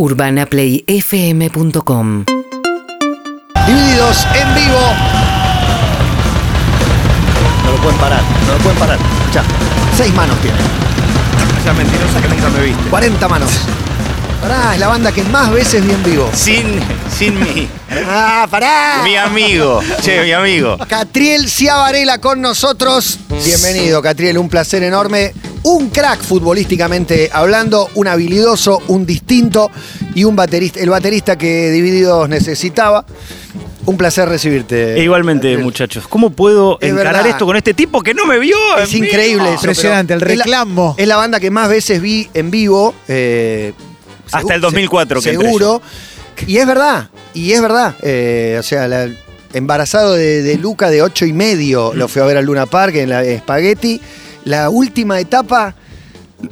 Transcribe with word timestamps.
UrbanaPlayFM.com 0.00 2.24
Divididos 3.66 4.26
en 4.32 4.54
vivo. 4.54 4.78
No 7.64 7.72
lo 7.72 7.78
pueden 7.82 7.98
parar, 7.98 8.22
no 8.46 8.52
lo 8.52 8.58
pueden 8.60 8.78
parar. 8.78 8.96
Ya, 9.34 9.42
seis 9.96 10.14
manos 10.14 10.36
tiene. 10.40 10.56
Esa 11.60 11.72
mentirosa 11.72 12.22
que 12.22 12.28
nunca 12.28 12.48
me 12.48 12.60
viste. 12.62 12.80
40 12.90 13.28
manos. 13.28 13.50
Pará, 14.40 14.74
es 14.74 14.80
la 14.80 14.86
banda 14.86 15.10
que 15.10 15.24
más 15.24 15.50
veces 15.50 15.84
vi 15.84 15.90
en 15.90 16.02
vivo. 16.04 16.30
Sin, 16.32 16.78
sin 17.18 17.40
mi, 17.40 17.68
¡Ah, 18.06 18.46
pará! 18.48 19.00
mi 19.02 19.16
amigo. 19.16 19.80
Che, 20.00 20.22
mi 20.22 20.30
amigo. 20.30 20.78
Catriel 20.88 21.50
Ciavarela 21.50 22.18
con 22.18 22.40
nosotros. 22.40 23.18
Bienvenido, 23.44 24.00
Catriel, 24.00 24.38
un 24.38 24.48
placer 24.48 24.84
enorme. 24.84 25.34
Un 25.70 25.90
crack 25.90 26.22
futbolísticamente 26.22 27.28
hablando, 27.30 27.90
un 27.94 28.08
habilidoso, 28.08 28.80
un 28.88 29.04
distinto 29.04 29.70
y 30.14 30.24
un 30.24 30.34
baterista, 30.34 30.80
el 30.80 30.88
baterista 30.88 31.36
que 31.36 31.70
Divididos 31.70 32.26
necesitaba. 32.28 33.04
Un 33.84 33.96
placer 33.98 34.28
recibirte. 34.28 34.98
E 34.98 35.02
igualmente, 35.02 35.56
muchachos, 35.58 36.06
¿cómo 36.08 36.30
puedo 36.30 36.78
Es 36.80 36.90
encarar 36.90 37.16
verdad. 37.16 37.30
esto 37.30 37.44
con 37.44 37.56
este 37.56 37.74
tipo 37.74 38.02
que 38.02 38.14
no 38.14 38.24
me 38.24 38.38
vio? 38.38 38.56
Es 38.78 38.84
en 38.94 39.00
vivo? 39.00 39.06
increíble 39.06 39.44
eso, 39.48 39.54
Impresionante, 39.56 40.14
el 40.14 40.22
es 40.22 40.36
la- 40.38 40.44
reclamo. 40.44 40.94
Es 40.98 41.06
la, 41.06 41.16
banda 41.16 41.38
que 41.40 41.50
más 41.50 41.68
veces 41.68 42.00
vi 42.00 42.28
en 42.34 42.50
vivo. 42.50 42.94
eh, 43.06 43.72
Hasta 44.32 44.54
el 44.54 44.60
2004 44.62 45.20
que 45.20 45.30
entré 45.30 45.46
Seguro. 45.46 45.82
Y 46.46 46.56
es 46.58 46.66
verdad, 46.66 47.08
y 47.34 47.52
es 47.52 47.60
verdad. 47.60 47.94
eh, 48.02 48.56
o 48.58 48.62
sea, 48.62 48.88
la- 48.88 49.08
embarazado 49.52 50.12
de, 50.14 50.42
de 50.42 50.56
Luca 50.56 50.88
de 50.90 51.02
ocho 51.02 51.24
y 51.26 51.32
medio, 51.34 51.92
lo 51.94 52.08
fui 52.08 52.20
a 52.22 52.24
ver 52.26 52.36
al 52.38 52.44
Luna 52.46 52.64
Park 52.66 52.94
en 52.96 53.10
la 53.10 53.22
Spaghetti. 53.38 54.00
La 54.48 54.70
última 54.70 55.20
etapa 55.20 55.74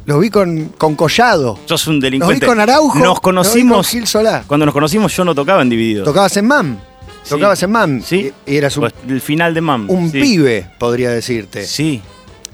lo 0.04 0.18
vi 0.18 0.30
con, 0.30 0.73
con 0.77 0.95
Collado. 0.96 1.59
Sos 1.64 1.87
un 1.87 1.95
Lo 1.95 2.00
vi 2.00 2.04
delincuente. 2.06 2.46
con 2.46 2.60
Araujo. 2.60 2.98
Nos 2.98 3.06
lo 3.06 3.14
vi 3.14 3.20
conocimos. 3.20 3.77
con 3.77 3.84
Gil 3.84 4.06
Solá. 4.06 4.45
Cuando 4.46 4.66
nos 4.66 4.73
conocimos, 4.73 5.16
yo 5.16 5.24
no 5.24 5.34
tocaba 5.34 5.62
en 5.62 5.68
Divididos. 5.70 6.04
Tocabas 6.04 6.37
en 6.37 6.46
MAM. 6.46 6.77
Sí. 7.23 7.30
Tocabas 7.30 7.62
en 7.62 7.71
MAM. 7.71 8.02
Sí. 8.02 8.32
Y, 8.46 8.56
eras 8.56 8.76
un, 8.76 8.82
Pues, 8.82 8.95
el 9.09 9.21
final 9.21 9.54
de 9.54 9.60
MAM. 9.60 9.88
un 9.90 10.10
sí. 10.12 10.21
pibe, 10.21 10.66
podría 10.79 11.10
decirte. 11.10 11.65
Sí. 11.65 12.02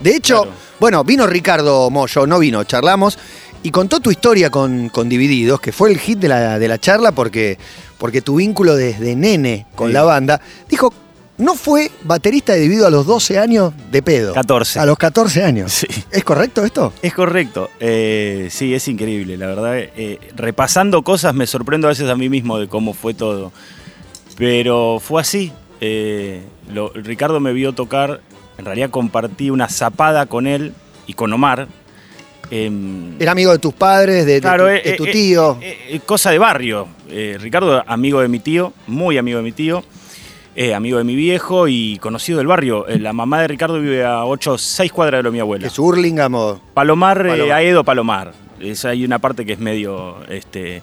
De 0.01 0.15
hecho, 0.17 0.43
Claro. 0.43 0.57
bueno, 0.81 1.05
vino 1.05 1.27
Ricardo 1.27 1.91
Mollo, 1.91 2.27
no 2.27 2.39
vino, 2.39 2.65
charlamos, 2.65 3.19
y 3.63 3.71
contó 3.71 4.01
tu 4.01 4.11
historia 4.11 4.51
con, 4.51 4.89
con 4.91 5.09
Divididos, 5.09 5.61
que 5.61 5.73
fue 5.73 5.91
el 5.91 5.99
hit 5.99 6.19
de 6.19 6.29
la, 6.29 6.59
de 6.59 6.69
la 6.69 6.79
charla 6.79 7.13
porque, 7.13 7.59
porque 7.99 8.21
tu 8.23 8.37
vínculo 8.37 8.75
desde 8.77 9.15
nene 9.17 9.67
con 9.75 9.89
Sí. 9.89 9.93
la 9.95 10.03
banda. 10.05 10.41
Dijo, 10.69 10.93
no 11.43 11.55
fue 11.55 11.91
baterista 12.05 12.53
de 12.55 12.61
Divididos 12.61 12.87
a 12.87 12.91
los 12.91 13.07
12 13.07 13.39
años 13.39 13.73
de 13.91 14.03
pedo. 14.03 14.33
14. 14.35 14.79
A 14.81 14.87
los 14.87 14.97
14 14.97 15.43
años. 15.45 15.73
Sí. 15.73 15.87
¿Es 16.11 16.25
correcto 16.25 16.65
esto? 16.65 16.93
Es 17.03 17.13
correcto. 17.15 17.71
Eh, 17.81 18.49
sí, 18.51 18.73
es 18.75 18.87
increíble, 18.89 19.37
la 19.37 19.47
verdad. 19.47 19.77
Eh, 19.77 20.19
repasando 20.37 21.03
cosas 21.03 21.35
me 21.35 21.47
sorprendo 21.47 21.87
a 21.87 21.91
veces 21.91 22.09
a 22.09 22.17
mí 22.17 22.29
mismo 22.29 22.59
de 22.59 22.69
cómo 22.69 22.95
fue 22.95 23.15
todo. 23.15 23.53
Pero 24.37 24.99
fue 25.01 25.21
así. 25.21 25.53
Eh, 25.81 26.43
lo- 26.73 26.91
Ricardo 26.95 27.41
me 27.41 27.53
vio 27.53 27.73
tocar, 27.73 28.21
en 28.59 28.65
realidad 28.65 28.91
compartí 28.91 29.51
una 29.51 29.69
zapada 29.69 30.27
con 30.27 30.47
él 30.47 30.73
y 31.07 31.15
con 31.15 31.33
Omar. 31.33 31.69
Em, 32.51 33.21
Era 33.21 33.33
amigo 33.33 33.51
de 33.53 33.59
tus 33.59 33.73
padres, 33.73 34.27
de, 34.27 34.41
de 34.41 34.41
tu, 34.41 34.65
de 34.65 34.95
tu 34.97 35.07
tío. 35.07 35.59
eh, 35.61 35.79
eh, 35.89 36.01
cosa 36.05 36.31
de 36.31 36.39
barrio. 36.39 36.87
Eh, 37.11 37.37
Ricardo, 37.41 37.83
amigo 37.87 38.21
de 38.21 38.29
mi 38.29 38.41
tío, 38.41 38.73
muy 38.87 39.17
amigo 39.19 39.39
de 39.39 39.45
mi 39.45 39.53
tío, 39.53 39.83
eh, 40.55 40.75
amigo 40.75 40.99
de 40.99 41.05
mi 41.05 41.15
viejo 41.15 41.67
y 41.69 41.99
conocido 41.99 42.39
del 42.39 42.47
barrio. 42.47 42.87
Eh, 42.89 42.99
la 42.99 43.13
mamá 43.13 43.41
de 43.41 43.49
Ricardo 43.49 43.81
vive 43.81 44.05
a 44.05 44.25
8 44.25 44.59
6 44.59 44.93
cuadras 44.93 45.19
de 45.19 45.23
lo 45.25 45.31
de 45.31 45.35
mi 45.35 45.41
abuela. 45.41 45.67
¿Es 45.67 45.79
Hurlingham 45.79 46.35
o...? 46.35 46.61
Palomar, 46.75 47.27
eh. 47.27 47.53
Aedo 47.53 47.85
Palomar. 47.85 48.33
Es, 48.61 48.85
hay 48.85 49.05
una 49.05 49.19
parte 49.19 49.45
que 49.47 49.55
es 49.55 49.59
medio. 49.59 50.17
Este, 50.29 50.83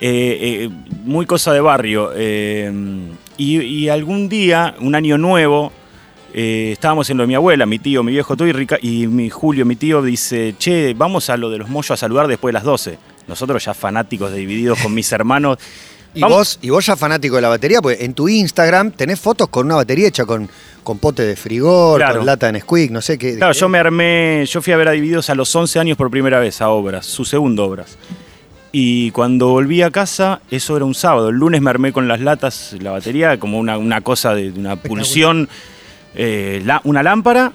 eh, 0.00 0.68
muy 1.04 1.26
cosa 1.26 1.52
de 1.52 1.60
barrio. 1.60 2.12
y, 2.16 3.10
y 3.60 3.88
algún 3.88 4.28
día, 4.28 4.74
un 4.80 4.94
año 4.94 5.18
nuevo, 5.18 5.72
estábamos 6.32 7.08
en 7.10 7.16
lo 7.16 7.22
de 7.24 7.26
mi 7.28 7.34
abuela, 7.34 7.66
mi 7.66 7.78
tío, 7.78 8.02
mi 8.02 8.12
viejo, 8.12 8.36
tú 8.36 8.44
y, 8.44 8.52
Rica- 8.52 8.78
y 8.80 9.06
mi 9.08 9.30
Julio, 9.30 9.64
mi 9.64 9.74
tío, 9.76 10.02
dice: 10.02 10.54
Che, 10.58 10.94
vamos 10.94 11.30
a 11.30 11.36
lo 11.36 11.50
de 11.50 11.58
los 11.58 11.68
mollos 11.68 11.90
a 11.90 11.96
saludar 11.96 12.28
después 12.28 12.50
de 12.50 12.54
las 12.54 12.64
12. 12.64 12.98
Nosotros 13.26 13.64
ya 13.64 13.74
fanáticos 13.74 14.30
de 14.30 14.38
divididos 14.38 14.78
con 14.80 14.94
mis 14.94 15.10
hermanos. 15.12 15.58
Y 16.18 16.20
Vamos- 16.22 16.36
vos, 16.38 16.58
y 16.62 16.70
vos 16.70 16.84
ya 16.84 16.96
fanático 16.96 17.36
de 17.36 17.42
la 17.42 17.48
batería, 17.48 17.80
pues 17.80 18.00
en 18.00 18.12
tu 18.12 18.28
Instagram 18.28 18.90
tenés 18.90 19.20
fotos 19.20 19.48
con 19.48 19.66
una 19.66 19.76
batería 19.76 20.08
hecha 20.08 20.24
con, 20.24 20.48
con 20.82 20.98
pote 20.98 21.22
de 21.22 21.36
frigor, 21.36 22.00
Claro. 22.00 22.16
con 22.16 22.26
lata 22.26 22.46
de 22.46 22.54
Nesquik, 22.54 22.90
no 22.90 23.00
sé 23.00 23.16
qué. 23.18 23.36
Claro, 23.36 23.52
yo 23.52 23.68
me 23.68 23.78
armé, 23.78 24.44
yo 24.46 24.60
fui 24.60 24.72
a 24.72 24.76
ver 24.76 24.88
a 24.88 24.90
Divididos 24.92 25.30
a 25.30 25.36
los 25.36 25.54
11 25.54 25.78
años 25.78 25.96
por 25.96 26.10
primera 26.10 26.40
vez 26.40 26.60
a 26.60 26.70
Obras, 26.70 27.06
su 27.06 27.24
segundo 27.24 27.64
Obras. 27.64 27.96
Y 28.72 29.12
cuando 29.12 29.48
volví 29.48 29.80
a 29.82 29.90
casa, 29.90 30.40
eso 30.50 30.76
era 30.76 30.84
un 30.84 30.94
sábado. 30.94 31.28
El 31.28 31.36
lunes 31.36 31.62
me 31.62 31.70
armé 31.70 31.92
con 31.92 32.08
las 32.08 32.20
latas, 32.20 32.74
la 32.80 32.90
batería, 32.90 33.38
como 33.38 33.58
una, 33.58 33.78
una 33.78 34.00
cosa 34.00 34.34
de, 34.34 34.50
de 34.50 34.58
una 34.58 34.74
pulsión, 34.76 35.48
eh, 36.16 36.60
la- 36.66 36.80
una 36.84 37.02
lámpara, 37.04 37.52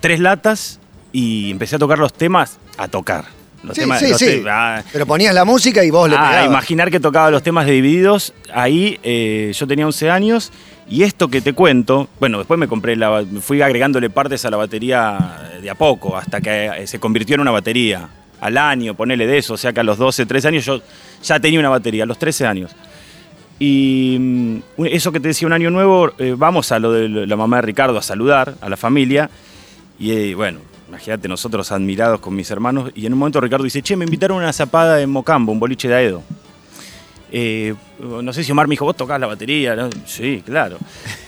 tres 0.00 0.20
latas 0.20 0.78
y 1.12 1.50
empecé 1.50 1.76
a 1.76 1.78
tocar 1.80 1.98
los 1.98 2.12
temas, 2.12 2.58
a 2.78 2.86
tocar. 2.88 3.24
Los 3.62 3.74
Sí, 3.74 3.82
temas, 3.82 3.98
sí, 4.00 4.08
los 4.08 4.18
sí. 4.18 4.26
te- 4.26 4.44
ah, 4.50 4.82
Pero 4.92 5.04
ponías 5.06 5.34
la 5.34 5.44
música 5.44 5.84
y 5.84 5.90
vos 5.90 6.08
le 6.08 6.16
Ah, 6.16 6.28
pegabas. 6.30 6.46
imaginar 6.46 6.90
que 6.90 6.98
tocaba 7.00 7.30
los 7.30 7.42
temas 7.42 7.66
de 7.66 7.72
Divididos, 7.72 8.32
ahí 8.54 8.98
eh, 9.02 9.52
yo 9.54 9.66
tenía 9.66 9.84
11 9.86 10.08
años 10.10 10.50
y 10.88 11.02
esto 11.02 11.28
que 11.28 11.40
te 11.42 11.52
cuento, 11.52 12.08
bueno, 12.18 12.38
después 12.38 12.58
me 12.58 12.66
compré 12.68 12.96
la, 12.96 13.22
fui 13.42 13.60
agregándole 13.60 14.08
partes 14.10 14.44
a 14.46 14.50
la 14.50 14.56
batería 14.56 15.38
de 15.60 15.68
a 15.68 15.74
poco, 15.74 16.16
hasta 16.16 16.40
que 16.40 16.66
eh, 16.78 16.86
se 16.86 16.98
convirtió 16.98 17.34
en 17.34 17.42
una 17.42 17.50
batería. 17.50 18.08
Al 18.40 18.56
año, 18.56 18.94
ponele 18.94 19.26
de 19.26 19.36
eso, 19.36 19.52
o 19.52 19.56
sea 19.58 19.74
que 19.74 19.80
a 19.80 19.82
los 19.82 19.98
12, 19.98 20.24
13 20.24 20.48
años 20.48 20.64
yo 20.64 20.80
ya 21.22 21.38
tenía 21.38 21.60
una 21.60 21.68
batería, 21.68 22.04
a 22.04 22.06
los 22.06 22.18
13 22.18 22.46
años. 22.46 22.70
Y 23.58 24.16
mm, 24.18 24.58
eso 24.86 25.12
que 25.12 25.20
te 25.20 25.28
decía 25.28 25.46
un 25.46 25.52
año 25.52 25.70
nuevo, 25.70 26.10
eh, 26.18 26.34
vamos 26.36 26.72
a 26.72 26.78
lo 26.78 26.90
de 26.92 27.26
la 27.26 27.36
mamá 27.36 27.56
de 27.56 27.62
Ricardo 27.62 27.98
a 27.98 28.02
saludar 28.02 28.54
a 28.62 28.68
la 28.70 28.78
familia. 28.78 29.28
Y 29.98 30.12
eh, 30.12 30.34
bueno, 30.34 30.60
imagínate, 30.90 31.28
nosotros 31.28 31.70
admirados 31.72 32.20
con 32.20 32.34
mis 32.34 32.50
hermanos. 32.50 32.90
Y 32.94 33.06
en 33.06 33.12
un 33.12 33.18
momento 33.18 33.40
Ricardo 33.40 33.64
dice, 33.64 33.80
che, 33.80 33.96
me 33.96 34.04
invitaron 34.04 34.38
a 34.38 34.42
una 34.44 34.52
zapada 34.52 35.00
en 35.00 35.08
Mocambo, 35.10 35.52
un 35.52 35.58
boliche 35.60 35.88
de 35.88 35.94
Aedo. 35.94 36.22
Eh, 37.32 37.74
no 38.00 38.32
sé 38.32 38.42
si 38.42 38.50
Omar 38.50 38.66
me 38.66 38.72
dijo, 38.72 38.84
vos 38.84 38.96
tocás 38.96 39.20
la 39.20 39.28
batería. 39.28 39.76
¿no? 39.76 39.88
Sí, 40.04 40.42
claro. 40.44 40.78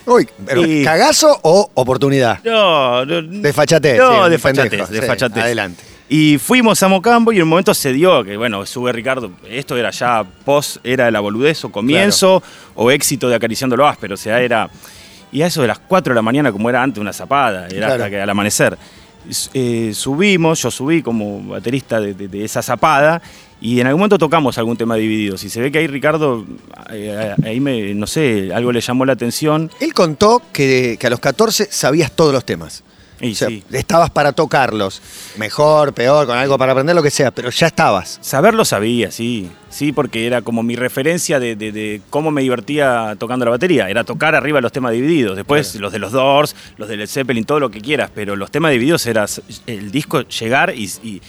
Uy, 0.07 0.29
pero 0.45 0.67
Y- 0.67 0.83
¿cagazo 0.85 1.39
o 1.43 1.71
oportunidad? 1.75 2.43
No, 2.45 3.05
no, 3.07 3.23
Desfachate. 3.23 3.97
No, 3.97 4.25
sí, 4.25 4.31
desfachatez, 4.31 4.89
sí, 4.89 4.93
desfachatez. 4.95 5.43
adelante. 5.45 5.83
Y 6.09 6.39
fuimos 6.39 6.83
a 6.83 6.89
Mocambo 6.89 7.33
y 7.33 7.37
en 7.37 7.45
un 7.45 7.49
momento 7.51 7.73
se 7.73 7.93
dio 7.93 8.23
que, 8.25 8.37
bueno, 8.37 8.67
sube 8.67 8.93
Ricardo, 8.93 9.31
esto 9.49 9.77
era 9.77 9.91
ya 9.93 10.25
post, 10.45 10.77
era 10.85 11.11
la 11.11 11.21
boludez 11.21 11.65
o 11.65 11.71
comienzo 11.73 12.43
o 12.75 12.91
éxito 12.91 13.29
de 13.31 13.37
acariciando 13.37 13.77
lo 13.77 13.87
áspero, 13.87 14.15
o 14.15 14.19
sea, 14.19 14.41
era... 14.43 14.69
Y 15.31 15.41
a 15.41 15.47
eso 15.47 15.63
de 15.63 15.69
las 15.69 15.79
4 15.79 16.13
de 16.13 16.17
la 16.17 16.21
mañana, 16.21 16.53
como 16.53 16.69
era 16.69 16.83
antes 16.83 17.01
una 17.01 17.15
zapada, 17.15 17.67
era 17.69 17.77
Claro. 17.87 17.93
hasta 17.95 18.11
que 18.11 18.21
al 18.21 18.29
amanecer. 18.29 18.77
Eh, 19.55 19.93
subimos, 19.95 20.63
yo 20.63 20.71
subí 20.71 21.03
como 21.03 21.43
baterista 21.43 22.01
de, 22.01 22.45
esa 22.45 22.63
zapada 22.63 23.23
y 23.61 23.81
en 23.81 23.87
algún 23.87 24.01
momento 24.01 24.19
tocamos 24.19 24.59
algún 24.59 24.77
tema 24.77 24.97
dividido. 24.97 25.37
Si 25.39 25.49
se 25.49 25.61
ve 25.61 25.71
que 25.71 25.79
ahí 25.79 25.87
Ricardo, 25.87 26.45
eh, 26.91 27.35
ahí 27.45 27.61
me, 27.61 27.95
no 27.95 28.07
sé, 28.07 28.51
algo 28.53 28.73
le 28.73 28.81
llamó 28.81 29.05
la 29.05 29.13
atención. 29.13 29.71
Él 29.81 29.95
contó 29.95 30.43
que 30.53 30.99
a 31.03 31.11
los 31.11 31.21
14 31.21 31.69
sabías 31.71 32.13
todos 32.13 32.33
los 32.33 32.45
temas. 32.45 32.83
Y 33.23 33.33
O 33.33 33.35
sea, 33.37 33.49
sí. 33.49 33.63
estabas 33.73 34.11
para 34.11 34.33
tocarlos. 34.33 35.01
Mejor, 35.37 35.95
peor, 35.95 36.27
con 36.27 36.37
algo 36.37 36.59
para 36.59 36.73
aprender, 36.73 36.95
lo 36.95 37.03
que 37.03 37.11
sea, 37.11 37.31
pero 37.31 37.51
ya 37.51 37.69
estabas. 37.69 38.19
Saberlo 38.21 38.65
sabía, 38.65 39.11
sí. 39.11 39.49
Sí, 39.71 39.93
porque 39.93 40.27
era 40.27 40.43
como 40.43 40.63
mi 40.63 40.77
referencia 40.77 41.39
de, 41.41 41.57
de- 41.57 41.73
de 41.73 42.03
cómo 42.11 42.31
me 42.31 42.43
divertía 42.43 43.17
tocando 43.19 43.45
la 43.45 43.53
batería. 43.53 43.89
Era 43.89 44.05
tocar 44.05 44.35
arriba 44.35 44.61
los 44.61 44.73
temas 44.73 44.93
divididos. 44.93 45.37
Después 45.37 45.77
los 45.77 45.93
de 45.93 45.99
los 46.01 46.13
Doors, 46.13 46.55
los 46.77 46.89
de 46.89 46.97
Led 46.99 47.07
Zeppelin, 47.09 47.45
todo 47.45 47.61
lo 47.61 47.71
que 47.71 47.81
quieras. 47.81 48.11
Pero 48.15 48.37
los 48.37 48.51
temas 48.51 48.73
divididos 48.73 49.07
era 49.07 49.25
el 49.67 49.91
disco 49.93 50.23
llegar 50.23 50.75
y. 50.77 50.91
y 51.03 51.23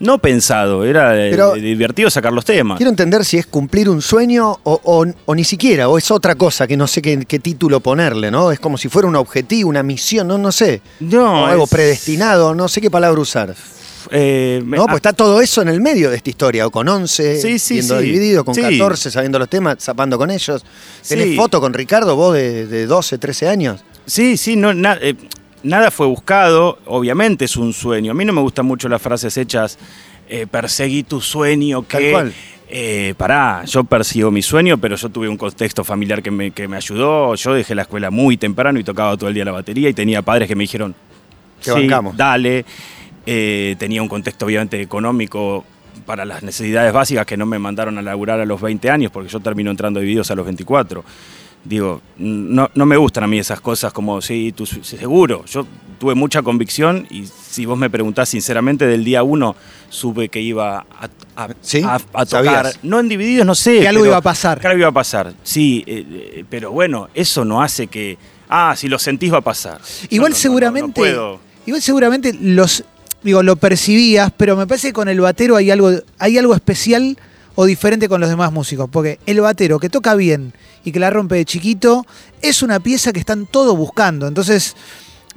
no 0.00 0.18
pensado, 0.18 0.84
era 0.84 1.16
eh, 1.16 1.30
Pero- 1.30 1.54
divertido 1.54 2.10
sacar 2.10 2.32
los 2.32 2.44
temas. 2.44 2.76
Quiero 2.76 2.90
entender 2.90 3.24
si 3.24 3.38
es 3.38 3.46
cumplir 3.46 3.88
un 3.88 4.00
sueño 4.02 4.50
o, 4.62 4.80
o- 4.84 5.06
o 5.26 5.34
ni 5.34 5.44
siquiera, 5.44 5.88
o 5.88 5.98
es 5.98 6.10
otra 6.10 6.34
cosa 6.34 6.66
que 6.66 6.76
no 6.76 6.86
sé 6.86 7.00
qué, 7.02 7.24
qué 7.26 7.38
título 7.38 7.80
ponerle, 7.80 8.30
¿no? 8.30 8.50
Es 8.52 8.60
como 8.60 8.78
si 8.78 8.88
fuera 8.88 9.08
un 9.08 9.16
objetivo, 9.16 9.68
una 9.70 9.82
misión, 9.82 10.28
no, 10.28 10.38
no 10.38 10.52
sé. 10.52 10.80
No, 11.00 11.42
o 11.42 11.46
algo 11.46 11.64
es- 11.64 11.70
predestinado, 11.70 12.54
no 12.54 12.68
sé 12.68 12.80
qué 12.80 12.90
palabra 12.90 13.20
usar. 13.20 13.54
Eh, 14.12 14.62
No, 14.64 14.82
ah, 14.82 14.86
pues 14.86 14.96
está 14.98 15.12
todo 15.12 15.40
eso 15.40 15.62
en 15.62 15.68
el 15.68 15.80
medio 15.80 16.10
de 16.10 16.16
esta 16.16 16.30
historia, 16.30 16.64
o 16.66 16.70
con 16.70 16.88
11, 16.88 17.40
Sí, 17.40 17.58
sí, 17.58 17.74
viendo 17.74 17.98
sí. 17.98 18.04
dividido, 18.06 18.44
con 18.44 18.54
Sí. 18.54 18.62
14, 18.62 19.10
sabiendo 19.10 19.38
los 19.38 19.48
temas, 19.48 19.78
zapando 19.80 20.16
con 20.16 20.30
ellos. 20.30 20.64
¿Tenés 21.08 21.34
foto 21.36 21.60
con 21.60 21.74
Ricardo, 21.74 22.14
vos 22.14 22.34
de, 22.34 22.66
de 22.68 22.86
12, 22.86 23.18
13 23.18 23.48
años? 23.48 23.80
Sí, 24.06 24.36
sí, 24.36 24.54
no, 24.54 24.72
na- 24.72 24.96
eh, 25.02 25.16
nada 25.66 25.90
fue 25.90 26.06
buscado, 26.06 26.78
obviamente 26.86 27.44
es 27.44 27.56
un 27.56 27.72
sueño. 27.72 28.12
A 28.12 28.14
mí 28.14 28.24
no 28.24 28.32
me 28.32 28.40
gustan 28.40 28.66
mucho 28.66 28.88
las 28.88 29.02
frases 29.02 29.36
hechas, 29.36 29.78
eh, 30.28 30.46
perseguí 30.50 31.02
tu 31.02 31.20
sueño, 31.20 31.86
que... 31.86 31.98
Tal 31.98 32.10
cual. 32.10 32.34
eh, 32.68 33.14
pará, 33.16 33.64
yo 33.64 33.84
persigo 33.84 34.30
mi 34.30 34.42
sueño, 34.42 34.78
pero 34.78 34.96
yo 34.96 35.08
tuve 35.08 35.28
un 35.28 35.36
contexto 35.36 35.84
familiar 35.84 36.22
que 36.22 36.30
me, 36.30 36.50
que 36.50 36.66
me 36.68 36.76
ayudó. 36.76 37.34
Yo 37.34 37.54
dejé 37.54 37.74
la 37.74 37.82
escuela 37.82 38.10
muy 38.10 38.36
temprano 38.36 38.78
y 38.78 38.84
tocaba 38.84 39.16
todo 39.16 39.28
el 39.28 39.34
día 39.34 39.44
la 39.44 39.52
batería 39.52 39.88
y 39.88 39.94
tenía 39.94 40.22
padres 40.22 40.48
que 40.48 40.56
me 40.56 40.64
dijeron, 40.64 40.94
sí, 41.60 41.70
bancamos. 41.70 42.16
dale. 42.16 42.64
Eh, 43.28 43.74
tenía 43.78 44.02
un 44.02 44.08
contexto 44.08 44.46
obviamente 44.46 44.80
económico 44.80 45.64
para 46.04 46.24
las 46.24 46.42
necesidades 46.42 46.92
básicas 46.92 47.26
que 47.26 47.36
no 47.36 47.44
me 47.46 47.58
mandaron 47.58 47.98
a 47.98 48.02
laburar 48.02 48.38
a 48.40 48.46
los 48.46 48.60
20 48.60 48.88
años, 48.90 49.10
porque 49.10 49.28
yo 49.28 49.40
termino 49.40 49.70
entrando 49.70 49.98
a 49.98 50.02
divididos 50.02 50.30
a 50.30 50.36
los 50.36 50.44
24. 50.44 51.04
Digo, 51.68 52.00
no, 52.18 52.70
no 52.74 52.86
me 52.86 52.96
gustan 52.96 53.24
a 53.24 53.26
mí 53.26 53.38
esas 53.38 53.60
cosas 53.60 53.92
como, 53.92 54.20
sí, 54.22 54.52
tú 54.56 54.66
seguro. 54.66 55.44
Yo 55.46 55.66
tuve 55.98 56.14
mucha 56.14 56.42
convicción 56.42 57.06
y 57.10 57.24
si 57.26 57.66
vos 57.66 57.76
me 57.78 57.90
preguntás 57.90 58.28
sinceramente, 58.28 58.86
del 58.86 59.02
día 59.04 59.22
uno 59.22 59.56
supe 59.88 60.28
que 60.28 60.40
iba 60.40 60.78
a, 60.78 61.08
a- 61.36 61.48
¿Sí? 61.60 61.82
a- 61.82 61.94
a 61.96 61.98
tocar. 62.26 62.26
¿Sabías? 62.28 62.78
No 62.82 63.00
en 63.00 63.08
divididos, 63.08 63.46
no 63.46 63.54
sé. 63.54 63.80
Que 63.80 63.88
algo 63.88 64.02
pero- 64.02 64.10
iba 64.12 64.16
a 64.18 64.22
pasar. 64.22 64.60
Que 64.60 64.66
algo 64.68 64.78
iba 64.78 64.88
a 64.88 64.92
pasar, 64.92 65.34
sí. 65.42 65.82
eh, 65.86 66.04
eh, 66.08 66.44
pero 66.48 66.70
bueno, 66.70 67.08
eso 67.14 67.44
no 67.44 67.62
hace 67.62 67.86
que. 67.88 68.16
Ah, 68.48 68.74
si 68.76 68.88
lo 68.88 68.98
sentís 68.98 69.32
va 69.32 69.38
a 69.38 69.42
pasar. 69.42 69.80
Igual 70.10 70.30
no- 70.30 70.36
no- 70.36 70.40
seguramente. 70.40 70.88
no 70.88 70.94
puedo. 70.94 71.40
Igual 71.66 71.82
seguramente 71.82 72.32
los. 72.40 72.84
Digo, 73.22 73.42
lo 73.42 73.56
percibías, 73.56 74.30
pero 74.36 74.54
me 74.56 74.68
parece 74.68 74.88
que 74.88 74.92
con 74.92 75.08
el 75.08 75.20
batero 75.20 75.56
hay 75.56 75.70
algo, 75.72 75.90
hay 76.18 76.38
algo 76.38 76.54
especial 76.54 77.16
o 77.56 77.64
diferente 77.64 78.08
con 78.08 78.20
los 78.20 78.30
demás 78.30 78.52
músicos. 78.52 78.88
Porque 78.90 79.18
el 79.26 79.40
batero 79.40 79.80
que 79.80 79.88
toca 79.90 80.14
bien 80.14 80.52
y 80.84 80.92
que 80.92 81.00
la 81.00 81.10
rompe 81.10 81.34
de 81.34 81.44
chiquito 81.44 82.06
es 82.42 82.62
una 82.62 82.78
pieza 82.78 83.12
que 83.12 83.18
están 83.18 83.46
todos 83.46 83.76
buscando. 83.76 84.28
Entonces. 84.28 84.76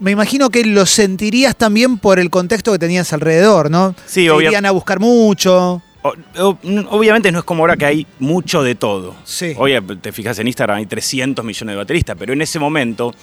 Me 0.02 0.12
imagino 0.12 0.50
que 0.50 0.64
lo 0.64 0.86
sentirías 0.86 1.58
también 1.58 1.98
por 1.98 2.20
el 2.20 2.30
contexto 2.30 2.72
que 2.72 2.80
tenías 2.80 3.12
alrededor, 3.12 3.70
¿no? 3.70 3.94
Sí, 4.06 4.28
Te 4.30 4.36
irían 4.46 4.66
a 4.66 4.72
buscar 4.72 4.98
mucho. 5.02 5.82
O- 6.04 6.14
o- 6.38 6.58
obviamente 6.92 7.34
no 7.34 7.40
es 7.40 7.44
como 7.44 7.64
ahora 7.64 7.76
que 7.76 7.84
hay 7.84 8.08
mucho 8.18 8.64
de 8.64 8.76
todo. 8.76 9.14
Sí. 9.26 9.54
Oye, 9.58 9.82
te 10.00 10.14
fijas 10.14 10.40
en 10.40 10.48
Instagram, 10.48 10.78
hay 10.78 10.86
300 10.86 11.44
millones 11.44 11.74
de 11.74 11.78
bateristas, 11.78 12.16
pero 12.18 12.32
en 12.32 12.42
ese 12.42 12.60
momento 12.60 13.14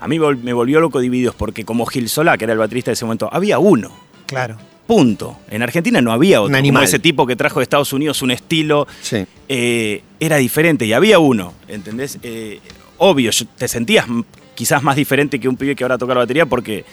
a 0.00 0.08
mí 0.08 0.18
me 0.18 0.52
volvió 0.52 0.80
loco 0.80 0.98
Divididos 0.98 1.36
porque 1.36 1.64
como 1.64 1.86
Gil 1.86 2.08
Solá, 2.08 2.36
que 2.36 2.42
era 2.42 2.54
el 2.54 2.58
baterista 2.58 2.90
de 2.90 2.94
ese 2.94 3.04
momento, 3.04 3.28
había 3.32 3.60
uno. 3.60 3.92
Claro. 4.26 4.56
Punto. 4.86 5.38
En 5.50 5.62
Argentina 5.62 6.00
no 6.00 6.12
había 6.12 6.40
otro. 6.40 6.50
Un 6.50 6.54
animal. 6.56 6.80
Como 6.82 6.84
ese 6.88 6.98
tipo 6.98 7.26
que 7.26 7.34
trajo 7.36 7.58
de 7.60 7.64
Estados 7.64 7.92
Unidos 7.92 8.22
un 8.22 8.30
estilo 8.30 8.86
Sí. 9.02 9.24
eh, 9.48 10.02
era 10.20 10.36
diferente 10.36 10.86
y 10.86 10.92
había 10.92 11.18
uno, 11.18 11.54
¿entendés? 11.68 12.18
Eh, 12.22 12.60
obvio, 12.98 13.30
te 13.58 13.66
sentías 13.68 14.06
quizás 14.54 14.82
más 14.82 14.96
diferente 14.96 15.38
que 15.40 15.48
un 15.48 15.56
pibe 15.56 15.74
que 15.74 15.84
ahora 15.84 15.98
toca 15.98 16.14
la 16.14 16.20
batería 16.20 16.46
porque 16.46 16.84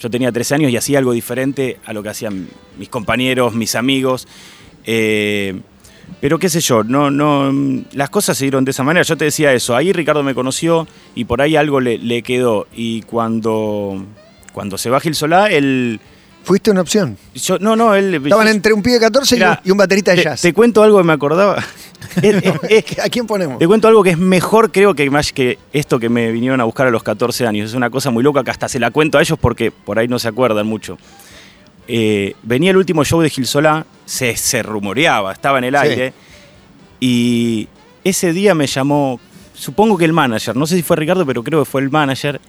yo 0.00 0.10
tenía 0.10 0.32
13 0.32 0.54
años 0.56 0.72
y 0.72 0.76
hacía 0.76 0.98
algo 0.98 1.12
diferente 1.12 1.78
a 1.84 1.92
lo 1.92 2.02
que 2.02 2.08
hacían 2.08 2.48
mis 2.78 2.88
compañeros, 2.88 3.54
mis 3.54 3.74
amigos. 3.74 4.26
Eh, 4.86 5.60
pero 6.20 6.38
qué 6.38 6.48
sé 6.48 6.60
yo, 6.60 6.82
no, 6.84 7.10
no, 7.10 7.52
las 7.92 8.10
cosas 8.10 8.36
se 8.38 8.44
dieron 8.46 8.64
de 8.64 8.70
esa 8.72 8.82
manera. 8.82 9.04
Yo 9.04 9.16
te 9.16 9.26
decía 9.26 9.52
eso, 9.52 9.76
ahí 9.76 9.92
Ricardo 9.92 10.22
me 10.22 10.34
conoció 10.34 10.88
y 11.14 11.24
por 11.26 11.40
ahí 11.42 11.54
algo 11.56 11.80
le, 11.80 11.98
le 11.98 12.22
quedó. 12.22 12.66
Y 12.74 13.02
cuando, 13.02 14.04
cuando 14.52 14.78
se 14.78 14.88
va 14.88 15.00
Gil 15.00 15.14
Solá, 15.14 15.48
él... 15.48 16.00
Fuiste 16.44 16.70
una 16.70 16.80
opción. 16.80 17.16
Yo, 17.34 17.58
no, 17.60 17.76
no, 17.76 17.94
él... 17.94 18.14
Estaban 18.14 18.46
yo- 18.46 18.52
entre 18.52 18.72
un 18.72 18.82
pibe 18.82 18.94
de 18.94 19.00
14 19.00 19.34
y 19.34 19.38
un- 19.38 19.40
Mirá, 19.48 19.60
y 19.64 19.70
un 19.70 19.76
baterista 19.78 20.10
de 20.10 20.16
te, 20.18 20.22
jazz. 20.24 20.40
te 20.42 20.52
cuento 20.52 20.82
algo 20.82 20.98
que 20.98 21.04
me 21.04 21.12
acordaba. 21.12 21.62
Es- 22.20 22.42
es- 22.44 22.54
es- 22.68 22.98
¿A 22.98 23.08
quién 23.08 23.26
ponemos? 23.26 23.58
te 23.60 23.66
cuento 23.66 23.86
algo 23.86 24.02
que 24.02 24.10
es 24.10 24.18
mejor, 24.18 24.72
creo 24.72 24.92
que 24.94 25.08
más 25.08 25.32
que 25.32 25.58
esto 25.72 26.00
que 26.00 26.08
me 26.08 26.32
vinieron 26.32 26.60
a 26.60 26.64
buscar 26.64 26.88
a 26.88 26.90
los 26.90 27.02
14 27.04 27.46
años. 27.46 27.70
Es 27.70 27.76
una 27.76 27.90
cosa 27.90 28.10
muy 28.10 28.24
loca 28.24 28.42
que 28.42 28.50
hasta 28.50 28.68
se 28.68 28.80
la 28.80 28.90
cuento 28.90 29.18
a 29.18 29.20
ellos 29.20 29.38
porque 29.40 29.70
por 29.70 29.98
ahí 30.00 30.08
no 30.08 30.18
se 30.18 30.26
acuerdan 30.28 30.66
mucho. 30.66 30.98
Eh, 31.88 32.34
venía 32.42 32.70
el 32.72 32.76
último 32.76 33.04
show 33.04 33.20
de 33.20 33.30
Gil 33.30 33.46
Solá, 33.46 33.86
se, 34.04 34.36
se 34.36 34.62
rumoreaba, 34.62 35.32
estaba 35.32 35.58
en 35.58 35.64
el 35.64 35.74
Sí. 35.74 35.80
aire. 35.80 36.12
Y 37.00 37.68
ese 38.04 38.32
día 38.32 38.54
me 38.54 38.66
llamó, 38.66 39.20
supongo 39.54 39.96
que 39.96 40.04
el 40.04 40.12
manager, 40.12 40.56
no 40.56 40.66
sé 40.66 40.76
si 40.76 40.82
fue 40.82 40.96
Ricardo, 40.96 41.24
pero 41.26 41.42
creo 41.42 41.60
que 41.60 41.70
fue 41.70 41.80
el 41.82 41.90
manager, 41.90 42.40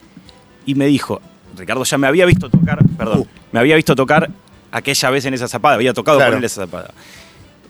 y 0.66 0.76
me 0.76 0.86
dijo, 0.88 1.22
Ricardo 1.58 1.84
ya 1.84 1.98
me 1.98 2.08
había 2.08 2.26
visto 2.26 2.50
tocar, 2.50 2.80
perdón, 2.98 3.20
Uh. 3.20 3.28
me 3.52 3.60
había 3.60 3.76
visto 3.76 3.96
tocar 3.96 4.30
aquella 4.72 5.10
vez 5.10 5.26
en 5.26 5.34
esa 5.34 5.48
zapada, 5.48 5.76
había 5.76 5.94
tocado 5.94 6.18
Claro. 6.18 6.32
con 6.34 6.40
él 6.40 6.46
esa 6.46 6.62
zapada. 6.66 6.92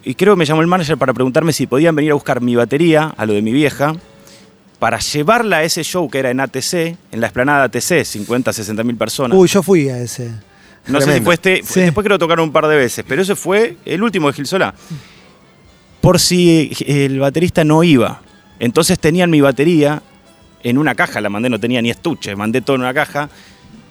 Y 0.04 0.16
creo 0.16 0.34
que 0.36 0.40
me 0.40 0.46
llamó 0.46 0.62
el 0.62 0.68
manager 0.68 0.98
para 0.98 1.14
preguntarme 1.14 1.54
si 1.54 1.66
podían 1.68 1.96
venir 1.96 2.12
a 2.12 2.14
buscar 2.16 2.42
mi 2.42 2.56
batería, 2.56 3.14
a 3.16 3.26
lo 3.26 3.34
de 3.34 3.42
mi 3.42 3.52
vieja, 3.54 3.96
para 4.80 5.00
llevarla 5.00 5.58
a 5.58 5.64
ese 5.64 5.84
show 5.84 6.10
que 6.10 6.20
era 6.20 6.30
en 6.30 6.40
ATC, 6.42 6.74
en 7.12 7.22
la 7.22 7.28
esplanada 7.28 7.64
ATC, 7.66 8.04
50, 8.04 8.52
60 8.52 8.84
mil 8.84 8.98
personas. 8.98 9.38
Uy, 9.38 9.48
yo 9.48 9.64
fui 9.64 9.88
a 9.90 9.98
ese. 10.00 10.30
no 10.88 11.00
sé 11.00 11.14
si 11.16 11.22
fue 11.22 11.36
este, 11.36 11.62
Sí. 11.64 11.80
después 11.80 12.04
creo 12.06 12.20
tocaron 12.20 12.44
un 12.48 12.52
par 12.52 12.68
de 12.68 12.76
veces, 12.76 13.06
pero 13.08 13.22
ese 13.22 13.36
fue 13.36 13.78
el 13.86 14.04
último 14.04 14.28
de 14.28 14.34
Gil 14.34 14.46
Solá. 14.46 14.74
Por 16.02 16.20
si 16.20 16.72
el 16.86 17.20
baterista 17.20 17.64
no 17.64 17.82
iba. 17.84 18.22
Entonces 18.60 19.00
tenían 19.00 19.30
mi 19.30 19.40
batería 19.40 20.02
en 20.64 20.78
una 20.78 20.96
caja, 20.96 21.22
la 21.22 21.30
mandé, 21.30 21.50
no 21.50 21.60
tenía 21.60 21.82
ni 21.82 21.90
estuche, 21.90 22.36
mandé 22.36 22.60
todo 22.62 22.76
en 22.76 22.82
una 22.82 22.94
caja. 22.94 23.30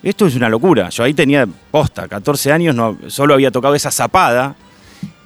Esto 0.03 0.27
es 0.27 0.35
una 0.35 0.49
locura. 0.49 0.89
Yo 0.89 1.05
ahí 1.05 1.15
tenía 1.15 1.47
posta, 1.71 2.09
14 2.09 2.51
años, 2.53 2.75
no, 2.75 2.99
solo 3.09 3.35
había 3.35 3.51
tocado 3.51 3.75
esa 3.75 3.91
zapada. 3.91 4.55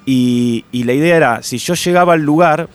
Y, 0.05 0.63
y 0.71 0.83
la 0.83 0.93
idea 0.93 1.17
era, 1.17 1.43
si 1.43 1.57
yo 1.57 1.73
llegaba 1.73 2.13
al 2.13 2.21
lugar 2.21 2.69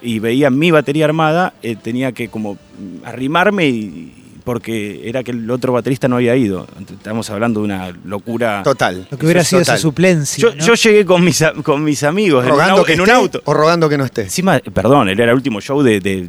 y 0.00 0.18
veía 0.20 0.50
mi 0.50 0.70
batería 0.70 1.06
armada, 1.06 1.54
eh, 1.62 1.74
tenía 1.74 2.12
que 2.12 2.28
como 2.28 2.56
arrimarme 3.04 3.66
y, 3.66 4.14
porque 4.44 5.02
era 5.08 5.22
que 5.24 5.32
el 5.32 5.50
otro 5.50 5.72
baterista 5.72 6.06
no 6.06 6.16
había 6.16 6.36
ido. 6.36 6.66
Estamos 6.90 7.28
hablando 7.30 7.60
de 7.60 7.64
una 7.64 7.92
locura. 8.04 8.62
Total. 8.62 9.06
Lo 9.10 9.18
que 9.18 9.26
hubiera 9.26 9.42
sido 9.44 9.60
es 9.60 9.68
esa 9.68 9.76
suplencia. 9.76 10.40
Yo, 10.40 10.54
¿no? 10.54 10.64
yo 10.64 10.74
llegué 10.74 11.04
con 11.04 11.24
mis, 11.24 11.42
a- 11.42 11.52
con 11.54 11.82
mis 11.82 12.02
amigos 12.04 12.44
en 12.44 12.52
un 12.52 12.58
Rogando 12.58 12.84
que 12.84 12.92
en 12.92 13.00
un 13.00 13.10
auto. 13.10 13.42
o 13.44 13.52
rogando 13.54 13.88
que 13.88 13.98
no 13.98 14.04
esté. 14.04 14.22
Encima, 14.22 14.58
perdón, 14.72 15.08
él 15.08 15.18
era 15.18 15.32
el 15.32 15.36
último 15.36 15.60
show 15.60 15.82
de- 15.82 16.00
de- 16.00 16.28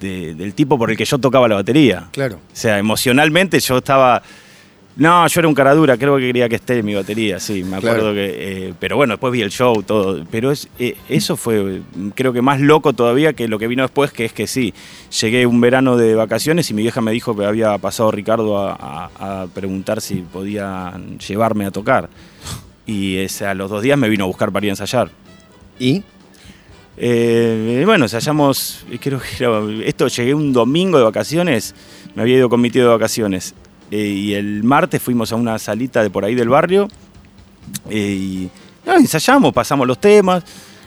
de- 0.00 0.34
del 0.34 0.52
tipo 0.54 0.76
por 0.76 0.90
el 0.90 0.96
que 0.96 1.04
yo 1.04 1.18
tocaba 1.18 1.46
la 1.48 1.54
batería. 1.54 2.08
Claro. 2.10 2.36
O 2.36 2.56
sea, 2.56 2.78
emocionalmente 2.78 3.60
yo 3.60 3.78
estaba. 3.78 4.22
No, 4.96 5.26
yo 5.26 5.40
era 5.40 5.48
un 5.48 5.54
cara 5.54 5.74
dura, 5.74 5.96
creo 5.96 6.16
que 6.18 6.22
quería 6.26 6.48
que 6.48 6.54
esté 6.54 6.78
en 6.78 6.86
mi 6.86 6.94
batería, 6.94 7.40
sí, 7.40 7.64
me 7.64 7.78
acuerdo 7.78 8.12
Claro. 8.12 8.14
que. 8.14 8.68
eh, 8.68 8.74
pero 8.78 8.94
bueno, 8.96 9.14
después 9.14 9.32
vi 9.32 9.42
el 9.42 9.50
show, 9.50 9.82
todo. 9.82 10.24
Pero 10.30 10.52
es, 10.52 10.68
eh, 10.78 10.96
eso 11.08 11.36
fue, 11.36 11.80
mm, 11.96 12.10
creo 12.10 12.32
que 12.32 12.42
más 12.42 12.60
loco 12.60 12.92
todavía 12.92 13.32
que 13.32 13.48
lo 13.48 13.58
que 13.58 13.66
vino 13.66 13.82
después, 13.82 14.12
que 14.12 14.24
es 14.24 14.32
que 14.32 14.46
sí, 14.46 14.72
llegué 15.20 15.46
un 15.46 15.60
verano 15.60 15.96
de 15.96 16.14
vacaciones 16.14 16.70
y 16.70 16.74
mi 16.74 16.82
vieja 16.82 17.00
me 17.00 17.10
dijo 17.10 17.36
que 17.36 17.44
había 17.44 17.76
pasado 17.78 18.12
Ricardo 18.12 18.56
a, 18.56 18.72
a- 19.18 19.42
a 19.42 19.46
preguntar 19.48 20.00
si 20.00 20.16
podían 20.20 21.18
llevarme 21.18 21.66
a 21.66 21.72
tocar. 21.72 22.08
Y 22.86 23.18
a 23.44 23.54
los 23.54 23.70
dos 23.70 23.82
días 23.82 23.98
me 23.98 24.08
vino 24.08 24.22
a 24.24 24.26
buscar 24.28 24.52
para 24.52 24.64
ir 24.66 24.70
a 24.70 24.74
ensayar. 24.74 25.10
¿Y? 25.80 26.04
Eh, 26.96 27.82
bueno, 27.84 28.04
ensayamos, 28.04 28.84
creo 29.00 29.18
que 29.18 29.42
era, 29.42 29.60
esto 29.84 30.06
llegué 30.06 30.34
un 30.34 30.52
domingo 30.52 30.98
de 30.98 31.04
vacaciones, 31.04 31.74
me 32.14 32.22
había 32.22 32.36
ido 32.36 32.48
con 32.48 32.60
mi 32.60 32.70
tío 32.70 32.82
de 32.84 32.90
vacaciones. 32.90 33.54
Eh, 33.94 34.06
y 34.08 34.34
el 34.34 34.64
martes 34.64 35.00
fuimos 35.02 35.30
a 35.32 35.36
una 35.36 35.58
salita 35.58 36.02
de 36.02 36.10
por 36.10 36.24
ahí 36.24 36.34
del 36.34 36.48
barrio 36.48 36.88
eh, 37.90 37.98
y 37.98 38.50
no, 38.86 38.96
ensayamos, 38.96 39.52
pasamos 39.52 39.86
los 39.86 39.98
temas. 40.00 40.42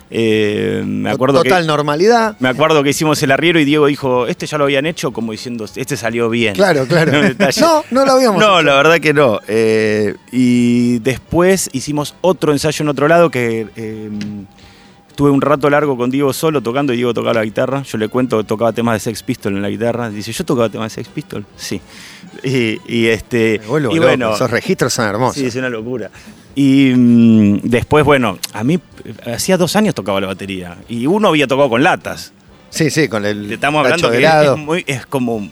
eh, 0.09 0.83
me 0.86 1.09
acuerdo 1.09 1.44
Total 1.44 1.62
que, 1.63 1.68
normalidad. 1.68 2.36
me 2.39 2.50
acuerdo 2.50 2.81
que 2.83 2.89
hicimos 2.92 3.21
el 3.23 3.31
arriero 3.31 3.59
y 3.59 3.66
Diego 3.66 3.87
dijo, 3.87 4.28
este 4.28 4.45
ya 4.45 4.57
lo 4.57 4.64
habían 4.66 4.85
hecho, 4.85 5.11
como 5.11 5.31
diciendo, 5.31 5.66
este 5.76 5.97
salió 5.97 6.30
bien. 6.30 6.54
Claro, 6.54 6.85
claro. 6.87 7.11
No, 7.61 7.83
no 7.92 8.06
lo 8.06 8.11
habíamos 8.14 8.40
No, 8.40 8.59
hecho. 8.59 8.64
la 8.64 8.76
verdad 8.76 8.99
que 8.99 9.14
no. 9.14 9.40
Eh, 9.47 10.16
y 10.31 10.99
después 10.99 11.69
hicimos 11.73 12.14
otro 12.21 12.52
ensayo 12.52 12.83
en 12.83 12.90
otro 12.90 13.07
lado 13.07 13.30
que 13.31 13.68
eh, 13.76 14.09
tuve 15.16 15.31
un 15.31 15.42
rato 15.42 15.69
largo 15.69 15.97
con 15.97 16.09
Diego 16.11 16.31
solo 16.33 16.61
tocando 16.61 16.94
y 16.94 16.97
Diego 16.97 17.14
tocaba 17.14 17.33
la 17.33 17.44
guitarra. 17.44 17.81
Yo 17.83 17.97
le 17.97 18.07
cuento 18.07 18.37
que 18.37 18.44
tocaba 18.44 18.71
temas 18.71 18.94
de 18.95 18.99
Sex 18.99 19.23
Pistol 19.23 19.56
en 19.56 19.61
la 19.64 19.69
guitarra. 19.69 20.09
Dice, 20.11 20.31
¿yo 20.31 20.45
tocaba 20.45 20.69
temas 20.69 20.92
de 20.92 21.04
Sex 21.04 21.09
Pistol? 21.09 21.45
Sí. 21.56 21.81
Y, 22.44 22.79
y 22.87 23.07
este. 23.07 23.59
Me 23.61 23.67
vuelvo 23.67 23.91
y 23.91 23.95
loco, 23.95 24.07
bueno, 24.07 24.33
Esos 24.35 24.49
registros 24.49 24.94
son 24.94 25.07
hermosos. 25.07 25.35
Sí, 25.35 25.45
es 25.45 25.56
una 25.56 25.69
locura. 25.69 26.09
Y 26.56 26.94
mm, 26.95 27.59
después, 27.63 28.03
bueno, 28.03 28.39
a 28.53 28.63
mí 28.63 28.79
hacía 29.25 29.57
dos 29.57 29.75
años 29.75 29.94
tocaba 29.94 30.19
la 30.19 30.27
batería. 30.27 30.77
Y 30.89 31.06
uno 31.06 31.29
había 31.29 31.47
tocado 31.47 31.69
con 31.69 31.83
latas. 31.83 32.33
Sí, 32.69 32.89
sí, 32.89 33.07
con 33.07 33.25
el 33.25 33.51
estamos 33.51 33.83
hablando 33.83 34.09
de 34.09 34.19
que 34.19 34.25
es, 34.25 34.57
muy, 34.57 34.83
es 34.87 35.06
como 35.06 35.47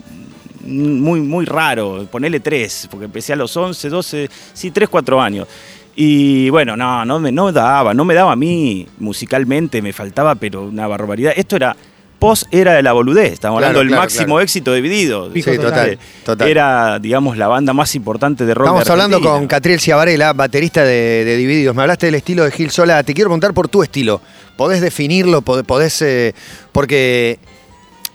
muy, 0.65 1.21
muy 1.21 1.45
raro. 1.45 2.07
Ponele 2.11 2.39
tres, 2.39 2.87
porque 2.89 3.05
empecé 3.05 3.33
a 3.33 3.35
los 3.35 3.55
11, 3.55 3.89
12, 3.89 4.29
sí, 4.53 4.71
3, 4.71 4.89
4 4.89 5.21
años. 5.21 5.47
Y 5.95 6.49
bueno, 6.49 6.75
no, 6.75 7.05
no 7.05 7.19
me, 7.19 7.31
no 7.31 7.45
me 7.45 7.51
daba, 7.53 7.93
no 7.93 8.03
me 8.03 8.13
daba 8.13 8.33
a 8.33 8.35
mí 8.35 8.85
musicalmente, 8.97 9.81
me 9.81 9.93
faltaba, 9.93 10.35
pero 10.35 10.63
una 10.63 10.87
barbaridad. 10.87 11.33
Esto 11.35 11.55
era 11.55 11.75
post 12.19 12.43
era 12.51 12.73
de 12.73 12.83
la 12.83 12.93
boludez, 12.93 13.33
estamos 13.33 13.59
Claro, 13.59 13.67
hablando 13.67 13.79
del 13.79 13.87
claro, 13.89 14.01
máximo 14.03 14.25
claro. 14.25 14.39
éxito 14.41 14.71
de 14.71 14.81
Dividido. 14.81 15.31
Sí, 15.33 15.41
total, 15.57 15.99
total. 16.25 16.47
Era, 16.47 16.99
digamos, 16.99 17.37
la 17.37 17.47
banda 17.47 17.73
más 17.73 17.93
importante 17.95 18.45
de 18.45 18.53
rock. 18.53 18.65
Estamos 18.67 18.85
de 18.85 18.91
hablando 18.91 19.21
con 19.21 19.47
Catriel 19.47 19.79
Ciavarela, 19.79 20.33
baterista 20.33 20.83
de, 20.83 21.23
de 21.25 21.37
Divididos. 21.37 21.75
Me 21.75 21.81
hablaste 21.83 22.07
del 22.07 22.15
estilo 22.15 22.43
de 22.43 22.51
Gil 22.51 22.71
Sola. 22.71 23.03
Te 23.03 23.13
quiero 23.13 23.29
preguntar 23.29 23.53
por 23.53 23.67
tu 23.67 23.83
estilo. 23.83 24.21
¿Podés 24.57 24.81
definirlo? 24.81 25.41
¿Pod- 25.41 25.63
¿Podés...? 25.65 26.01
eh, 26.01 26.33
porque, 26.71 27.39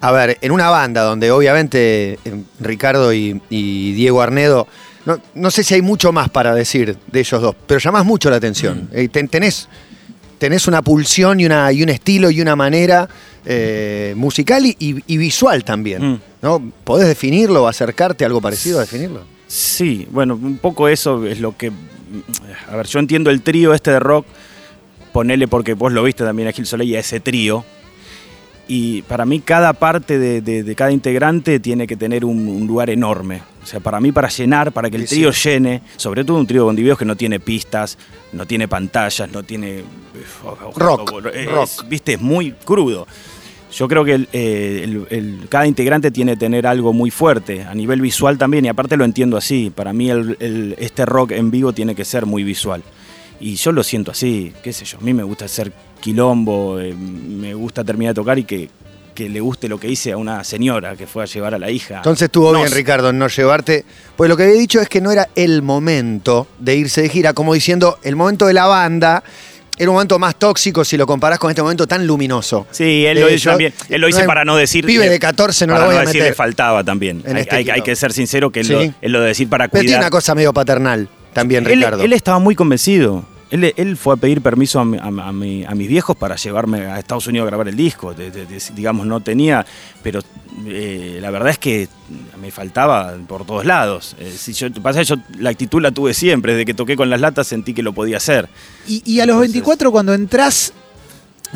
a 0.01 0.11
ver, 0.13 0.39
en 0.41 0.53
una 0.53 0.71
banda 0.71 1.03
donde 1.03 1.31
obviamente 1.31 2.19
eh, 2.25 2.43
Ricardo 2.61 3.13
y, 3.13 3.41
y 3.51 3.93
Diego 3.93 4.23
Arnedo... 4.23 4.67
No, 5.07 5.19
no 5.35 5.51
sé 5.51 5.65
si 5.65 5.73
hay 5.73 5.81
mucho 5.83 6.13
más 6.13 6.29
para 6.29 6.55
decir 6.55 6.95
de 7.07 7.21
ellos 7.21 7.41
dos, 7.41 7.57
pero 7.67 7.81
llamás 7.81 8.05
mucho 8.05 8.29
la 8.29 8.37
atención. 8.37 8.91
Mm. 8.93 8.97
Eh, 8.99 9.09
ten- 9.09 9.29
tenés, 9.29 9.67
tenés 10.41 10.67
una 10.67 10.83
pulsión 10.83 11.39
y, 11.39 11.47
una, 11.47 11.71
y 11.71 11.85
un 11.85 11.91
estilo 11.91 12.31
y 12.31 12.41
una 12.41 12.57
manera 12.57 13.09
eh, 13.45 14.15
musical 14.17 14.65
y, 14.67 15.17
visual 15.17 15.63
también. 15.63 16.13
Mm. 16.13 16.21
¿no? 16.43 16.73
¿Podés 16.83 17.07
definirlo 17.07 17.63
o 17.63 17.69
acercarte 17.69 18.25
a 18.25 18.27
algo 18.27 18.41
parecido 18.41 18.79
a 18.79 18.81
definirlo? 18.81 19.23
Sí, 19.47 20.09
bueno, 20.11 20.35
un 20.35 20.59
poco 20.59 20.89
eso 20.89 21.27
es 21.27 21.41
lo 21.41 21.57
que. 21.57 21.71
A 22.69 22.77
ver, 22.77 22.87
yo 22.87 22.99
entiendo 22.99 23.31
el 23.31 23.43
trío 23.43 23.75
este 23.75 23.93
de 23.93 24.01
rock 24.01 24.27
ponele 25.13 25.49
porque 25.49 25.75
vos 25.75 25.93
lo 25.93 26.03
viste 26.03 26.25
también 26.25 26.49
a 26.49 26.53
Gil 26.53 26.67
Soleil 26.67 26.91
y 26.91 26.97
a 26.97 27.01
ese 27.01 27.21
trío. 27.21 27.65
Y 28.73 29.03
para 29.03 29.25
mí 29.27 29.41
cada 29.41 29.73
parte 29.73 30.17
de, 30.21 30.41
de- 30.43 30.63
de 30.63 30.75
cada 30.77 30.93
integrante 30.93 31.59
tiene 31.59 31.89
que 31.89 31.97
tener 31.97 32.25
un, 32.25 32.47
un 32.47 32.69
lugar 32.69 32.89
enorme. 32.89 33.43
O 33.65 33.67
sea, 33.67 33.81
para 33.81 33.99
mí 34.01 34.13
para 34.13 34.29
llenar, 34.29 34.71
para 34.71 34.89
que 34.89 34.97
el 34.97 35.09
Sí, 35.09 35.17
trío 35.17 35.33
sí. 35.33 35.49
llene, 35.49 35.83
sobre 35.97 36.23
todo 36.23 36.37
un 36.39 36.47
trío 36.47 36.67
con 36.67 36.77
divididos 36.77 36.97
que 36.99 37.05
no 37.05 37.17
tiene 37.17 37.41
pistas, 37.41 37.99
no 38.33 38.47
tiene 38.47 38.69
pantallas, 38.69 39.29
no 39.33 39.43
tiene... 39.43 39.83
Rock, 40.77 41.13
es- 41.35 41.47
rock. 41.51 41.85
Viste, 41.89 42.13
es 42.13 42.21
muy 42.21 42.53
crudo. 42.53 43.09
Yo 43.73 43.89
creo 43.89 44.05
que 44.05 44.15
el- 44.15 44.29
eh, 44.33 44.83
el- 44.85 45.07
el- 45.11 45.49
cada 45.49 45.67
integrante 45.67 46.13
tiene 46.13 46.33
que 46.35 46.39
tener 46.39 46.65
algo 46.65 46.93
muy 46.93 47.11
fuerte, 47.11 47.63
a 47.65 47.75
nivel 47.75 48.01
visual 48.01 48.39
también, 48.39 48.65
y 48.67 48.69
aparte 48.69 48.97
lo 48.97 49.05
entiendo 49.05 49.37
así. 49.37 49.71
Para 49.75 49.93
mí 49.93 50.11
este 50.79 51.07
rock 51.07 51.33
en 51.33 51.51
vivo 51.51 51.73
tiene 51.73 51.97
que 51.97 52.05
ser 52.05 52.25
muy 52.25 52.45
visual. 52.45 52.85
Y 53.41 53.57
yo 53.57 53.73
lo 53.73 53.83
siento 53.83 54.11
así, 54.13 54.53
qué 54.63 54.73
sé 54.73 54.85
yo, 54.85 54.99
a 54.99 55.01
mí 55.01 55.13
me 55.13 55.23
gusta 55.25 55.47
hacer 55.47 55.73
quilombo, 56.01 56.81
eh, 56.81 56.95
me 56.95 57.55
gusta 57.55 57.85
terminar 57.85 58.15
de 58.15 58.21
tocar 58.21 58.39
y 58.39 58.45
que, 58.45 58.69
que 59.15 59.29
le 59.29 59.41
guste 59.41 59.69
lo 59.69 59.79
que 59.79 59.89
hice 59.89 60.13
a 60.13 60.17
una 60.17 60.43
señora 60.45 60.97
que 60.97 61.07
fue 61.07 61.23
a 61.23 61.27
llevar 61.27 61.55
a 61.55 61.59
la 61.59 61.71
hija. 61.71 61.97
Entonces 61.99 62.27
estuvo 62.27 62.53
No, 62.53 62.61
bien, 62.61 62.73
Ricardo, 62.73 63.11
en 63.11 63.19
no 63.19 63.29
llevarte. 63.29 63.85
Pues 64.17 64.29
lo 64.29 64.37
que 64.37 64.45
había 64.45 64.55
dicho 64.57 64.81
es 64.81 64.89
que 64.89 65.01
no 65.01 65.11
era 65.13 65.29
el 65.35 65.63
momento 65.63 66.47
de 66.59 66.77
irse 66.77 67.03
de 67.03 67.09
gira, 67.09 67.33
como 67.35 67.55
diciendo, 67.55 67.99
el 68.03 68.17
momento 68.17 68.47
de 68.47 68.55
la 68.55 68.67
banda 68.67 69.23
era 69.79 69.89
un 69.91 69.95
momento 69.95 70.19
más 70.19 70.37
tóxico 70.37 70.85
si 70.85 70.99
lo 70.99 71.07
comparás 71.07 71.39
con 71.39 71.51
este 71.51 71.63
momento 71.63 71.87
tan 71.87 72.07
luminoso. 72.07 72.67
Sí, 72.71 73.07
él 73.07 73.19
lo 73.21 73.29
Eh, 73.29 73.35
hizo 73.35 73.45
yo- 73.45 73.51
también. 73.53 73.73
Él 73.89 74.01
lo 74.01 74.09
hizo 74.09 74.21
no 74.21 74.27
para 74.27 74.45
no 74.45 74.55
decir. 74.57 74.85
Pibe 74.85 75.09
de 75.09 75.19
14 75.19 75.67
no 75.67 75.73
la 75.79 75.87
voy 75.87 75.97
a 75.97 76.01
decir 76.01 76.17
meter. 76.17 76.29
le 76.31 76.35
faltaba 76.35 76.85
también. 76.85 77.23
Hay, 77.27 77.33
este 77.41 77.55
hay- 77.57 77.59
hay 77.61 77.65
quilombo. 77.65 77.85
que 77.85 77.97
ser 77.97 78.13
sincero 78.13 78.51
que 78.51 78.61
él, 78.61 78.67
Sí. 78.67 78.73
lo, 78.75 78.81
él 78.83 78.95
lo 79.13 79.21
de 79.23 79.29
decir 79.29 79.49
para 79.49 79.69
Pero 79.69 79.81
tiene 79.81 79.93
cuidar. 79.97 80.03
una 80.03 80.11
cosa 80.11 80.35
medio 80.35 80.53
paternal 80.53 81.09
también, 81.33 81.65
él, 81.67 81.77
Ricardo. 81.77 82.03
él 82.03 82.13
estaba 82.13 82.39
muy 82.39 82.55
convencido. 82.55 83.25
Él, 83.51 83.73
él 83.77 83.97
fue 83.97 84.15
a 84.15 84.17
pedir 84.17 84.41
permiso 84.43 84.79
a, 84.81 84.85
mi- 84.85 84.97
a- 84.99 85.03
a 85.29 85.33
mi- 85.33 85.65
a 85.65 85.75
mis 85.75 85.89
viejos 85.89 86.17
para 86.17 86.37
llevarme 86.37 86.83
a 86.87 86.99
Estados 86.99 87.27
Unidos 87.27 87.47
a 87.47 87.51
grabar 87.51 87.67
el 87.69 87.77
disco. 87.77 88.15
De- 88.15 88.31
de- 88.31 88.47
de- 88.47 88.63
digamos, 88.75 89.07
no 89.07 89.21
tenía, 89.21 89.67
pero 90.03 90.21
eh, 90.67 91.19
la 91.21 91.31
verdad 91.31 91.51
es 91.51 91.59
que 91.59 91.89
me 92.41 92.51
faltaba 92.51 93.15
por 93.27 93.45
todos 93.45 93.65
lados. 93.65 94.15
Eh, 94.21 94.33
si 94.37 94.53
yo, 94.53 94.73
pasa 94.75 95.01
que 95.01 95.05
yo 95.07 95.17
la 95.39 95.51
actitud 95.51 95.81
la 95.83 95.91
tuve 95.91 96.15
siempre. 96.15 96.53
Desde 96.53 96.65
que 96.65 96.75
toqué 96.75 96.95
con 96.97 97.11
las 97.11 97.21
latas 97.21 97.47
sentí 97.49 97.75
que 97.75 97.83
lo 97.83 97.93
podía 97.93 98.19
hacer. 98.19 98.49
Y, 98.87 99.03
y 99.05 99.21
a 99.21 99.27
los 99.27 99.35
Entonces- 99.35 99.53
24 99.55 99.91
cuando 99.91 100.15
entras 100.15 100.73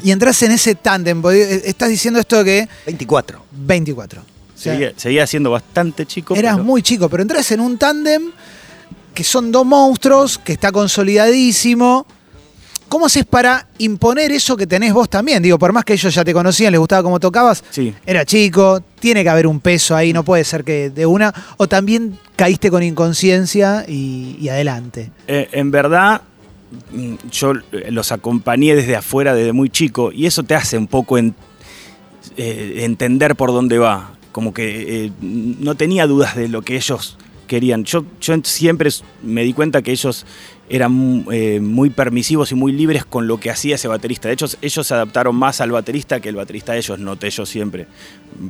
y 0.02 0.10
entras 0.10 0.42
en 0.42 0.50
ese 0.50 0.74
tándem, 0.74 1.22
eh, 1.32 1.62
estás 1.66 1.88
diciendo 1.88 2.18
esto 2.18 2.38
de 2.42 2.44
que 2.44 2.68
24. 2.86 3.40
24. 3.52 4.20
O 4.22 4.24
sea, 4.58 4.72
Seguía, 4.72 4.92
seguía 4.96 5.26
siendo 5.26 5.50
bastante 5.52 6.06
chico. 6.06 6.34
eras 6.34 6.54
pero- 6.54 6.64
muy 6.64 6.82
chico, 6.82 7.08
pero 7.08 7.22
entras 7.22 7.48
en 7.52 7.60
un 7.60 7.78
tándem 7.78 8.32
que 9.14 9.24
son 9.24 9.52
dos 9.52 9.64
monstruos, 9.64 10.38
que 10.38 10.52
está 10.52 10.72
consolidadísimo. 10.72 12.06
¿Cómo 12.88 13.06
haces 13.06 13.24
para 13.24 13.66
imponer 13.78 14.30
eso 14.30 14.56
que 14.56 14.66
tenés 14.66 14.92
vos 14.92 15.08
también? 15.08 15.42
Digo, 15.42 15.58
por 15.58 15.72
más 15.72 15.84
que 15.84 15.94
ellos 15.94 16.14
ya 16.14 16.24
te 16.24 16.32
conocían, 16.32 16.70
les 16.70 16.78
gustaba 16.78 17.02
cómo 17.02 17.18
tocabas, 17.18 17.64
Sí. 17.70 17.92
era 18.06 18.24
chico, 18.24 18.82
tiene 19.00 19.22
que 19.24 19.30
haber 19.30 19.46
un 19.46 19.58
peso 19.60 19.96
ahí, 19.96 20.12
no 20.12 20.22
puede 20.22 20.44
ser 20.44 20.62
que 20.64 20.90
de 20.90 21.06
una, 21.06 21.32
o 21.56 21.66
también 21.66 22.18
caíste 22.36 22.70
con 22.70 22.82
inconsciencia 22.82 23.84
y, 23.88 24.36
y 24.40 24.48
adelante. 24.48 25.10
Eh, 25.26 25.48
en 25.52 25.70
verdad, 25.72 26.20
mm, 26.92 27.14
yo 27.32 27.54
los 27.88 28.12
acompañé 28.12 28.76
desde 28.76 28.94
afuera 28.96 29.34
desde 29.34 29.52
muy 29.52 29.70
chico 29.70 30.12
y 30.12 30.26
eso 30.26 30.42
te 30.44 30.54
hace 30.54 30.76
un 30.78 30.86
poco 30.86 31.18
en- 31.18 31.34
eh, 32.36 32.80
entender 32.84 33.34
por 33.34 33.50
dónde 33.50 33.78
va. 33.78 34.10
Como 34.30 34.52
que 34.52 35.06
eh, 35.06 35.12
no 35.20 35.74
tenía 35.74 36.06
dudas 36.06 36.36
de 36.36 36.48
lo 36.48 36.62
que 36.62 36.76
ellos 36.76 37.16
querían. 37.44 37.84
Yo, 37.84 38.04
yo 38.20 38.34
siempre 38.42 38.90
me 39.22 39.42
di 39.42 39.52
cuenta 39.52 39.82
que 39.82 39.92
ellos 39.92 40.26
eran 40.68 41.26
eh, 41.30 41.60
muy 41.60 41.90
permisivos 41.90 42.50
y 42.52 42.54
muy 42.54 42.72
libres 42.72 43.04
con 43.04 43.26
lo 43.26 43.38
que 43.38 43.50
hacía 43.50 43.74
ese 43.74 43.88
baterista. 43.88 44.28
De 44.28 44.34
hecho, 44.34 44.46
ellos 44.62 44.86
se 44.86 44.94
adaptaron 44.94 45.36
más 45.36 45.60
al 45.60 45.72
baterista 45.72 46.20
que 46.20 46.30
el 46.30 46.36
baterista 46.36 46.72
de 46.72 46.78
ellos, 46.78 46.98
noté 46.98 47.30
yo 47.30 47.44
siempre. 47.44 47.86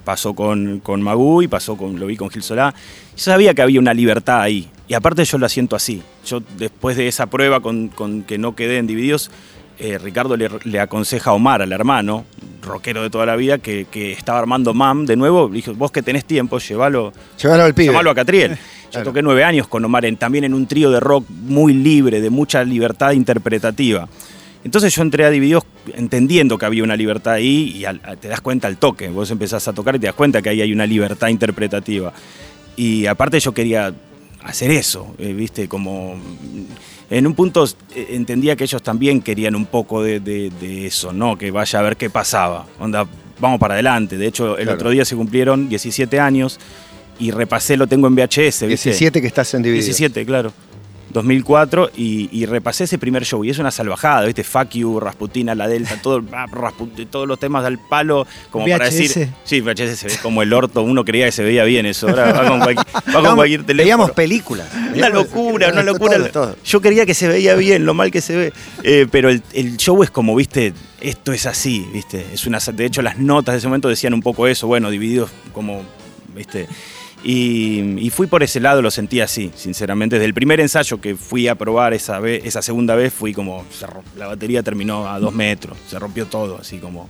Pasó 0.04 0.34
con, 0.34 0.80
con 0.80 1.02
Magú 1.02 1.42
y 1.42 1.48
pasó 1.48 1.76
con, 1.76 1.98
lo 1.98 2.06
vi 2.06 2.16
con 2.16 2.30
Gil 2.30 2.42
Solá. 2.42 2.74
Yo 3.16 3.22
sabía 3.22 3.54
que 3.54 3.62
había 3.62 3.80
una 3.80 3.94
libertad 3.94 4.40
ahí. 4.40 4.68
Y 4.86 4.94
aparte 4.94 5.24
yo 5.24 5.38
la 5.38 5.48
siento 5.48 5.76
así. 5.76 6.02
Yo 6.26 6.42
después 6.58 6.96
de 6.96 7.08
esa 7.08 7.26
prueba 7.26 7.60
con, 7.60 7.88
con 7.88 8.22
que 8.22 8.38
no 8.38 8.54
quedé 8.54 8.78
en 8.78 8.86
Divididos, 8.86 9.30
eh, 9.78 9.98
Ricardo 9.98 10.36
le, 10.36 10.48
le 10.64 10.80
aconseja 10.80 11.30
a 11.30 11.34
Omar, 11.34 11.62
al 11.62 11.72
hermano, 11.72 12.24
rockero 12.62 13.02
de 13.02 13.10
toda 13.10 13.26
la 13.26 13.36
vida, 13.36 13.58
que, 13.58 13.86
que 13.90 14.12
estaba 14.12 14.38
armando 14.38 14.72
MAM 14.74 15.06
de 15.06 15.16
nuevo. 15.16 15.48
Le 15.48 15.54
dijo, 15.56 15.74
vos 15.74 15.90
que 15.92 16.02
tenés 16.02 16.24
tiempo, 16.24 16.58
llévalo, 16.58 17.12
Llévalo 17.42 17.64
al 17.64 17.74
pibe. 17.74 17.88
llamalo 17.88 18.10
a 18.10 18.14
Catriel. 18.14 18.52
Yo 18.84 19.00
Claro. 19.00 19.06
toqué 19.10 19.22
nueve 19.22 19.42
años 19.42 19.66
con 19.66 19.84
Omar, 19.84 20.04
en- 20.04 20.16
también 20.16 20.44
en 20.44 20.54
un 20.54 20.66
trío 20.68 20.90
de 20.92 21.00
rock 21.00 21.24
muy 21.28 21.72
libre, 21.74 22.20
de 22.20 22.30
mucha 22.30 22.62
libertad 22.62 23.10
interpretativa. 23.10 24.08
Entonces 24.62 24.94
yo 24.94 25.02
entré 25.02 25.24
a 25.24 25.30
Divididos 25.30 25.64
entendiendo 25.96 26.56
que 26.56 26.64
había 26.64 26.84
una 26.84 26.96
libertad 26.96 27.34
ahí 27.34 27.72
y 27.76 27.84
al- 27.84 28.00
te 28.20 28.28
das 28.28 28.40
cuenta 28.40 28.68
al 28.68 28.76
toque. 28.76 29.08
Vos 29.08 29.30
empezás 29.32 29.66
a 29.68 29.72
tocar 29.72 29.96
y 29.96 29.98
te 29.98 30.06
das 30.06 30.14
cuenta 30.14 30.40
que 30.40 30.48
ahí 30.50 30.62
hay 30.62 30.72
una 30.72 30.86
libertad 30.86 31.26
interpretativa. 31.28 32.12
Y 32.76 33.06
aparte 33.06 33.40
yo 33.40 33.52
quería 33.52 33.92
hacer 34.44 34.70
eso, 34.70 35.14
eh, 35.18 35.32
¿viste? 35.32 35.68
Como 35.68 36.16
en 37.10 37.26
un 37.26 37.34
punto 37.34 37.64
eh, 37.94 38.06
entendía 38.10 38.56
que 38.56 38.64
ellos 38.64 38.82
también 38.82 39.20
querían 39.20 39.54
un 39.54 39.66
poco 39.66 40.02
de, 40.02 40.20
de- 40.20 40.50
de 40.60 40.86
eso, 40.86 41.12
¿no? 41.12 41.36
Que 41.36 41.50
vaya 41.50 41.78
a 41.78 41.82
ver 41.82 41.96
qué 41.96 42.10
pasaba. 42.10 42.66
Onda, 42.78 43.06
vamos 43.40 43.58
para 43.58 43.74
adelante. 43.74 44.16
De 44.16 44.26
hecho, 44.26 44.56
el 44.56 44.64
Claro. 44.64 44.76
otro 44.76 44.90
día 44.90 45.04
se 45.04 45.16
cumplieron 45.16 45.68
17 45.68 46.20
años 46.20 46.58
y 47.18 47.30
repasé, 47.30 47.76
lo 47.76 47.86
tengo 47.86 48.06
en 48.06 48.14
VHS, 48.14 48.66
¿viste? 48.66 48.90
17 48.90 49.20
que 49.20 49.26
estás 49.26 49.52
en 49.54 49.62
Divididos. 49.62 49.86
17, 49.86 50.24
claro. 50.26 50.52
2004 51.10 51.90
y, 51.96 52.28
y 52.32 52.46
repasé 52.46 52.84
ese 52.84 52.98
primer 52.98 53.24
show 53.24 53.44
y 53.44 53.50
es 53.50 53.58
una 53.58 53.70
salvajada, 53.70 54.24
¿viste? 54.24 54.42
Fuck 54.44 54.70
you, 54.70 54.98
Rasputina, 55.00 55.54
La 55.54 55.68
Delta, 55.68 55.96
todo, 56.02 56.22
ah, 56.32 56.46
todos 57.10 57.28
los 57.28 57.38
temas 57.38 57.64
del 57.64 57.78
palo, 57.78 58.26
como 58.50 58.66
para 58.66 58.86
decir. 58.86 59.28
Sí, 59.44 59.60
VHS 59.60 59.96
se 59.98 60.06
ve 60.08 60.14
como 60.22 60.42
el 60.42 60.52
orto, 60.52 60.82
uno 60.82 61.04
creía 61.04 61.26
que 61.26 61.32
se 61.32 61.42
veía 61.44 61.64
bien 61.64 61.86
eso. 61.86 62.08
Ahora 62.08 62.32
va 62.32 62.48
con, 62.48 62.60
cualquier- 62.60 62.86
va 62.96 63.02
con 63.02 63.12
Veíamos- 63.22 63.34
cualquier 63.36 63.60
teléfono. 63.64 63.84
Veíamos 63.84 64.10
películas. 64.12 64.68
Una 64.94 65.08
locura, 65.08 65.68
una 65.72 65.82
locura. 65.82 66.16
Todo, 66.16 66.28
todo. 66.30 66.56
Yo 66.64 66.80
creía 66.80 67.06
que 67.06 67.14
se 67.14 67.28
veía 67.28 67.54
bien, 67.54 67.84
lo 67.84 67.94
mal 67.94 68.10
que 68.10 68.20
se 68.20 68.36
ve. 68.36 68.52
Eh, 68.82 69.06
pero 69.10 69.28
el, 69.30 69.42
el 69.52 69.76
show 69.76 70.02
es 70.02 70.10
como, 70.10 70.34
viste, 70.34 70.72
esto 71.00 71.32
es 71.32 71.46
así, 71.46 71.86
viste. 71.92 72.24
Es 72.32 72.46
una, 72.46 72.58
de 72.58 72.84
hecho, 72.86 73.02
las 73.02 73.18
notas 73.18 73.54
de 73.54 73.58
ese 73.58 73.68
momento 73.68 73.88
decían 73.88 74.14
un 74.14 74.22
poco 74.22 74.46
eso, 74.46 74.66
bueno, 74.66 74.90
divididos 74.90 75.30
como, 75.52 75.82
viste. 76.34 76.66
Y, 77.26 77.98
y 77.98 78.10
fui 78.10 78.26
por 78.26 78.42
ese 78.42 78.60
lado, 78.60 78.82
lo 78.82 78.90
sentí 78.90 79.20
así, 79.22 79.50
sinceramente. 79.56 80.16
Desde 80.16 80.26
el 80.26 80.34
primer 80.34 80.60
ensayo 80.60 81.00
que 81.00 81.16
fui 81.16 81.48
a 81.48 81.54
probar 81.54 81.94
esa, 81.94 82.18
vez, 82.20 82.44
esa 82.44 82.60
segunda 82.60 82.94
vez, 82.94 83.14
fui 83.14 83.32
como, 83.32 83.64
la 84.18 84.26
batería 84.26 84.62
terminó 84.62 85.08
a 85.08 85.18
dos 85.18 85.32
metros, 85.34 85.76
se 85.88 85.98
rompió 85.98 86.26
todo, 86.26 86.58
así 86.60 86.78
como, 86.78 87.08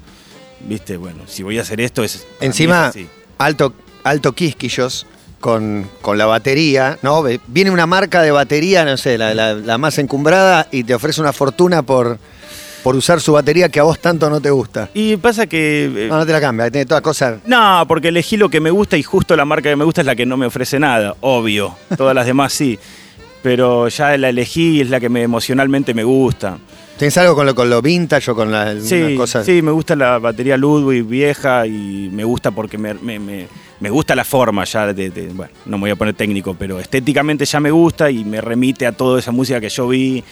viste, 0.68 0.96
bueno, 0.96 1.22
si 1.26 1.42
voy 1.42 1.58
a 1.58 1.62
hacer 1.62 1.80
esto 1.80 2.04
es... 2.04 2.26
Encima, 2.40 2.92
es 2.94 3.06
alto, 3.38 3.74
alto 4.04 4.32
quisquillos 4.34 5.04
con, 5.40 5.90
con 6.00 6.16
la 6.16 6.26
batería, 6.26 6.96
¿no? 7.02 7.24
Viene 7.48 7.72
una 7.72 7.86
marca 7.86 8.22
de 8.22 8.30
batería, 8.30 8.84
no 8.84 8.96
sé, 8.96 9.18
la, 9.18 9.34
la- 9.34 9.54
la 9.54 9.78
más 9.78 9.98
encumbrada, 9.98 10.68
y 10.70 10.84
te 10.84 10.94
ofrece 10.94 11.20
una 11.20 11.32
fortuna 11.32 11.82
por, 11.82 12.18
por 12.84 12.94
usar 12.94 13.20
su 13.20 13.32
batería 13.32 13.68
que 13.68 13.80
a 13.80 13.82
vos 13.82 13.98
tanto 13.98 14.30
no 14.30 14.40
te 14.40 14.50
gusta. 14.50 14.90
Y 14.94 15.16
pasa 15.16 15.46
que... 15.48 15.86
eh, 15.86 16.06
No, 16.08 16.18
no 16.18 16.26
te 16.26 16.32
la 16.32 16.40
cambia, 16.40 16.70
tiene 16.70 16.84
toda 16.86 17.00
cosa. 17.00 17.38
No, 17.46 17.84
porque 17.88 18.08
elegí 18.08 18.36
lo 18.36 18.48
que 18.48 18.60
me 18.60 18.70
gusta 18.70 18.96
y 18.96 19.02
justo 19.02 19.34
la 19.34 19.44
marca 19.44 19.70
que 19.70 19.74
me 19.76 19.84
gusta 19.84 20.02
es 20.02 20.06
la 20.06 20.14
que 20.14 20.26
no 20.26 20.36
me 20.36 20.46
ofrece 20.46 20.78
nada, 20.78 21.16
obvio. 21.20 21.74
Todas 21.96 22.14
las 22.14 22.26
demás 22.26 22.52
sí. 22.52 22.78
Pero 23.42 23.88
ya 23.88 24.16
la 24.16 24.28
elegí 24.28 24.76
y 24.76 24.80
es 24.82 24.90
la 24.90 25.00
que 25.00 25.08
me, 25.08 25.22
emocionalmente 25.22 25.92
me 25.94 26.04
gusta. 26.04 26.58
¿Tienes 26.98 27.16
algo 27.18 27.34
con 27.34 27.44
lo, 27.46 27.54
con 27.54 27.68
lo 27.68 27.82
vintage 27.82 28.30
o 28.30 28.34
con 28.36 28.52
la, 28.52 28.62
alguna 28.70 28.88
Sí, 28.88 29.16
cosa? 29.16 29.42
sí, 29.44 29.60
me 29.62 29.70
gusta 29.72 29.96
la 29.96 30.18
batería 30.18 30.56
Ludwig 30.56 31.04
vieja 31.04 31.66
y 31.66 32.08
me 32.12 32.22
gusta 32.24 32.52
porque 32.52 32.78
me, 32.78 32.94
me- 32.94 33.18
me- 33.18 33.48
me 33.80 33.90
gusta 33.90 34.14
la 34.14 34.24
forma 34.24 34.64
ya 34.64 34.92
de, 34.92 35.10
de- 35.10 35.28
Bueno, 35.28 35.52
no 35.66 35.76
me 35.76 35.82
voy 35.82 35.90
a 35.90 35.96
poner 35.96 36.14
técnico, 36.14 36.54
pero 36.54 36.78
estéticamente 36.78 37.44
ya 37.44 37.60
me 37.60 37.70
gusta 37.70 38.10
y 38.10 38.24
me 38.24 38.40
remite 38.40 38.86
a 38.86 38.92
toda 38.92 39.18
esa 39.18 39.32
música 39.32 39.60
que 39.60 39.68
yo 39.68 39.88
vi. 39.88 40.22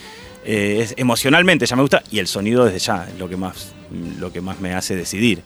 Eh, 0.44 0.80
es- 0.82 0.94
emocionalmente 0.96 1.66
ya 1.66 1.76
me 1.76 1.82
gusta 1.82 2.02
y 2.10 2.18
el 2.18 2.26
sonido 2.26 2.64
desde 2.64 2.78
ya 2.78 3.06
es 3.12 3.18
lo 3.18 3.28
que 3.28 3.36
más, 3.36 3.72
lo 4.18 4.32
que 4.32 4.40
más 4.40 4.60
me 4.60 4.74
hace 4.74 4.94
decidir. 4.96 5.42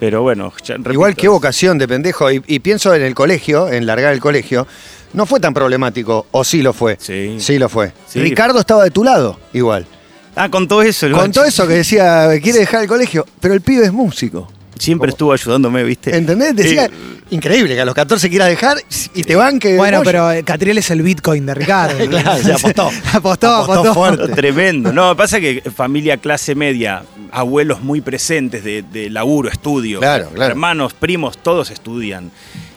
Pero 0.00 0.22
bueno, 0.22 0.52
ya, 0.64 0.76
Igual 0.90 1.14
qué 1.14 1.28
vocación 1.28 1.78
de 1.78 1.86
pendejo. 1.86 2.30
Y, 2.30 2.42
y 2.46 2.58
pienso 2.58 2.94
en 2.94 3.02
el 3.02 3.14
colegio, 3.14 3.68
en 3.70 3.86
largar 3.86 4.12
el 4.12 4.20
colegio. 4.20 4.66
No 5.12 5.24
fue 5.24 5.38
tan 5.38 5.54
problemático, 5.54 6.26
o 6.32 6.42
sí 6.42 6.60
lo 6.62 6.72
fue. 6.72 6.96
Sí. 7.00 7.36
Sí 7.38 7.58
lo 7.58 7.68
fue. 7.68 7.92
Sí. 8.08 8.18
Ricardo 8.20 8.58
estaba 8.58 8.82
de 8.82 8.90
tu 8.90 9.04
lado, 9.04 9.38
igual. 9.52 9.86
Ah, 10.34 10.50
con 10.50 10.66
todo 10.66 10.82
eso. 10.82 11.06
el 11.06 11.12
Con 11.12 11.30
todo 11.30 11.44
eso 11.44 11.68
que 11.68 11.74
decía, 11.74 12.28
quiere 12.42 12.58
dejar 12.58 12.82
el 12.82 12.88
colegio, 12.88 13.24
pero 13.40 13.54
el 13.54 13.60
pibe 13.60 13.84
es 13.84 13.92
músico. 13.92 14.50
Siempre 14.78 15.10
estuvo 15.10 15.32
ayudándome, 15.32 15.82
¿viste? 15.84 16.16
¿Entendés? 16.16 16.54
Decía, 16.56 16.86
Eh, 16.86 16.90
increíble 17.30 17.74
que 17.74 17.80
a 17.80 17.84
los 17.84 17.94
14 17.94 18.28
quieras 18.30 18.48
dejar 18.48 18.76
y 19.14 19.22
te 19.22 19.34
banque. 19.36 19.76
Bueno, 19.76 19.98
bollo. 19.98 20.06
pero 20.10 20.32
eh, 20.32 20.42
Catriel 20.42 20.78
es 20.78 20.90
el 20.90 21.02
Bitcoin 21.02 21.46
de 21.46 21.54
Ricardo. 21.54 21.96
Claro, 22.08 22.42
se 22.42 22.52
apostó. 22.52 22.90
apostó, 23.12 23.48
Apostó 23.54 23.72
apostó. 23.72 23.94
fuerte. 23.94 24.28
Tremendo. 24.34 24.92
No, 24.92 25.16
pasa 25.16 25.40
que 25.40 25.62
familia 25.74 26.16
clase 26.18 26.54
media, 26.54 27.02
abuelos 27.32 27.80
muy 27.82 28.00
presentes 28.00 28.62
de, 28.64 28.82
de 28.82 29.10
laburo, 29.10 29.48
estudio. 29.48 30.00
Claro, 30.00 30.28
claro. 30.34 30.50
Hermanos, 30.52 30.94
primos, 30.94 31.38
todos 31.38 31.70
estudian. 31.70 32.30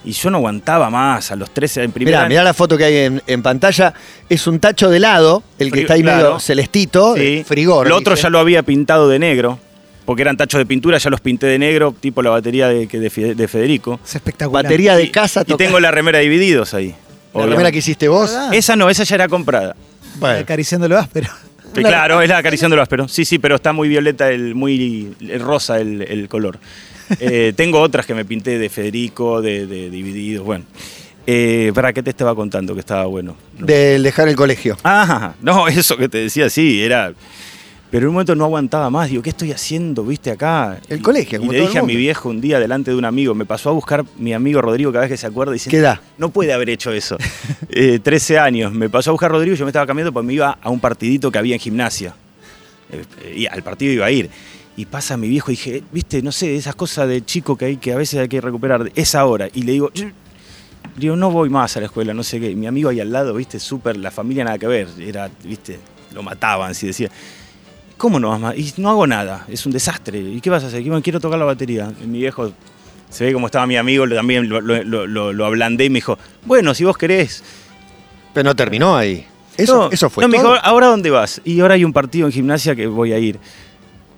Y 0.06 0.14
yo 0.14 0.30
no 0.30 0.38
aguantaba 0.38 0.90
más 0.90 1.32
a 1.32 1.36
los 1.36 1.50
13 1.52 1.84
en 1.84 1.92
primera. 1.92 2.20
Mirá, 2.20 2.30
mirá 2.30 2.44
la 2.44 2.54
foto 2.54 2.78
que 2.78 2.86
hay 2.86 2.96
en, 2.98 3.22
en 3.28 3.44
pantalla. 3.44 3.94
Es 4.30 4.48
un 4.48 4.60
tacho 4.60 4.90
de 4.90 4.98
helado, 4.98 5.44
el 5.60 5.70
que 5.70 5.80
Fri- 5.80 5.82
está 5.82 5.94
ahí 5.96 6.02
claro. 6.02 6.24
medio 6.24 6.40
celestito, 6.40 7.16
Sí. 7.16 7.20
de 7.40 7.44
frigor. 7.46 7.90
Lo 7.90 7.98
otro 7.98 8.14
dice. 8.14 8.24
ya 8.24 8.30
lo 8.30 8.40
había 8.40 8.64
pintado 8.64 9.10
de 9.10 9.20
negro, 9.20 9.60
porque 10.08 10.22
eran 10.22 10.38
tachos 10.38 10.58
de 10.60 10.66
pintura, 10.66 10.98
ya 11.00 11.10
los 11.10 11.20
pinté 11.20 11.48
de 11.48 11.60
negro, 11.60 11.94
tipo 12.00 12.22
la 12.22 12.30
batería 12.30 12.70
de, 12.70 13.48
Federico. 13.50 14.00
Es 14.06 14.16
espectacular. 14.16 14.64
Batería 14.64 14.96
de 14.96 15.04
Y- 15.04 15.12
casa 15.12 15.42
Y 15.42 15.46
toca- 15.52 15.58
tengo 15.66 15.82
la 15.82 15.92
remera 15.92 16.20
divididos 16.20 16.74
ahí. 16.74 16.88
La 16.88 16.96
obviamente. 17.34 17.52
remera 17.58 17.72
que 17.74 17.78
hiciste 17.80 18.08
vos. 18.08 18.32
¿Verdad? 18.32 18.54
Esa 18.54 18.78
no, 18.78 18.90
esa 18.90 19.04
ya 19.04 19.16
era 19.16 19.28
comprada. 19.28 19.76
Bueno. 20.16 20.40
Acariciando 20.40 20.88
lo 20.88 20.98
áspero. 20.98 21.28
Sí, 21.76 21.84
claro, 21.84 22.22
es 22.22 22.30
la 22.30 22.38
acariciando 22.38 22.76
el 22.76 22.82
áspero. 22.82 23.10
Sí, 23.10 23.26
sí, 23.26 23.38
pero 23.38 23.56
está 23.56 23.74
muy 23.74 23.90
violeta, 23.90 24.32
el, 24.32 24.56
muy 24.56 25.14
el 25.20 25.42
rosa 25.42 25.78
el, 25.80 26.02
el 26.02 26.30
color. 26.30 26.58
Eh, 27.22 27.54
tengo 27.56 27.80
otras 27.80 28.06
que 28.06 28.14
me 28.14 28.26
pinté 28.26 28.60
de 28.60 28.70
Federico, 28.70 29.42
de, 29.42 29.66
de 29.68 29.90
Divididos, 29.90 30.46
bueno. 30.46 30.66
Eh, 31.26 31.72
¿Para 31.74 31.92
qué 31.94 32.02
te 32.04 32.10
estaba 32.10 32.34
contando 32.36 32.74
que 32.74 32.80
estaba 32.82 33.06
bueno? 33.06 33.36
No. 33.58 33.66
Del 33.66 34.04
dejar 34.04 34.28
el 34.30 34.36
colegio. 34.36 34.78
Ah, 34.84 35.34
no, 35.42 35.68
eso 35.70 35.96
que 35.98 36.08
te 36.10 36.18
decía, 36.20 36.50
sí, 36.50 36.82
era... 36.82 37.14
Pero 37.90 38.04
en 38.04 38.08
un 38.10 38.14
momento 38.16 38.36
no 38.36 38.44
aguantaba 38.44 38.90
más, 38.90 39.10
digo, 39.10 39.22
¿qué 39.24 39.30
estoy 39.30 39.54
haciendo, 39.54 40.04
viste, 40.04 40.30
acá? 40.30 40.78
El 40.90 41.00
Y- 41.00 41.02
colegio, 41.02 41.38
Y 41.38 41.40
como 41.40 41.52
le 41.54 41.60
todo 41.60 41.68
el 41.68 41.72
dije 41.74 41.80
a 41.80 41.84
mi 41.84 41.96
viejo 41.96 42.28
un 42.30 42.42
día 42.42 42.60
delante 42.60 42.92
de 42.92 42.98
un 42.98 43.06
amigo, 43.06 43.34
me 43.34 43.46
pasó 43.46 43.70
a 43.70 43.72
buscar 43.72 44.04
mi 44.18 44.34
amigo 44.34 44.62
Rodrigo 44.62 44.92
cada 44.92 45.04
vez 45.04 45.12
que 45.12 45.18
se 45.18 45.26
acuerda 45.26 45.54
y 45.54 45.56
dice, 45.56 45.70
¿Qué 45.70 45.78
edad? 45.78 46.00
no 46.18 46.30
puede 46.30 46.52
haber 46.54 46.70
hecho 46.70 46.92
eso. 46.92 47.18
Eh, 47.70 48.00
13 48.02 48.40
años, 48.40 48.74
me 48.74 48.90
pasó 48.90 49.12
a 49.12 49.14
buscar 49.14 49.30
Rodrigo 49.30 49.54
y 49.54 49.58
yo 49.58 49.64
me 49.66 49.70
estaba 49.70 49.86
cambiando 49.86 50.12
porque 50.12 50.26
me 50.26 50.34
iba 50.34 50.58
a 50.62 50.70
un 50.70 50.80
partidito 50.80 51.32
que 51.32 51.38
había 51.38 51.54
en 51.54 51.60
gimnasia. 51.60 52.16
Eh, 52.92 53.04
eh, 53.24 53.34
y 53.38 53.46
al 53.46 53.62
partido 53.62 53.94
iba 53.94 54.06
a 54.06 54.12
ir. 54.12 54.30
Y 54.76 54.86
pasa 54.86 55.16
mi 55.16 55.28
viejo 55.30 55.52
y 55.52 55.56
dije, 55.56 55.84
viste, 55.92 56.22
no 56.24 56.32
sé, 56.32 56.56
esas 56.56 56.76
cosas 56.76 57.08
de 57.08 57.24
chico 57.24 57.56
que 57.56 57.66
hay 57.66 57.78
que 57.78 57.94
a 57.94 57.98
veces 57.98 58.20
hay 58.20 58.28
que 58.28 58.42
recuperar, 58.42 58.92
es 58.96 59.14
ahora. 59.16 59.48
Y 59.54 59.62
le 59.64 59.74
digo, 59.74 59.92
yo, 59.94 60.08
digo, 60.96 61.16
no 61.16 61.30
voy 61.30 61.50
más 61.50 61.78
a 61.78 61.82
la 61.82 61.86
escuela, 61.88 62.14
no 62.14 62.24
sé 62.24 62.40
qué. 62.40 62.56
Mi 62.56 62.66
amigo 62.68 62.90
ahí 62.90 63.00
al 63.00 63.12
lado, 63.12 63.34
viste, 63.36 63.60
súper, 63.60 63.98
la 63.98 64.10
familia 64.12 64.44
nada 64.44 64.58
que 64.58 64.68
ver. 64.68 64.88
Era, 65.00 65.30
viste, 65.44 65.78
lo 66.14 66.24
mataban, 66.24 66.74
si 66.74 66.88
decía. 66.88 67.10
¿Cómo 67.98 68.20
no 68.20 68.30
vas 68.30 68.40
más? 68.40 68.56
Y 68.58 68.74
no 68.78 68.90
hago 68.90 69.08
nada, 69.08 69.46
es 69.50 69.66
un 69.66 69.72
desastre. 69.72 70.20
¿Y 70.20 70.40
qué 70.42 70.50
vas 70.50 70.64
a 70.64 70.68
hacer? 70.68 70.82
"Bueno, 70.84 71.02
Quiero 71.02 71.20
tocar 71.20 71.40
la 71.40 71.46
batería. 71.46 71.92
Y 72.04 72.08
mi 72.08 72.20
viejo, 72.20 72.52
se 73.10 73.26
ve 73.26 73.34
como 73.34 73.48
estaba 73.48 73.66
mi 73.66 73.76
amigo, 73.78 74.08
también 74.08 74.48
lo, 74.50 74.62
lo- 74.62 74.84
lo- 74.84 75.08
lo- 75.08 75.34
lo 75.34 75.46
ablandé 75.46 75.86
y 75.86 75.90
me 75.90 75.96
dijo, 75.96 76.18
bueno, 76.46 76.74
si 76.74 76.84
vos 76.84 76.98
querés. 76.98 77.44
Pero 78.34 78.44
no 78.44 78.56
terminó 78.56 78.96
ahí. 78.96 79.26
Eso, 79.58 79.76
No, 79.86 79.92
eso 79.92 80.10
fue 80.12 80.22
No, 80.24 80.28
me 80.28 80.38
dijo, 80.38 80.54
¿ahora 80.62 80.88
dónde 80.88 81.10
vas? 81.10 81.42
Y 81.44 81.60
ahora 81.62 81.74
hay 81.74 81.84
un 81.84 81.94
partido 81.94 82.28
en 82.28 82.32
gimnasia 82.34 82.76
que 82.76 82.86
voy 82.86 83.14
a 83.14 83.18
ir. 83.18 83.40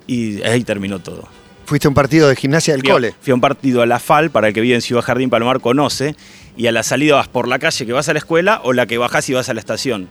Y 0.06 0.42
ahí 0.42 0.62
terminó 0.64 0.98
todo. 0.98 1.26
Fuiste 1.64 1.86
a 1.86 1.90
un 1.90 1.94
partido 1.94 2.28
de 2.28 2.36
gimnasia 2.36 2.74
del 2.74 2.82
Fui 2.82 2.90
cole. 2.90 3.14
Fui 3.22 3.30
a 3.30 3.34
un 3.34 3.40
partido 3.40 3.80
a 3.80 3.86
la 3.86 3.98
FAL, 4.00 4.30
para 4.30 4.48
el 4.48 4.54
que 4.54 4.60
vive 4.60 4.74
en 4.74 4.82
Ciudad 4.82 5.02
Jardín 5.02 5.30
Palomar 5.30 5.60
conoce, 5.60 6.16
y 6.56 6.66
a 6.66 6.72
la 6.72 6.82
salida 6.82 7.14
vas 7.14 7.28
por 7.28 7.46
la 7.48 7.58
calle 7.58 7.86
que 7.86 7.92
vas 7.92 8.08
a 8.08 8.12
la 8.12 8.18
escuela 8.18 8.60
o 8.64 8.72
la 8.74 8.86
que 8.86 8.98
bajás 8.98 9.28
y 9.30 9.32
vas 9.34 9.48
a 9.48 9.54
la 9.54 9.60
estación. 9.60 10.08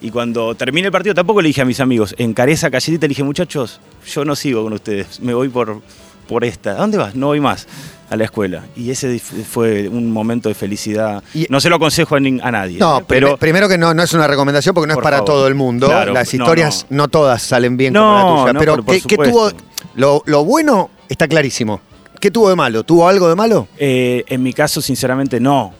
Y 0.00 0.10
cuando 0.10 0.54
termine 0.54 0.86
el 0.86 0.92
partido 0.92 1.14
tampoco 1.14 1.42
le 1.42 1.48
dije 1.48 1.60
a 1.60 1.64
mis 1.64 1.80
amigos, 1.80 2.14
callecita 2.34 3.04
y 3.04 3.08
le 3.08 3.08
dije, 3.08 3.22
muchachos, 3.22 3.80
yo 4.06 4.24
no 4.24 4.34
sigo 4.34 4.62
con 4.64 4.72
ustedes, 4.72 5.20
me 5.20 5.34
voy 5.34 5.48
por, 5.48 5.80
por 6.26 6.44
esta. 6.44 6.70
¿A 6.72 6.74
dónde 6.76 6.96
vas? 6.96 7.14
No 7.14 7.26
voy 7.28 7.40
más 7.40 7.66
a 8.08 8.16
la 8.16 8.24
escuela. 8.24 8.64
Y 8.76 8.90
ese 8.90 9.18
fue 9.18 9.88
un 9.88 10.10
momento 10.10 10.48
de 10.48 10.54
felicidad. 10.54 11.22
Y- 11.34 11.46
no 11.50 11.60
se 11.60 11.68
lo 11.68 11.76
aconsejo 11.76 12.16
a, 12.16 12.20
nadie. 12.20 12.78
No, 12.78 13.02
pero... 13.06 13.36
primero 13.36 13.68
que 13.68 13.76
no, 13.78 13.92
no 13.94 14.02
es 14.02 14.12
una 14.14 14.26
recomendación 14.26 14.74
porque 14.74 14.88
no 14.88 14.94
es 14.94 15.02
para 15.04 15.18
favor. 15.18 15.26
todo 15.32 15.46
el 15.46 15.54
mundo. 15.54 15.86
Claro, 15.86 16.12
Las 16.14 16.32
historias 16.32 16.86
no, 16.88 17.04
no. 17.04 17.08
todas 17.08 17.42
salen 17.42 17.76
bien 17.76 17.92
No, 17.92 18.00
como 18.00 18.36
la 18.36 18.40
tuya. 18.40 18.52
no, 18.54 18.58
pero 18.58 18.76
por- 18.76 18.84
por 18.86 19.02
¿qué, 19.06 19.16
tuvo? 19.16 19.50
Lo, 19.94 20.22
lo 20.26 20.44
bueno 20.44 20.90
está 21.08 21.28
clarísimo. 21.28 21.80
¿Qué 22.20 22.30
tuvo 22.30 22.48
de 22.50 22.56
malo? 22.56 22.84
¿Tuvo 22.84 23.08
algo 23.08 23.28
de 23.28 23.34
malo? 23.34 23.68
Eh, 23.78 24.24
en 24.28 24.42
mi 24.42 24.52
caso, 24.52 24.80
sinceramente, 24.80 25.40
no. 25.40 25.72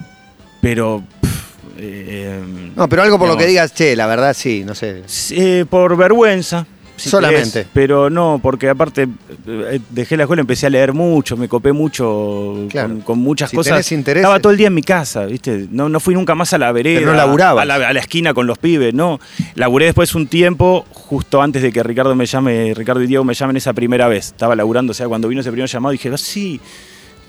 Pero... 0.60 1.02
eh, 1.82 2.40
No, 2.76 2.88
pero 2.88 3.02
algo 3.02 3.18
por 3.18 3.28
lo 3.28 3.36
que 3.36 3.46
digas, 3.46 3.72
che, 3.74 3.96
la 3.96 4.06
verdad 4.06 4.34
sí, 4.34 4.62
no 4.64 4.74
sé. 4.74 5.02
Eh, 5.30 5.64
por 5.68 5.96
vergüenza. 5.96 6.66
si 6.96 7.08
Solamente. 7.08 7.50
querés, 7.50 7.68
pero 7.72 8.10
no, 8.10 8.38
porque 8.42 8.68
aparte 8.68 9.08
eh, 9.46 9.80
dejé 9.88 10.18
la 10.18 10.24
escuela, 10.24 10.40
empecé 10.42 10.66
a 10.66 10.70
leer 10.70 10.92
mucho, 10.92 11.34
me 11.34 11.48
copé 11.48 11.72
mucho 11.72 12.66
Claro. 12.68 12.88
con, 12.88 13.00
con 13.00 13.18
muchas 13.20 13.48
Si 13.48 13.56
cosas. 13.56 13.90
Estaba 13.90 14.38
todo 14.38 14.52
el 14.52 14.58
día 14.58 14.66
en 14.66 14.74
mi 14.74 14.82
casa, 14.82 15.24
¿viste? 15.24 15.66
No, 15.70 15.88
no 15.88 15.98
fui 15.98 16.12
nunca 16.14 16.34
más 16.34 16.52
a 16.52 16.58
la 16.58 16.70
vereda. 16.72 16.98
Pero 17.00 17.12
no 17.12 17.16
laburabas. 17.16 17.62
A 17.62 17.64
la, 17.64 17.74
a 17.88 17.92
la 17.94 18.00
esquina 18.00 18.34
con 18.34 18.46
los 18.46 18.58
pibes, 18.58 18.92
no. 18.92 19.18
Laburé 19.54 19.86
después 19.86 20.14
un 20.14 20.26
tiempo, 20.26 20.84
justo 20.92 21.40
antes 21.40 21.62
de 21.62 21.72
que 21.72 21.82
Ricardo 21.82 22.14
me 22.14 22.26
llame, 22.26 22.74
Ricardo 22.74 23.02
y 23.02 23.06
Diego 23.06 23.24
me 23.24 23.32
llamen 23.32 23.56
esa 23.56 23.72
primera 23.72 24.06
vez. 24.06 24.26
Estaba 24.26 24.54
laburando, 24.54 24.90
o 24.90 24.94
sea, 24.94 25.08
cuando 25.08 25.26
vino 25.28 25.40
ese 25.40 25.50
primer 25.50 25.70
llamado 25.70 25.92
dije, 25.92 26.10
"Ah, 26.12 26.18
sí. 26.18 26.60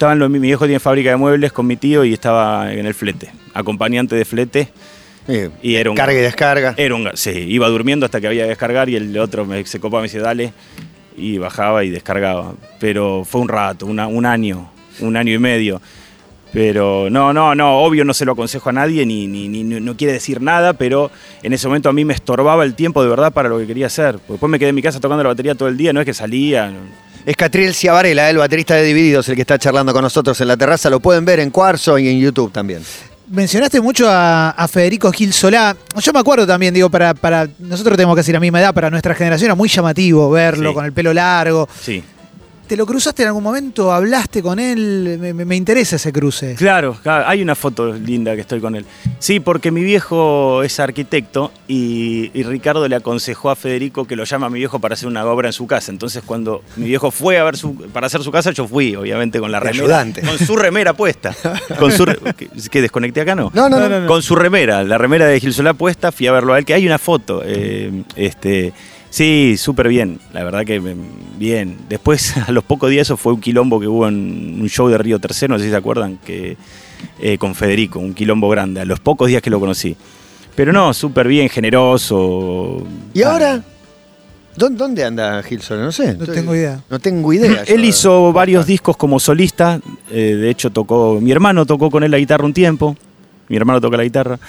Estaban 0.01 0.17
los- 0.17 0.31
mi 0.31 0.39
viejo 0.39 0.65
tiene 0.65 0.79
fábrica 0.79 1.11
de 1.11 1.15
muebles 1.15 1.51
con 1.51 1.67
mi 1.67 1.75
tío 1.77 2.03
y 2.03 2.11
estaba 2.13 2.73
en 2.73 2.87
el 2.87 2.95
flete, 2.95 3.29
acompañante 3.53 4.15
de 4.15 4.25
flete. 4.25 4.69
Y 5.61 5.75
era 5.75 5.91
un- 5.91 5.95
carga 5.95 6.13
y 6.17 6.23
descarga. 6.23 6.73
Era 6.75 6.95
un, 6.95 7.07
sí, 7.13 7.29
iba 7.29 7.67
durmiendo 7.67 8.07
hasta 8.07 8.19
que 8.19 8.25
había 8.25 8.45
que 8.45 8.49
descargar 8.49 8.89
y 8.89 8.95
el 8.95 9.15
otro 9.19 9.45
me, 9.45 9.63
se 9.63 9.79
copaba 9.79 10.01
y 10.01 10.05
me 10.05 10.07
decía, 10.07 10.21
dale, 10.23 10.53
y 11.15 11.37
bajaba 11.37 11.83
y 11.83 11.91
descargaba. 11.91 12.55
Pero 12.79 13.23
fue 13.29 13.41
un 13.41 13.47
rato, 13.47 13.85
una- 13.85 14.07
un 14.07 14.25
año, 14.25 14.71
un 15.01 15.15
año 15.17 15.35
y 15.35 15.37
medio. 15.37 15.79
Pero 16.51 17.11
no, 17.11 17.31
no, 17.31 17.53
no, 17.53 17.77
obvio 17.83 18.03
no 18.03 18.15
se 18.15 18.25
lo 18.25 18.31
aconsejo 18.31 18.69
a 18.69 18.73
nadie, 18.73 19.05
ni, 19.05 19.27
ni, 19.27 19.47
ni- 19.49 19.63
no 19.63 19.95
quiere 19.97 20.13
decir 20.13 20.41
nada, 20.41 20.73
pero 20.73 21.11
en 21.43 21.53
ese 21.53 21.67
momento 21.67 21.89
a 21.89 21.93
mí 21.93 22.05
me 22.05 22.15
estorbaba 22.15 22.63
el 22.63 22.73
tiempo 22.73 23.03
de 23.03 23.09
verdad 23.09 23.31
para 23.31 23.49
lo 23.49 23.59
que 23.59 23.67
quería 23.67 23.85
hacer. 23.85 24.17
Después 24.27 24.49
me 24.49 24.57
quedé 24.57 24.69
en 24.69 24.75
mi 24.75 24.81
casa 24.81 24.99
tocando 24.99 25.21
la 25.21 25.29
batería 25.29 25.53
todo 25.53 25.69
el 25.69 25.77
día, 25.77 25.93
no 25.93 25.99
es 25.99 26.07
que 26.07 26.15
salía. 26.15 26.73
Es 27.25 27.35
Catriel 27.35 27.73
Ciavarela, 27.75 28.29
el 28.29 28.37
baterista 28.37 28.75
de 28.75 28.83
Divididos, 28.83 29.29
el 29.29 29.35
que 29.35 29.41
está 29.41 29.59
charlando 29.59 29.93
con 29.93 30.01
nosotros 30.01 30.39
en 30.41 30.47
la 30.47 30.57
terraza. 30.57 30.89
Lo 30.89 30.99
pueden 30.99 31.23
ver 31.25 31.39
en 31.39 31.51
Cuarzo 31.51 31.97
y 31.99 32.07
en 32.09 32.19
YouTube 32.19 32.51
también. 32.51 32.81
Mencionaste 33.29 33.79
mucho 33.79 34.09
a, 34.09 34.49
a 34.49 34.67
Federico 34.67 35.11
Gil 35.11 35.31
Solá. 35.31 35.75
Yo 36.01 36.11
me 36.13 36.19
acuerdo 36.19 36.45
también, 36.45 36.73
digo, 36.73 36.89
para, 36.89 37.13
para 37.13 37.47
nosotros 37.59 37.95
tenemos 37.95 38.15
casi 38.15 38.31
la 38.33 38.39
misma 38.39 38.59
edad, 38.59 38.73
para 38.73 38.89
nuestra 38.89 39.15
generación 39.15 39.45
era 39.45 39.55
muy 39.55 39.69
llamativo 39.69 40.29
verlo 40.31 40.69
Sí. 40.69 40.75
con 40.75 40.85
el 40.85 40.91
pelo 40.93 41.13
largo. 41.13 41.69
Sí. 41.81 42.03
¿Te 42.71 42.77
lo 42.77 42.85
cruzaste 42.85 43.23
en 43.23 43.27
algún 43.27 43.43
momento? 43.43 43.91
¿Hablaste 43.91 44.41
con 44.41 44.57
él? 44.57 45.17
Me, 45.19 45.33
me- 45.33 45.43
me 45.43 45.57
interesa 45.57 45.97
ese 45.97 46.13
cruce. 46.13 46.55
Claro, 46.55 46.95
hay 47.03 47.41
una 47.41 47.53
foto 47.53 47.91
linda 47.91 48.33
que 48.33 48.39
estoy 48.39 48.61
con 48.61 48.77
él. 48.77 48.85
Sí, 49.19 49.41
porque 49.41 49.71
mi 49.71 49.83
viejo 49.83 50.63
es 50.63 50.79
arquitecto 50.79 51.51
y, 51.67 52.31
y 52.33 52.43
Ricardo 52.43 52.87
le 52.87 52.95
aconsejó 52.95 53.49
a 53.49 53.57
Federico 53.57 54.05
que 54.05 54.15
lo 54.15 54.23
llama 54.23 54.47
a 54.47 54.49
mi 54.49 54.59
viejo 54.59 54.79
para 54.79 54.93
hacer 54.93 55.09
una 55.09 55.25
obra 55.25 55.49
en 55.49 55.53
su 55.53 55.67
casa. 55.67 55.91
Entonces, 55.91 56.23
cuando 56.25 56.63
mi 56.77 56.85
viejo 56.85 57.11
fue 57.11 57.37
a 57.39 57.43
ver 57.43 57.57
su, 57.57 57.75
para 57.75 58.07
hacer 58.07 58.23
su 58.23 58.31
casa, 58.31 58.51
yo 58.51 58.65
fui, 58.69 58.95
obviamente, 58.95 59.41
con 59.41 59.51
la 59.51 59.59
remera. 59.59 59.83
ayudante. 59.83 60.21
Con 60.21 60.37
su 60.39 60.55
remera 60.55 60.93
puesta. 60.93 61.35
Con 61.77 61.91
su 61.91 62.05
re- 62.05 62.19
¿Qué, 62.37 62.47
qué, 62.71 62.81
desconecté 62.81 63.19
acá? 63.19 63.35
No. 63.35 63.51
No, 63.53 63.67
no, 63.67 63.89
no. 63.89 64.07
Con 64.07 64.21
su 64.23 64.33
remera, 64.37 64.81
la 64.85 64.97
remera 64.97 65.25
de 65.27 65.41
Gil 65.41 65.53
Solá 65.53 65.73
puesta, 65.73 66.13
fui 66.13 66.27
a 66.27 66.31
verlo 66.31 66.53
a 66.53 66.57
él, 66.57 66.63
que 66.63 66.73
hay 66.73 66.85
una 66.87 66.99
foto. 66.99 67.41
eh, 67.45 68.03
este, 68.15 68.71
sí, 69.11 69.55
súper 69.57 69.87
bien, 69.89 70.19
la 70.33 70.43
verdad 70.43 70.65
que 70.65 70.79
mm, 70.79 71.37
bien. 71.37 71.77
Después, 71.87 72.35
a 72.47 72.51
los 72.51 72.63
pocos 72.63 72.89
días, 72.89 73.05
eso 73.07 73.17
fue 73.17 73.33
un 73.33 73.39
quilombo 73.41 73.79
que 73.79 73.85
hubo 73.87 74.07
en 74.07 74.57
un 74.59 74.67
show 74.69 74.87
de 74.89 74.97
Río 74.97 75.19
Tercero, 75.19 75.53
no 75.53 75.59
sé 75.59 75.65
si 75.65 75.69
se 75.71 75.75
acuerdan, 75.77 76.17
que, 76.25 76.57
eh, 77.19 77.37
con 77.37 77.53
Federico, 77.53 77.99
un 77.99 78.13
quilombo 78.15 78.49
grande, 78.49 78.81
a 78.81 78.85
los 78.85 78.99
pocos 78.99 79.27
días 79.27 79.43
que 79.43 79.49
lo 79.51 79.59
conocí. 79.59 79.95
Pero 80.55 80.73
no, 80.73 80.93
súper 80.93 81.27
bien, 81.27 81.47
generoso. 81.49 82.83
¿Y 83.13 83.21
Ah, 83.23 83.31
ahora? 83.31 83.63
¿Dó- 84.57 84.69
¿Dónde 84.69 85.05
anda 85.05 85.41
Gilson? 85.43 85.79
No 85.81 85.91
sé. 85.93 86.13
No 86.15 86.25
tengo 86.25 86.53
idea. 86.53 86.81
No 86.89 86.99
tengo 86.99 87.31
idea. 87.31 87.63
Él 87.67 87.85
hizo 87.85 88.33
varios 88.33 88.65
discos 88.65 88.97
como 88.97 89.17
solista, 89.19 89.79
eh, 90.11 90.35
de 90.35 90.49
hecho 90.49 90.69
tocó, 90.69 91.19
mi 91.21 91.31
hermano 91.31 91.65
tocó 91.65 91.89
con 91.89 92.03
él 92.03 92.11
la 92.11 92.17
guitarra 92.17 92.43
un 92.45 92.53
tiempo, 92.53 92.97
mi 93.51 93.57
hermano 93.57 93.79
toca 93.79 93.97
la 93.97 94.03
guitarra, 94.03 94.39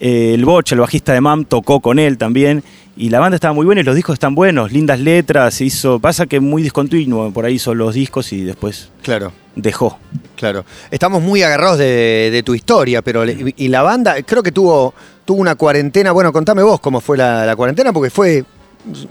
Eh, 0.00 0.34
el 0.34 0.44
Boch, 0.44 0.72
el 0.72 0.80
bajista 0.80 1.12
de 1.12 1.20
MAM, 1.20 1.44
tocó 1.44 1.78
con 1.80 1.98
él 2.00 2.18
también, 2.18 2.64
y 2.96 3.10
la 3.10 3.20
banda 3.20 3.36
estaba 3.36 3.54
muy 3.54 3.64
buena 3.64 3.82
y 3.82 3.84
los 3.84 3.94
discos 3.94 4.14
están 4.14 4.34
buenos, 4.34 4.72
lindas 4.72 4.98
letras, 4.98 5.60
hizo, 5.60 6.00
pasa 6.00 6.26
que 6.26 6.40
muy 6.40 6.60
discontinuo, 6.62 7.30
por 7.30 7.44
ahí 7.44 7.54
hizo 7.54 7.72
los 7.74 7.94
discos 7.94 8.32
y 8.32 8.42
después 8.42 8.88
Claro. 9.02 9.30
dejó. 9.54 9.98
Claro. 10.34 10.64
Estamos 10.90 11.22
muy 11.22 11.42
agarrados 11.44 11.78
de, 11.78 12.30
de 12.32 12.42
tu 12.42 12.52
historia, 12.54 13.00
pero 13.02 13.24
y 13.24 13.68
la 13.68 13.82
banda, 13.82 14.16
creo 14.24 14.42
que 14.42 14.50
tuvo, 14.50 14.92
tuvo 15.24 15.40
una 15.40 15.54
cuarentena. 15.54 16.10
Bueno, 16.10 16.32
contame 16.32 16.62
vos 16.64 16.80
cómo 16.80 17.00
fue 17.00 17.16
la, 17.16 17.46
la 17.46 17.54
cuarentena, 17.54 17.92
porque 17.92 18.10
fue, 18.10 18.44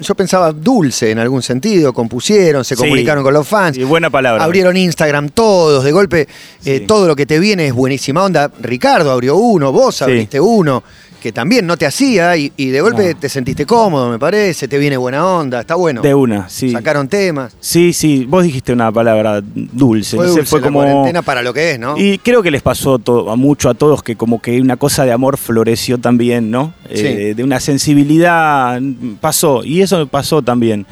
yo 0.02 0.16
pensaba 0.16 0.52
dulce 0.52 1.12
en 1.12 1.20
algún 1.20 1.42
sentido. 1.42 1.94
Compusieron, 1.94 2.66
se 2.66 2.76
Sí. 2.76 2.82
comunicaron 2.82 3.24
con 3.24 3.34
los 3.34 3.48
fans. 3.48 3.76
Sí, 3.78 3.84
buena 3.84 4.10
palabra. 4.10 4.44
Abrieron 4.44 4.76
Instagram 4.76 5.30
todos, 5.30 5.84
de 5.84 5.92
golpe, 5.92 6.28
eh, 6.66 6.80
Sí. 6.80 6.86
todo 6.86 7.08
lo 7.08 7.16
que 7.16 7.26
te 7.26 7.40
viene 7.40 7.68
es 7.68 7.74
buenísima 7.74 8.24
onda. 8.24 8.52
Ricardo 8.62 9.12
abrió 9.12 9.36
uno, 9.38 9.72
vos 9.72 9.96
Sí. 9.96 10.04
abriste 10.04 10.40
uno. 10.40 10.84
Que 11.22 11.32
también 11.32 11.66
no 11.68 11.78
te 11.78 11.86
hacía 11.86 12.36
y, 12.36 12.52
y 12.58 12.68
de 12.70 12.82
golpe 12.82 13.14
No. 13.14 13.20
te 13.20 13.30
sentiste 13.30 13.66
cómodo, 13.66 14.10
me 14.10 14.20
parece, 14.20 14.68
te 14.68 14.78
viene 14.78 14.98
buena 14.98 15.26
onda, 15.26 15.62
está 15.62 15.76
bueno. 15.76 16.02
De 16.02 16.14
una, 16.14 16.50
sí. 16.50 16.72
Sacaron 16.72 17.08
temas. 17.08 17.56
Sí, 17.60 17.94
sí, 17.94 18.26
vos 18.28 18.44
dijiste 18.44 18.74
una 18.74 18.92
palabra 18.92 19.42
dulce. 19.44 20.18
Fue 20.18 20.28
dulce 20.28 20.46
fue 20.46 20.60
la 20.60 20.68
como. 20.68 20.80
cuarentena 20.80 21.22
para 21.22 21.42
lo 21.44 21.54
que 21.54 21.72
es, 21.72 21.80
¿no? 21.80 21.96
Y 21.98 22.18
creo 22.18 22.42
que 22.44 22.52
les 22.52 22.62
pasó 22.64 23.00
a 23.30 23.36
mucho 23.36 23.70
a 23.70 23.74
todos 23.76 24.02
que 24.04 24.16
como 24.18 24.42
que 24.42 24.60
una 24.60 24.76
cosa 24.78 25.06
de 25.06 25.12
amor 25.12 25.38
floreció 25.38 26.00
también, 26.00 26.52
¿no? 26.52 26.74
Sí. 26.94 27.06
Eh, 27.06 27.34
de 27.36 27.44
una 27.44 27.60
sensibilidad 27.60 28.82
pasó, 29.22 29.64
y 29.64 29.82
eso 29.82 30.08
pasó 30.08 30.42
también. 30.42 30.86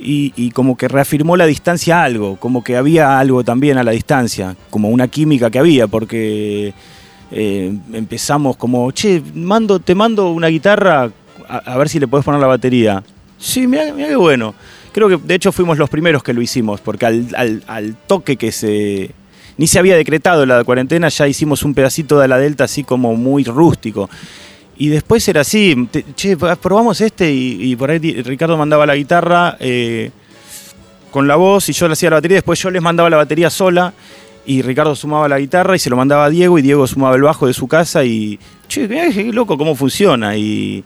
Y, 0.00 0.32
y 0.36 0.52
como 0.52 0.76
que 0.76 0.86
reafirmó 0.88 1.36
la 1.36 1.44
distancia 1.44 2.00
a 2.00 2.04
algo, 2.04 2.36
como 2.36 2.62
que 2.64 2.76
había 2.76 3.18
algo 3.18 3.42
también 3.44 3.78
a 3.78 3.82
la 3.82 3.90
distancia, 3.90 4.56
como 4.70 4.88
una 4.90 5.08
química 5.08 5.50
que 5.50 5.58
había, 5.58 5.88
porque 5.88 6.72
eh, 7.30 7.76
empezamos 7.92 8.56
como, 8.56 8.90
che, 8.92 9.22
mando, 9.34 9.78
te 9.80 9.94
mando 9.94 10.30
una 10.30 10.48
guitarra 10.48 11.10
a, 11.48 11.78
ver 11.78 11.88
si 11.88 11.98
le 11.98 12.08
podés 12.08 12.24
poner 12.24 12.40
la 12.40 12.46
batería. 12.46 13.02
Sí, 13.38 13.66
mira, 13.66 13.94
qué 13.94 14.16
bueno. 14.16 14.54
Creo 14.92 15.08
que 15.08 15.16
de 15.16 15.34
hecho 15.34 15.52
fuimos 15.52 15.78
los 15.78 15.88
primeros 15.88 16.22
que 16.22 16.32
lo 16.32 16.42
hicimos, 16.42 16.80
porque 16.80 17.06
al, 17.06 17.96
toque 18.06 18.36
que 18.36 18.52
se... 18.52 19.10
Ni 19.56 19.66
se 19.66 19.78
había 19.78 19.96
decretado 19.96 20.46
la 20.46 20.62
cuarentena, 20.62 21.08
ya 21.08 21.26
hicimos 21.26 21.64
un 21.64 21.74
pedacito 21.74 22.20
de 22.20 22.28
la 22.28 22.38
Delta 22.38 22.64
así 22.64 22.84
como 22.84 23.16
muy 23.16 23.42
rústico. 23.42 24.08
Y 24.76 24.88
después 24.88 25.26
era 25.26 25.40
así, 25.40 25.88
che, 26.14 26.36
probamos 26.36 27.00
este 27.00 27.32
y, 27.32 27.74
por 27.74 27.90
ahí 27.90 27.98
Ricardo 28.22 28.56
mandaba 28.56 28.86
la 28.86 28.94
guitarra 28.94 29.56
eh, 29.58 30.12
con 31.10 31.26
la 31.26 31.34
voz 31.34 31.68
y 31.68 31.72
yo 31.72 31.88
le 31.88 31.94
hacía 31.94 32.10
la 32.10 32.16
batería, 32.16 32.36
después 32.36 32.60
yo 32.60 32.70
les 32.70 32.80
mandaba 32.80 33.10
la 33.10 33.16
batería 33.16 33.50
sola 33.50 33.92
y 34.48 34.62
Ricardo 34.62 34.96
sumaba 34.96 35.28
la 35.28 35.38
guitarra 35.38 35.76
y 35.76 35.78
se 35.78 35.90
lo 35.90 35.96
mandaba 35.96 36.24
a 36.24 36.30
Diego 36.30 36.58
y 36.58 36.62
Diego 36.62 36.86
sumaba 36.86 37.14
el 37.14 37.22
bajo 37.22 37.46
de 37.46 37.52
su 37.52 37.68
casa 37.68 38.02
y, 38.02 38.38
che, 38.66 38.88
qué, 38.88 39.30
loco 39.30 39.58
cómo 39.58 39.74
funciona 39.74 40.38
y 40.38 40.82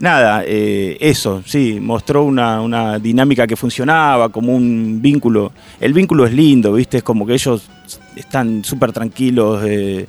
nada, 0.00 0.42
eh, 0.44 0.96
eso, 0.98 1.40
sí, 1.46 1.78
mostró 1.80 2.24
una, 2.24 2.60
una 2.60 2.98
dinámica 2.98 3.46
que 3.46 3.54
funcionaba, 3.54 4.28
como 4.30 4.52
un 4.52 5.00
vínculo. 5.00 5.52
El 5.80 5.92
vínculo 5.92 6.26
es 6.26 6.32
lindo, 6.32 6.72
¿viste? 6.72 6.96
Es 6.96 7.04
como 7.04 7.24
que 7.24 7.34
ellos 7.34 7.68
están 8.16 8.64
súper 8.64 8.90
tranquilos. 8.90 9.62
eh, 9.64 10.08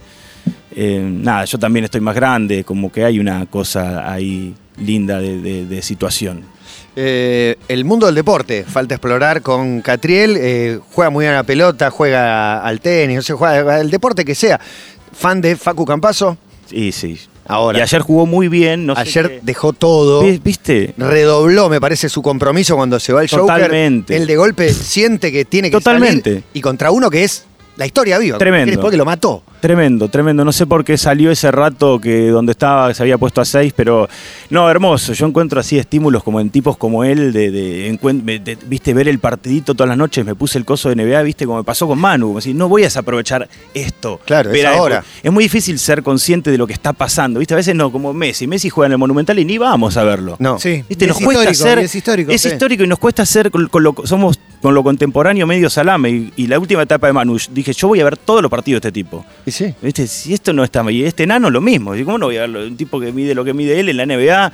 eh, 0.75 1.07
nada, 1.07 1.45
yo 1.45 1.59
también 1.59 1.85
estoy 1.85 2.01
más 2.01 2.15
grande, 2.15 2.63
como 2.63 2.91
que 2.91 3.05
hay 3.05 3.19
una 3.19 3.45
cosa 3.45 4.11
ahí 4.11 4.55
linda 4.79 5.21
de 5.21 5.81
situación. 5.83 6.56
Eh, 6.99 7.55
el 7.67 7.85
mundo 7.85 8.07
del 8.07 8.15
deporte, 8.15 8.63
falta 8.63 8.95
explorar 8.95 9.43
con 9.43 9.81
Catriel. 9.81 10.35
eh, 10.39 10.79
juega 10.93 11.11
muy 11.11 11.25
bien 11.25 11.33
a 11.33 11.37
la 11.37 11.43
pelota, 11.43 11.91
juega 11.91 12.59
al 12.59 12.81
tenis, 12.81 13.17
no 13.17 13.21
sé, 13.21 13.33
juega 13.33 13.75
al 13.75 13.91
deporte 13.91 14.25
que 14.25 14.33
sea. 14.33 14.59
Fan 15.13 15.39
de 15.41 15.55
Facu 15.55 15.85
Campazo, 15.85 16.37
Sí, 16.67 16.91
sí. 16.91 17.19
ahora. 17.47 17.77
Y 17.77 17.81
ayer 17.83 18.01
jugó 18.01 18.25
muy 18.25 18.47
bien, 18.47 18.87
no 18.87 18.95
sé 18.95 19.01
ayer 19.01 19.27
qué- 19.29 19.39
dejó 19.43 19.73
todo. 19.73 20.23
Vi- 20.23 20.41
¿Viste? 20.43 20.95
Redobló, 20.97 21.69
me 21.69 21.79
parece, 21.79 22.09
su 22.09 22.23
compromiso 22.23 22.75
cuando 22.75 22.99
se 22.99 23.13
va 23.13 23.21
el 23.21 23.29
Joker. 23.29 23.45
Totalmente. 23.45 24.15
Él 24.17 24.25
de 24.25 24.35
golpe 24.35 24.73
siente 24.73 25.31
que 25.31 25.45
tiene 25.45 25.69
que 25.69 25.77
Totalmente. 25.77 26.29
salir 26.31 26.43
y 26.53 26.61
contra 26.61 26.89
uno 26.89 27.11
que 27.11 27.23
es 27.23 27.45
la 27.77 27.85
historia 27.85 28.17
viva. 28.17 28.37
Tremendo. 28.37 28.81
Porque 28.81 28.97
lo 28.97 29.05
mató. 29.05 29.43
Tremendo, 29.61 30.07
tremendo. 30.09 30.43
No 30.45 30.51
sé 30.51 30.65
por 30.67 30.83
qué 30.85 30.97
salió 30.97 31.31
ese 31.31 31.51
rato 31.51 31.99
que 31.99 32.27
donde 32.29 32.51
estaba 32.51 32.93
se 32.93 33.01
había 33.03 33.17
puesto 33.17 33.41
a 33.41 33.45
seis, 33.45 33.73
pero 33.75 34.07
no, 34.49 34.69
hermoso. 34.69 35.13
Yo 35.13 35.25
encuentro 35.25 35.59
así 35.59 35.77
estímulos 35.79 36.23
como 36.23 36.39
en 36.39 36.49
tipos 36.51 36.77
como 36.77 37.03
él, 37.03 37.33
de, 37.33 37.49
de, 37.51 37.91
encuen- 37.91 38.21
de- 38.23 38.39
de- 38.39 38.57
viste, 38.67 38.93
ver 38.93 39.07
el 39.07 39.19
partidito 39.19 39.73
todas 39.73 39.89
las 39.89 39.97
noches, 39.97 40.25
me 40.25 40.35
puse 40.35 40.57
el 40.59 40.65
coso 40.65 40.89
de 40.89 40.95
NBA, 40.95 41.21
viste, 41.23 41.45
como 41.45 41.57
me 41.59 41.63
pasó 41.63 41.87
con 41.87 41.97
Manu, 41.99 42.27
como 42.27 42.41
si 42.41 42.53
no 42.53 42.69
voy 42.69 42.83
a 42.83 42.85
desaprovechar 42.85 43.47
esto. 43.73 44.19
Claro, 44.25 44.51
es 44.51 44.65
ahora. 44.65 45.03
Es 45.23 45.31
muy 45.31 45.43
difícil 45.45 45.79
ser 45.79 46.03
consciente 46.03 46.51
de 46.51 46.57
lo 46.57 46.67
que 46.67 46.73
está 46.73 46.93
pasando, 46.93 47.39
viste, 47.39 47.53
a 47.53 47.57
veces 47.57 47.73
no, 47.75 47.91
como 47.91 48.13
Messi. 48.13 48.45
Messi 48.47 48.69
juega 48.69 48.87
en 48.87 48.91
el 48.93 48.97
Monumental 48.99 49.37
y 49.39 49.45
ni 49.45 49.57
vamos 49.57 49.97
a 49.97 50.03
verlo. 50.03 50.35
No. 50.39 50.59
Sí. 50.59 50.83
¿Viste? 50.87 51.07
Nos 51.07 51.19
es 51.19 51.25
cuesta 51.25 51.51
histórico, 51.51 51.65
hacer. 51.69 51.79
y 51.79 51.85
es 51.85 51.95
histórico. 51.95 52.31
Es 52.31 52.41
Sí. 52.41 52.47
histórico 52.49 52.83
y 52.83 52.87
nos 52.87 52.99
cuesta 52.99 53.23
hacer. 53.23 53.49
Con, 53.51 53.67
con 53.67 53.83
lo, 53.83 53.95
somos 54.03 54.39
con 54.61 54.73
lo 54.73 54.83
contemporáneo 54.83 55.45
medio 55.47 55.69
salame. 55.69 56.09
Y, 56.09 56.33
y 56.37 56.47
la 56.47 56.59
última 56.59 56.83
etapa 56.83 57.07
de 57.07 57.13
Manu, 57.13 57.37
dije, 57.51 57.73
yo 57.73 57.87
voy 57.87 57.99
a 58.01 58.03
ver 58.03 58.17
todos 58.17 58.41
los 58.41 58.49
partidos 58.49 58.81
de 58.81 58.89
este 58.89 58.91
tipo. 58.93 59.25
Y 59.45 59.51
sí. 59.51 59.73
¿Viste? 59.81 60.07
Si 60.07 60.33
esto 60.33 60.53
no 60.53 60.63
está. 60.63 60.89
Y 60.91 61.03
este 61.03 61.25
nano 61.27 61.49
lo 61.49 61.61
mismo. 61.61 61.93
¿Cómo 62.05 62.17
no 62.17 62.27
voy 62.27 62.37
a 62.37 62.41
verlo? 62.41 62.65
Un 62.65 62.77
tipo 62.77 62.99
que 62.99 63.11
mide 63.11 63.35
lo 63.35 63.43
que 63.43 63.53
mide 63.53 63.79
él 63.79 63.89
en 63.89 63.97
la 63.97 64.05
NBA. 64.05 64.51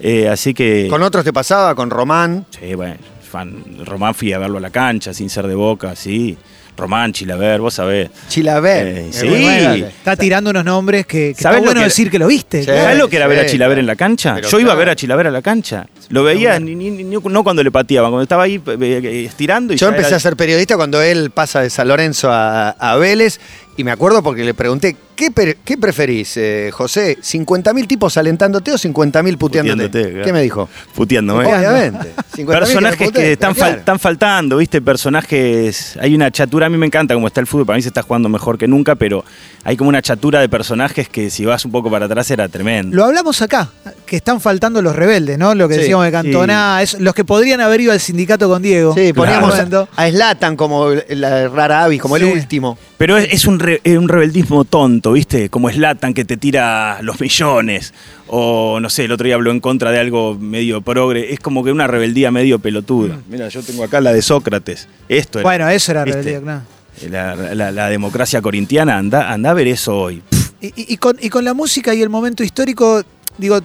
Eh, 0.00 0.28
así 0.28 0.54
que. 0.54 0.86
Con 0.88 1.02
otros 1.02 1.24
te 1.24 1.32
pasaba, 1.32 1.74
con 1.74 1.90
Román. 1.90 2.46
Sí, 2.50 2.74
bueno. 2.74 2.96
Fan, 3.22 3.84
Román 3.84 4.14
fui 4.14 4.32
a 4.32 4.38
verlo 4.38 4.58
a 4.58 4.60
la 4.60 4.70
cancha 4.70 5.14
sin 5.14 5.30
ser 5.30 5.46
de 5.46 5.54
boca, 5.54 5.94
sí. 5.94 6.36
Román, 6.80 7.12
Chilaver, 7.12 7.60
vos 7.60 7.74
sabés. 7.74 8.10
Chilaver. 8.28 8.86
Eh, 8.86 9.08
Es 9.10 9.16
sí. 9.16 9.28
bueno. 9.28 9.86
Está 9.86 10.16
tirando 10.16 10.50
unos 10.50 10.64
nombres 10.64 11.06
que, 11.06 11.34
que 11.36 11.42
¿Sabés 11.42 11.58
está 11.58 11.66
bueno 11.68 11.80
que- 11.80 11.84
decir 11.84 12.10
que 12.10 12.18
lo 12.18 12.26
viste. 12.26 12.60
Sí. 12.60 12.64
claro. 12.66 12.82
¿Sabés 12.82 12.98
lo 12.98 13.08
que 13.08 13.16
era 13.16 13.26
ver 13.26 13.38
a 13.40 13.46
Chilaver 13.46 13.78
en 13.78 13.86
la 13.86 13.96
cancha? 13.96 14.34
Pero 14.36 14.48
Yo 14.48 14.60
iba 14.60 14.72
a 14.72 14.76
ver 14.76 14.88
a 14.88 14.96
Chilaver 14.96 15.26
a 15.26 15.30
la 15.30 15.42
cancha. 15.42 15.86
Lo 16.08 16.24
veía 16.24 16.58
ni, 16.58 16.74
ni- 16.74 16.90
ni- 16.90 17.04
no 17.22 17.44
cuando 17.44 17.62
le 17.62 17.70
pateaban, 17.70 18.10
cuando 18.10 18.22
estaba 18.24 18.42
ahí 18.44 18.60
eh, 18.66 19.24
estirando. 19.28 19.72
Y 19.72 19.76
Yo 19.76 19.88
empecé 19.88 20.08
era- 20.08 20.16
a 20.16 20.20
ser 20.20 20.36
periodista 20.36 20.76
cuando 20.76 21.00
él 21.00 21.30
pasa 21.30 21.60
de 21.60 21.70
San 21.70 21.86
Lorenzo 21.86 22.30
a, 22.32 22.70
a 22.70 22.96
Vélez 22.96 23.38
y 23.80 23.84
me 23.84 23.90
acuerdo 23.92 24.22
porque 24.22 24.44
le 24.44 24.52
pregunté, 24.52 24.94
¿qué, 25.16 25.30
qué 25.64 25.78
preferís, 25.78 26.36
eh, 26.36 26.70
José? 26.72 27.16
¿50.000 27.18 27.86
tipos 27.86 28.16
alentándote 28.18 28.70
o 28.72 28.74
50.000 28.74 29.38
puteándote? 29.38 29.38
Puteándote, 29.38 30.10
claro. 30.10 30.24
¿Qué 30.24 30.32
me 30.34 30.42
dijo? 30.42 30.68
Puteándome. 30.94 31.46
Obviamente. 31.46 32.12
50.000 32.36 32.46
Personajes 32.46 33.10
que, 33.12 33.32
están, 33.32 33.54
pero 33.54 33.64
fal- 33.64 33.68
claro. 33.68 33.78
están 33.78 33.98
faltando, 33.98 34.56
¿viste? 34.58 34.82
Personajes. 34.82 35.96
Hay 36.00 36.14
una 36.14 36.30
chatura, 36.30 36.66
a 36.66 36.68
mí 36.68 36.76
me 36.76 36.86
encanta 36.86 37.14
cómo 37.14 37.26
está 37.26 37.40
el 37.40 37.46
fútbol, 37.46 37.64
para 37.66 37.76
mí 37.76 37.82
se 37.82 37.88
está 37.88 38.02
jugando 38.02 38.28
mejor 38.28 38.58
que 38.58 38.68
nunca, 38.68 38.94
pero 38.96 39.24
hay 39.64 39.76
como 39.76 39.88
una 39.88 40.02
chatura 40.02 40.40
de 40.40 40.48
personajes 40.48 41.08
que 41.08 41.30
si 41.30 41.44
vas 41.46 41.64
un 41.64 41.72
poco 41.72 41.90
para 41.90 42.04
atrás 42.06 42.30
era 42.30 42.48
tremendo. 42.48 42.94
Lo 42.94 43.04
hablamos 43.04 43.40
acá, 43.40 43.70
que 44.10 44.16
están 44.16 44.40
faltando 44.40 44.82
los 44.82 44.96
rebeldes, 44.96 45.38
¿no? 45.38 45.54
Lo 45.54 45.68
que 45.68 45.74
Sí, 45.74 45.80
decíamos 45.82 46.04
de 46.04 46.10
Cantona, 46.10 46.82
es, 46.82 46.98
los 46.98 47.14
que 47.14 47.24
podrían 47.24 47.60
haber 47.60 47.80
ido 47.80 47.92
al 47.92 48.00
sindicato 48.00 48.48
con 48.48 48.60
Diego. 48.60 48.92
Sí, 48.92 49.12
poníamos 49.12 49.54
Claro. 49.54 49.88
a, 49.94 50.02
a 50.02 50.10
Zlatan 50.10 50.56
como 50.56 50.88
la 51.10 51.46
rara 51.46 51.84
avis, 51.84 52.02
como 52.02 52.16
Sí. 52.18 52.24
el 52.24 52.32
último. 52.32 52.76
Pero 52.98 53.16
es, 53.16 53.32
es 53.32 53.44
un, 53.46 53.60
re- 53.60 53.80
es 53.84 53.96
un 53.96 54.08
rebeldismo 54.08 54.64
tonto, 54.64 55.12
¿viste? 55.12 55.48
Como 55.48 55.70
Slatan 55.70 56.12
que 56.12 56.24
te 56.24 56.36
tira 56.36 56.98
los 57.02 57.20
millones. 57.20 57.94
O 58.26 58.80
no 58.80 58.90
sé, 58.90 59.04
el 59.04 59.12
otro 59.12 59.26
día 59.26 59.36
habló 59.36 59.52
en 59.52 59.60
contra 59.60 59.92
de 59.92 60.00
algo 60.00 60.36
medio 60.36 60.80
progre. 60.82 61.32
Es 61.32 61.38
como 61.38 61.62
que 61.62 61.70
una 61.70 61.86
rebeldía 61.86 62.32
medio 62.32 62.58
pelotuda. 62.58 63.16
Mira, 63.28 63.48
yo 63.48 63.62
tengo 63.62 63.84
acá 63.84 64.00
la 64.00 64.12
de 64.12 64.22
Sócrates. 64.22 64.88
Esto 65.08 65.38
era, 65.38 65.48
Bueno, 65.48 65.68
eso 65.68 65.92
era 65.92 66.02
¿viste? 66.02 66.20
rebeldía, 66.22 66.40
claro. 66.42 66.62
La, 67.08 67.54
la- 67.54 67.70
la 67.70 67.88
democracia 67.88 68.42
corintiana, 68.42 68.98
anda, 68.98 69.30
anda 69.32 69.50
a 69.50 69.54
ver 69.54 69.68
eso 69.68 69.96
hoy. 69.96 70.20
Pff, 70.28 70.50
Y, 70.62 70.66
y- 70.66 70.94
y 70.94 70.96
con, 70.96 71.16
y 71.20 71.30
con 71.30 71.44
la 71.44 71.54
música 71.54 71.94
y 71.94 72.02
el 72.02 72.10
momento 72.10 72.42
histórico, 72.42 73.02
digo, 73.38 73.60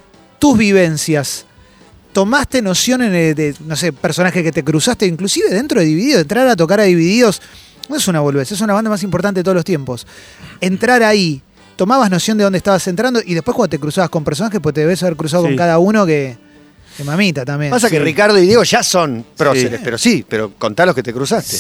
tus 0.46 0.58
vivencias, 0.60 1.46
¿tomaste 2.14 2.62
noción 2.62 3.02
en 3.02 3.16
el- 3.16 3.34
de, 3.34 3.56
no 3.66 3.76
sé, 3.76 3.92
personajes 3.92 4.44
que 4.44 4.52
te 4.52 4.64
cruzaste, 4.64 5.08
inclusive 5.08 5.50
dentro 5.50 5.80
de 5.80 5.88
Divididos, 5.88 6.22
entrar 6.22 6.48
a 6.48 6.56
tocar 6.56 6.80
a 6.80 6.84
Divididos? 6.84 7.42
No 7.90 7.96
es 7.96 8.08
una 8.08 8.20
boludez, 8.20 8.52
es 8.52 8.62
una 8.62 8.74
banda 8.74 8.92
más 8.92 9.02
importante 9.02 9.40
de 9.40 9.44
todos 9.44 9.56
los 9.56 9.66
tiempos. 9.66 10.06
Entrar 10.62 11.02
ahí, 11.02 11.42
tomabas 11.76 12.12
noción 12.12 12.38
de 12.38 12.44
dónde 12.44 12.58
estabas 12.60 12.88
entrando 12.88 13.22
y 13.26 13.34
después 13.34 13.56
cuando 13.56 13.72
te 13.72 13.80
cruzabas 13.80 14.12
con 14.12 14.24
personajes, 14.24 14.60
pues 14.62 14.76
te 14.76 14.82
debes 14.82 15.02
haber 15.02 15.16
cruzado 15.16 15.44
Sí. 15.44 15.50
con 15.50 15.58
cada 15.58 15.80
uno 15.80 16.06
que, 16.06 16.38
que 16.96 17.04
mamita 17.04 17.44
también. 17.44 17.72
Pasa 17.72 17.90
que. 17.90 18.00
Ricardo 18.00 18.38
y 18.38 18.46
Diego 18.46 18.64
ya 18.64 18.84
son 18.84 19.26
próceres, 19.36 19.80
Sí. 19.80 19.82
pero 19.84 19.98
sí, 19.98 20.24
pero 20.30 20.54
contá 20.60 20.86
los 20.86 20.94
que 20.94 21.02
te 21.02 21.12
cruzaste. 21.12 21.58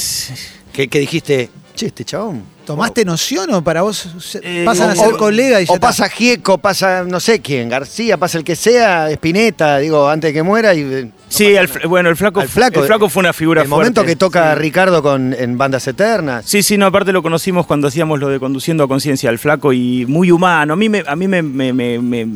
Que, 0.72 0.88
que 0.90 1.00
dijiste, 1.00 1.50
che, 1.76 1.88
este 1.88 2.04
chabón. 2.06 2.44
¿Tomaste 2.66 3.06
noción 3.06 3.54
o 3.54 3.64
para 3.64 3.84
vos 3.84 4.08
Eh, 4.42 4.64
pasan 4.66 4.90
a 4.90 4.94
o- 4.94 4.96
ser 4.96 5.14
o- 5.14 5.18
colegas 5.18 5.62
y 5.62 5.66
ya 5.66 5.72
O 5.74 5.76
está? 5.76 5.88
pasa 5.88 6.10
Gieco, 6.10 6.58
pasa 6.58 7.04
no 7.04 7.20
sé 7.20 7.40
quién, 7.42 7.70
García, 7.70 8.18
pasa 8.18 8.38
el 8.40 8.44
que 8.44 8.56
sea, 8.56 9.12
Espineta, 9.12 9.78
digo, 9.78 10.10
antes 10.10 10.30
de 10.30 10.34
que 10.34 10.42
muera. 10.44 10.74
Y, 10.74 10.80
eh, 10.82 11.06
no 11.06 11.12
Sí, 11.28 11.54
flaco, 11.68 11.90
bueno, 11.90 12.10
el 12.10 12.16
flaco, 12.16 12.42
el 12.42 12.48
flaco 12.50 13.10
fue 13.10 13.20
una 13.22 13.34
figura 13.34 13.62
El 13.62 13.68
momento 13.68 14.02
fuerte. 14.02 14.14
que 14.14 14.16
toca 14.16 14.54
Sí. 14.56 14.60
Ricardo 14.62 15.04
con, 15.04 15.34
en 15.34 15.58
Bandas 15.58 15.86
Eternas. 15.88 16.46
Sí, 16.48 16.64
sí, 16.64 16.78
no, 16.78 16.86
aparte 16.88 17.12
lo 17.12 17.22
conocimos 17.22 17.68
cuando 17.68 17.88
hacíamos 17.90 18.20
lo 18.20 18.30
de 18.30 18.40
conduciendo 18.40 18.84
a 18.86 18.88
conciencia 18.88 19.30
al 19.30 19.38
flaco 19.38 19.72
y 19.74 20.06
muy 20.08 20.32
humano. 20.32 20.74
A 20.74 20.76
mí 20.76 20.90
me, 20.90 21.04
a 21.06 21.16
mí 21.16 21.28
me, 21.28 21.42
me- 21.44 21.74
me- 21.74 22.00
me- 22.00 22.28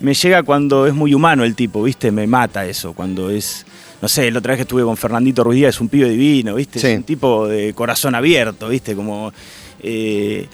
me 0.00 0.14
llega 0.14 0.44
cuando 0.44 0.86
es 0.86 0.94
muy 0.94 1.12
humano 1.12 1.42
el 1.44 1.54
tipo, 1.56 1.82
¿viste? 1.82 2.10
Me 2.12 2.26
mata 2.26 2.64
eso, 2.64 2.92
cuando 2.94 3.30
es. 3.30 3.66
No 4.00 4.08
sé, 4.08 4.30
la 4.30 4.38
otra 4.38 4.52
vez 4.52 4.58
que 4.58 4.62
estuve 4.62 4.82
con 4.84 4.96
Fernandito 4.96 5.42
Ruiz 5.42 5.56
Díaz, 5.56 5.74
es 5.74 5.80
un 5.80 5.88
pibe 5.88 6.08
divino, 6.08 6.54
¿viste? 6.54 6.78
Sí. 6.78 6.86
Es 6.88 6.96
un 6.98 7.02
tipo 7.04 7.48
de 7.48 7.74
corazón 7.74 8.14
abierto, 8.14 8.68
¿viste? 8.68 8.94
Como. 8.94 9.32
eh, 9.80 10.46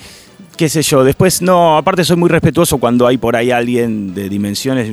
qué 0.57 0.69
sé 0.69 0.83
yo. 0.83 1.05
Después, 1.05 1.43
no, 1.43 1.77
aparte 1.77 2.05
soy 2.05 2.17
muy 2.17 2.29
respetuoso 2.31 2.79
cuando 2.79 3.07
hay 3.07 3.19
por 3.19 3.37
ahí 3.37 3.51
alguien 3.51 4.15
de 4.15 4.29
dimensiones. 4.29 4.93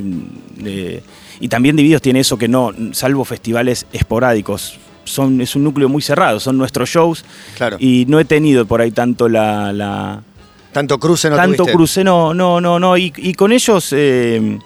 de- 0.56 1.02
y 1.40 1.48
también 1.48 1.74
Divididos 1.76 2.02
tiene 2.02 2.20
eso 2.20 2.36
que 2.38 2.46
no, 2.46 2.72
salvo 2.92 3.24
festivales 3.24 3.86
esporádicos. 3.92 4.78
Son, 5.04 5.40
es 5.40 5.56
un 5.56 5.64
núcleo 5.64 5.88
muy 5.88 6.00
cerrado, 6.02 6.38
son 6.38 6.56
nuestros 6.56 6.88
shows. 6.88 7.24
Claro. 7.56 7.76
Y 7.80 8.04
no 8.08 8.20
he 8.20 8.24
tenido 8.24 8.66
por 8.66 8.80
ahí 8.80 8.90
tanto 8.92 9.28
la. 9.28 9.72
la- 9.72 10.22
Tanto 10.72 10.98
cruce 11.00 11.28
no 11.30 11.36
tanto 11.36 11.56
tuviste. 11.58 11.72
cruce, 11.74 12.04
no, 12.04 12.32
no, 12.34 12.60
no, 12.60 12.78
no. 12.78 12.96
Y, 12.96 13.12
y 13.16 13.34
con 13.34 13.50
ellos, 13.52 13.88
eh, 13.96 14.58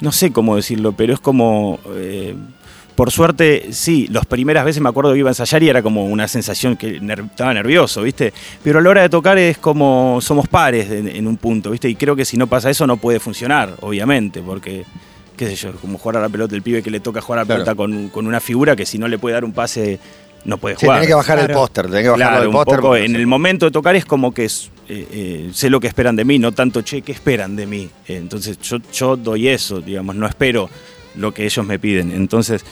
no 0.00 0.10
sé 0.12 0.32
cómo 0.32 0.56
decirlo, 0.56 0.92
pero 0.92 1.12
es 1.14 1.20
como. 1.20 1.78
eh, 1.94 2.34
por 2.94 3.10
suerte, 3.10 3.68
sí, 3.72 4.06
las 4.10 4.26
primeras 4.26 4.64
veces 4.64 4.82
me 4.82 4.88
acuerdo 4.88 5.12
que 5.12 5.18
iba 5.18 5.30
a 5.30 5.32
ensayar 5.32 5.62
y 5.62 5.68
era 5.68 5.82
como 5.82 6.04
una 6.06 6.28
sensación 6.28 6.76
que 6.76 7.00
ner- 7.00 7.24
estaba 7.30 7.54
nervioso, 7.54 8.02
¿viste? 8.02 8.32
Pero 8.62 8.78
a 8.78 8.82
la 8.82 8.90
hora 8.90 9.02
de 9.02 9.08
tocar 9.08 9.38
es 9.38 9.56
como 9.58 10.18
somos 10.20 10.48
pares 10.48 10.90
en, 10.90 11.08
en 11.08 11.26
un 11.26 11.36
punto, 11.36 11.70
¿viste? 11.70 11.88
Y 11.88 11.94
creo 11.94 12.14
que 12.16 12.24
si 12.24 12.36
no 12.36 12.46
pasa 12.46 12.68
eso 12.70 12.86
no 12.86 12.96
puede 12.98 13.20
funcionar, 13.20 13.74
obviamente, 13.80 14.42
porque, 14.42 14.84
qué 15.36 15.46
sé 15.46 15.56
yo, 15.56 15.72
como 15.72 15.96
jugar 15.98 16.18
a 16.18 16.20
la 16.20 16.28
pelota, 16.28 16.54
el 16.54 16.62
pibe 16.62 16.82
que 16.82 16.90
le 16.90 17.00
toca 17.00 17.20
jugar 17.20 17.38
a 17.38 17.42
la 17.42 17.46
Claro. 17.46 17.60
pelota 17.64 17.74
con, 17.76 18.08
con 18.10 18.26
una 18.26 18.40
figura 18.40 18.76
que 18.76 18.84
si 18.84 18.98
no 18.98 19.08
le 19.08 19.18
puede 19.18 19.34
dar 19.34 19.44
un 19.44 19.52
pase 19.52 19.98
no 20.44 20.56
puede 20.58 20.74
Sí, 20.76 20.86
jugar. 20.86 20.98
tenés 21.00 21.08
que 21.08 21.14
bajar 21.14 21.38
el 21.38 21.50
póster, 21.50 21.86
tenés 21.86 22.02
que 22.02 22.08
bajarlo 22.08 22.30
Claro, 22.50 22.50
un 22.50 22.80
póster. 22.80 23.04
en 23.04 23.14
el 23.16 23.26
momento 23.26 23.66
de 23.66 23.70
tocar 23.72 23.94
es 23.94 24.06
como 24.06 24.32
que 24.32 24.46
es, 24.46 24.70
eh, 24.88 25.06
eh, 25.12 25.50
sé 25.52 25.68
lo 25.68 25.80
que 25.80 25.86
esperan 25.86 26.16
de 26.16 26.24
mí, 26.24 26.38
no 26.38 26.52
tanto, 26.52 26.80
che, 26.82 27.02
¿qué 27.02 27.12
esperan 27.12 27.56
de 27.56 27.66
mí? 27.66 27.90
Eh, 28.08 28.16
entonces 28.16 28.58
yo, 28.60 28.78
yo 28.92 29.16
doy 29.16 29.48
eso, 29.48 29.80
digamos, 29.82 30.16
no 30.16 30.26
espero 30.26 30.68
lo 31.16 31.32
que 31.32 31.44
ellos 31.44 31.66
me 31.66 31.78
piden. 31.78 32.12
Entonces, 32.12 32.64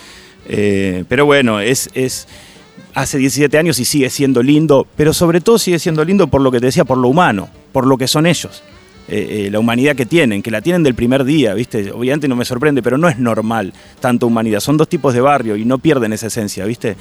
eh, 0.47 1.03
pero 1.07 1.25
bueno, 1.25 1.59
es, 1.59 1.89
es 1.93 2.27
hace 2.93 3.17
17 3.17 3.57
años 3.57 3.79
y 3.79 3.85
sigue 3.85 4.09
siendo 4.09 4.41
lindo, 4.41 4.87
pero 4.95 5.13
sobre 5.13 5.41
todo 5.41 5.57
sigue 5.59 5.79
siendo 5.79 6.03
lindo 6.03 6.27
por 6.27 6.41
lo 6.41 6.51
que 6.51 6.59
te 6.59 6.67
decía, 6.67 6.85
por 6.85 6.97
lo 6.97 7.07
humano, 7.09 7.49
por 7.71 7.85
lo 7.85 7.97
que 7.97 8.07
son 8.07 8.25
ellos. 8.25 8.63
eh, 9.11 9.47
eh, 9.47 9.51
la 9.51 9.59
humanidad 9.59 9.95
que 9.95 10.05
tienen, 10.05 10.43
que 10.43 10.51
la 10.51 10.61
tienen 10.61 10.83
del 10.83 10.93
primer 10.93 11.23
día, 11.23 11.55
¿viste? 11.55 11.91
Obviamente 11.91 12.27
no 12.27 12.35
me 12.35 12.45
sorprende, 12.45 12.83
pero 12.83 12.95
no 12.97 13.09
es 13.09 13.17
normal 13.17 13.73
tanta 13.99 14.27
humanidad. 14.27 14.59
Son 14.59 14.77
dos 14.77 14.87
tipos 14.87 15.15
de 15.15 15.21
barrio 15.21 15.55
y 15.55 15.65
no 15.65 15.79
pierden 15.79 16.13
esa 16.13 16.27
esencia, 16.27 16.63
¿viste? 16.65 16.95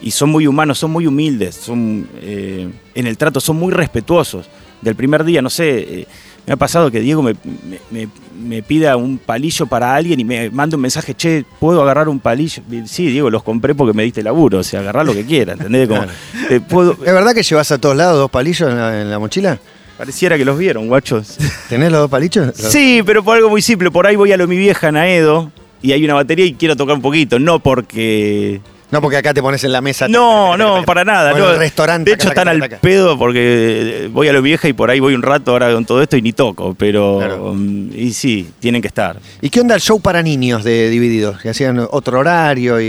Y 0.00 0.10
son 0.10 0.30
muy 0.30 0.48
humanos, 0.48 0.78
son 0.78 0.90
muy 0.90 1.06
humildes, 1.06 1.54
son 1.54 2.08
en 2.20 3.06
el 3.06 3.16
trato, 3.16 3.38
son 3.38 3.56
muy 3.56 3.72
respetuosos. 3.72 4.48
Del 4.80 4.96
primer 4.96 5.22
día, 5.22 5.40
no 5.40 5.50
sé, 5.50 6.08
me 6.46 6.52
ha 6.54 6.56
pasado 6.56 6.90
que 6.90 7.00
Diego 7.00 7.22
me, 7.22 7.34
me- 7.44 7.78
me- 7.90 8.08
me 8.42 8.62
pida 8.62 8.96
un 8.96 9.18
palillo 9.18 9.66
para 9.66 9.94
alguien 9.94 10.18
y 10.18 10.24
me 10.24 10.50
manda 10.50 10.76
un 10.76 10.80
mensaje, 10.82 11.14
che, 11.14 11.44
¿puedo 11.60 11.80
agarrar 11.82 12.08
un 12.08 12.18
palillo? 12.18 12.62
Y, 12.70 12.86
Sí, 12.88 13.06
Diego, 13.06 13.30
los 13.30 13.42
compré 13.44 13.74
porque 13.74 13.92
me 13.96 14.02
diste 14.02 14.22
laburo, 14.22 14.58
o 14.58 14.62
sea, 14.64 14.80
agarrar 14.80 15.06
lo 15.06 15.12
que 15.14 15.24
quieras, 15.24 15.56
¿entendés? 15.58 15.86
Como, 15.88 16.02
Claro. 16.02 16.16
eh, 16.50 16.60
puedo- 16.60 16.92
¿Es 17.04 17.12
verdad 17.12 17.34
que 17.34 17.42
llevas 17.44 17.70
a 17.70 17.78
todos 17.78 17.96
lados 17.96 18.16
dos 18.18 18.30
palillos 18.30 18.68
en 18.70 18.76
la, 18.76 19.00
en 19.02 19.10
la 19.10 19.18
mochila? 19.18 19.58
pareciera 19.96 20.36
que 20.36 20.44
los 20.44 20.58
vieron, 20.58 20.88
guachos. 20.88 21.36
¿Tenés 21.68 21.92
los 21.92 22.00
dos 22.00 22.10
palillos? 22.10 22.52
Sí, 22.56 23.02
pero 23.06 23.22
por 23.22 23.36
algo 23.36 23.48
muy 23.48 23.62
simple. 23.62 23.88
Por 23.92 24.04
ahí 24.08 24.16
voy 24.16 24.32
a 24.32 24.36
lo 24.36 24.48
mi 24.48 24.56
vieja 24.56 24.88
en 24.88 24.96
Aedo 24.96 25.52
y 25.80 25.92
hay 25.92 26.04
una 26.04 26.14
batería 26.14 26.44
y 26.44 26.54
quiero 26.54 26.74
tocar 26.74 26.96
un 26.96 27.02
poquito. 27.02 27.38
No 27.38 27.60
porque. 27.60 28.60
No, 28.92 29.00
porque 29.00 29.16
acá 29.16 29.32
te 29.32 29.40
pones 29.40 29.64
en 29.64 29.72
la 29.72 29.80
mesa. 29.80 30.06
No, 30.06 30.54
no, 30.56 30.84
para 30.84 31.02
nada. 31.02 31.32
O 31.32 31.36
en 31.36 31.42
no. 31.42 31.50
el 31.52 31.58
restaurante. 31.58 32.10
De 32.10 32.14
hecho, 32.14 32.28
están 32.28 32.46
al 32.46 32.60
pedo 32.80 33.18
porque 33.18 34.10
voy 34.12 34.28
a 34.28 34.34
lo 34.34 34.42
vieja 34.42 34.68
y 34.68 34.74
por 34.74 34.90
ahí 34.90 35.00
voy 35.00 35.14
un 35.14 35.22
rato 35.22 35.52
ahora 35.52 35.72
con 35.72 35.86
todo 35.86 36.02
esto 36.02 36.16
y 36.18 36.22
ni 36.22 36.34
toco. 36.34 36.74
Pero. 36.78 37.16
Claro. 37.18 37.54
mm, 37.54 37.90
Y 37.96 38.12
sí, 38.12 38.46
tienen 38.60 38.82
que 38.82 38.88
estar. 38.88 39.18
¿Y 39.40 39.48
qué 39.48 39.60
onda 39.60 39.74
el 39.74 39.80
show 39.80 39.98
para 39.98 40.22
niños 40.22 40.62
de 40.62 40.90
Divididos? 40.90 41.40
Que 41.40 41.48
hacían 41.48 41.78
otro 41.90 42.18
horario 42.18 42.80
y. 42.82 42.84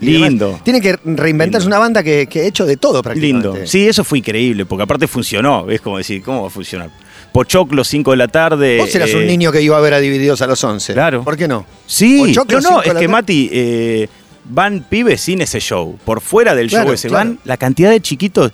y 0.00 0.06
Lindo. 0.06 0.46
demás. 0.46 0.64
Tienen 0.64 0.80
que 0.80 0.98
reinventarse 1.04 1.66
Lindo. 1.66 1.76
una 1.76 1.78
banda 1.78 2.02
que, 2.02 2.26
que 2.26 2.40
ha 2.40 2.44
hecho 2.44 2.64
de 2.64 2.78
todo 2.78 3.02
prácticamente. 3.02 3.48
Lindo. 3.50 3.66
Sí, 3.66 3.86
eso 3.86 4.04
fue 4.04 4.18
increíble 4.18 4.64
porque 4.64 4.84
aparte 4.84 5.06
funcionó. 5.06 5.68
Es 5.68 5.82
como 5.82 5.98
decir, 5.98 6.22
¿cómo 6.22 6.40
va 6.42 6.46
a 6.48 6.50
funcionar? 6.50 6.88
Pochoclo, 7.30 7.82
5 7.84 8.10
de 8.10 8.16
la 8.16 8.28
tarde. 8.28 8.78
Vos 8.78 8.94
eras 8.94 9.10
eh, 9.10 9.16
un 9.16 9.26
niño 9.26 9.52
que 9.52 9.62
iba 9.62 9.76
a 9.76 9.80
ver 9.80 9.94
a 9.94 10.00
Divididos 10.00 10.40
a 10.42 10.46
los 10.46 10.62
11. 10.62 10.92
Claro. 10.92 11.24
¿Por 11.24 11.36
qué 11.36 11.48
no? 11.48 11.64
Sí, 11.86 12.18
Pochoclo, 12.26 12.60
no, 12.60 12.70
no, 12.70 12.82
es 12.82 12.94
que. 12.94 13.08
Mati, 13.08 13.48
eh, 13.52 14.08
van 14.44 14.84
pibes 14.88 15.20
sin 15.20 15.40
ese 15.42 15.60
show. 15.60 15.98
Por 16.04 16.20
fuera 16.20 16.54
del 16.54 16.68
Claro, 16.68 16.86
show 16.86 16.94
ese, 16.94 17.08
claro. 17.08 17.30
van 17.30 17.38
la 17.44 17.56
cantidad 17.56 17.90
de 17.90 18.00
chiquitos. 18.00 18.52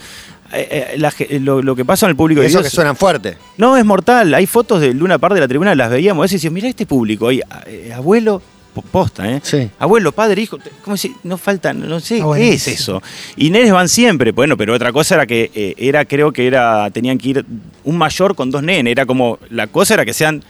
eh, 0.53 0.92
eh, 0.94 0.98
la 0.98 1.12
lo, 1.40 1.61
lo 1.62 1.77
que 1.77 1.85
pasa 1.85 2.07
en 2.07 2.11
el 2.11 2.16
público 2.16 2.40
de 2.40 2.46
Eso 2.46 2.61
Dios- 2.61 2.70
que 2.70 2.74
suenan 2.74 2.96
fuerte. 2.96 3.37
No, 3.59 3.77
es 3.77 3.85
mortal. 3.85 4.33
Hay 4.33 4.46
fotos 4.46 4.81
de 4.81 4.94
Luna 4.94 5.18
Par 5.18 5.35
de 5.35 5.40
la 5.40 5.48
tribuna, 5.48 5.74
las 5.74 5.90
veíamos. 5.90 6.22
A 6.22 6.24
veces 6.24 6.37
decíamos, 6.40 6.55
mira 6.55 6.68
este 6.68 6.87
público 6.87 7.29
ahí, 7.29 7.42
eh, 7.66 7.92
abuelo, 7.94 8.40
po- 8.72 8.81
posta, 8.81 9.31
¿eh? 9.31 9.40
Sí. 9.42 9.68
Abuelo, 9.79 10.11
padre, 10.12 10.40
hijo, 10.40 10.59
¿cómo 10.83 10.94
decir? 10.94 11.12
No 11.22 11.37
falta, 11.37 11.74
no 11.74 12.01
sé, 12.01 12.22
Ah, 12.22 12.33
¿qué 12.35 12.55
es 12.55 12.66
eso? 12.66 13.03
Y 13.37 13.51
nenes 13.51 13.72
van 13.72 13.90
siempre, 13.90 14.33
bueno, 14.33 14.57
pero 14.57 14.72
otra 14.74 14.90
cosa 14.90 15.16
era 15.16 15.27
que 15.27 15.51
eh, 15.55 15.74
era, 15.77 16.07
creo 16.07 16.33
que 16.33 16.46
era, 16.46 16.90
tenían 16.92 17.18
que 17.18 17.29
ir 17.29 17.44
un 17.85 17.98
mayor 17.98 18.35
con 18.35 18.51
dos 18.51 18.62
nenes, 18.62 18.90
era 18.92 19.05
como, 19.05 19.38
la 19.51 19.66
cosa 19.66 19.94
era 19.94 20.07
que 20.07 20.14
sean, 20.14 20.42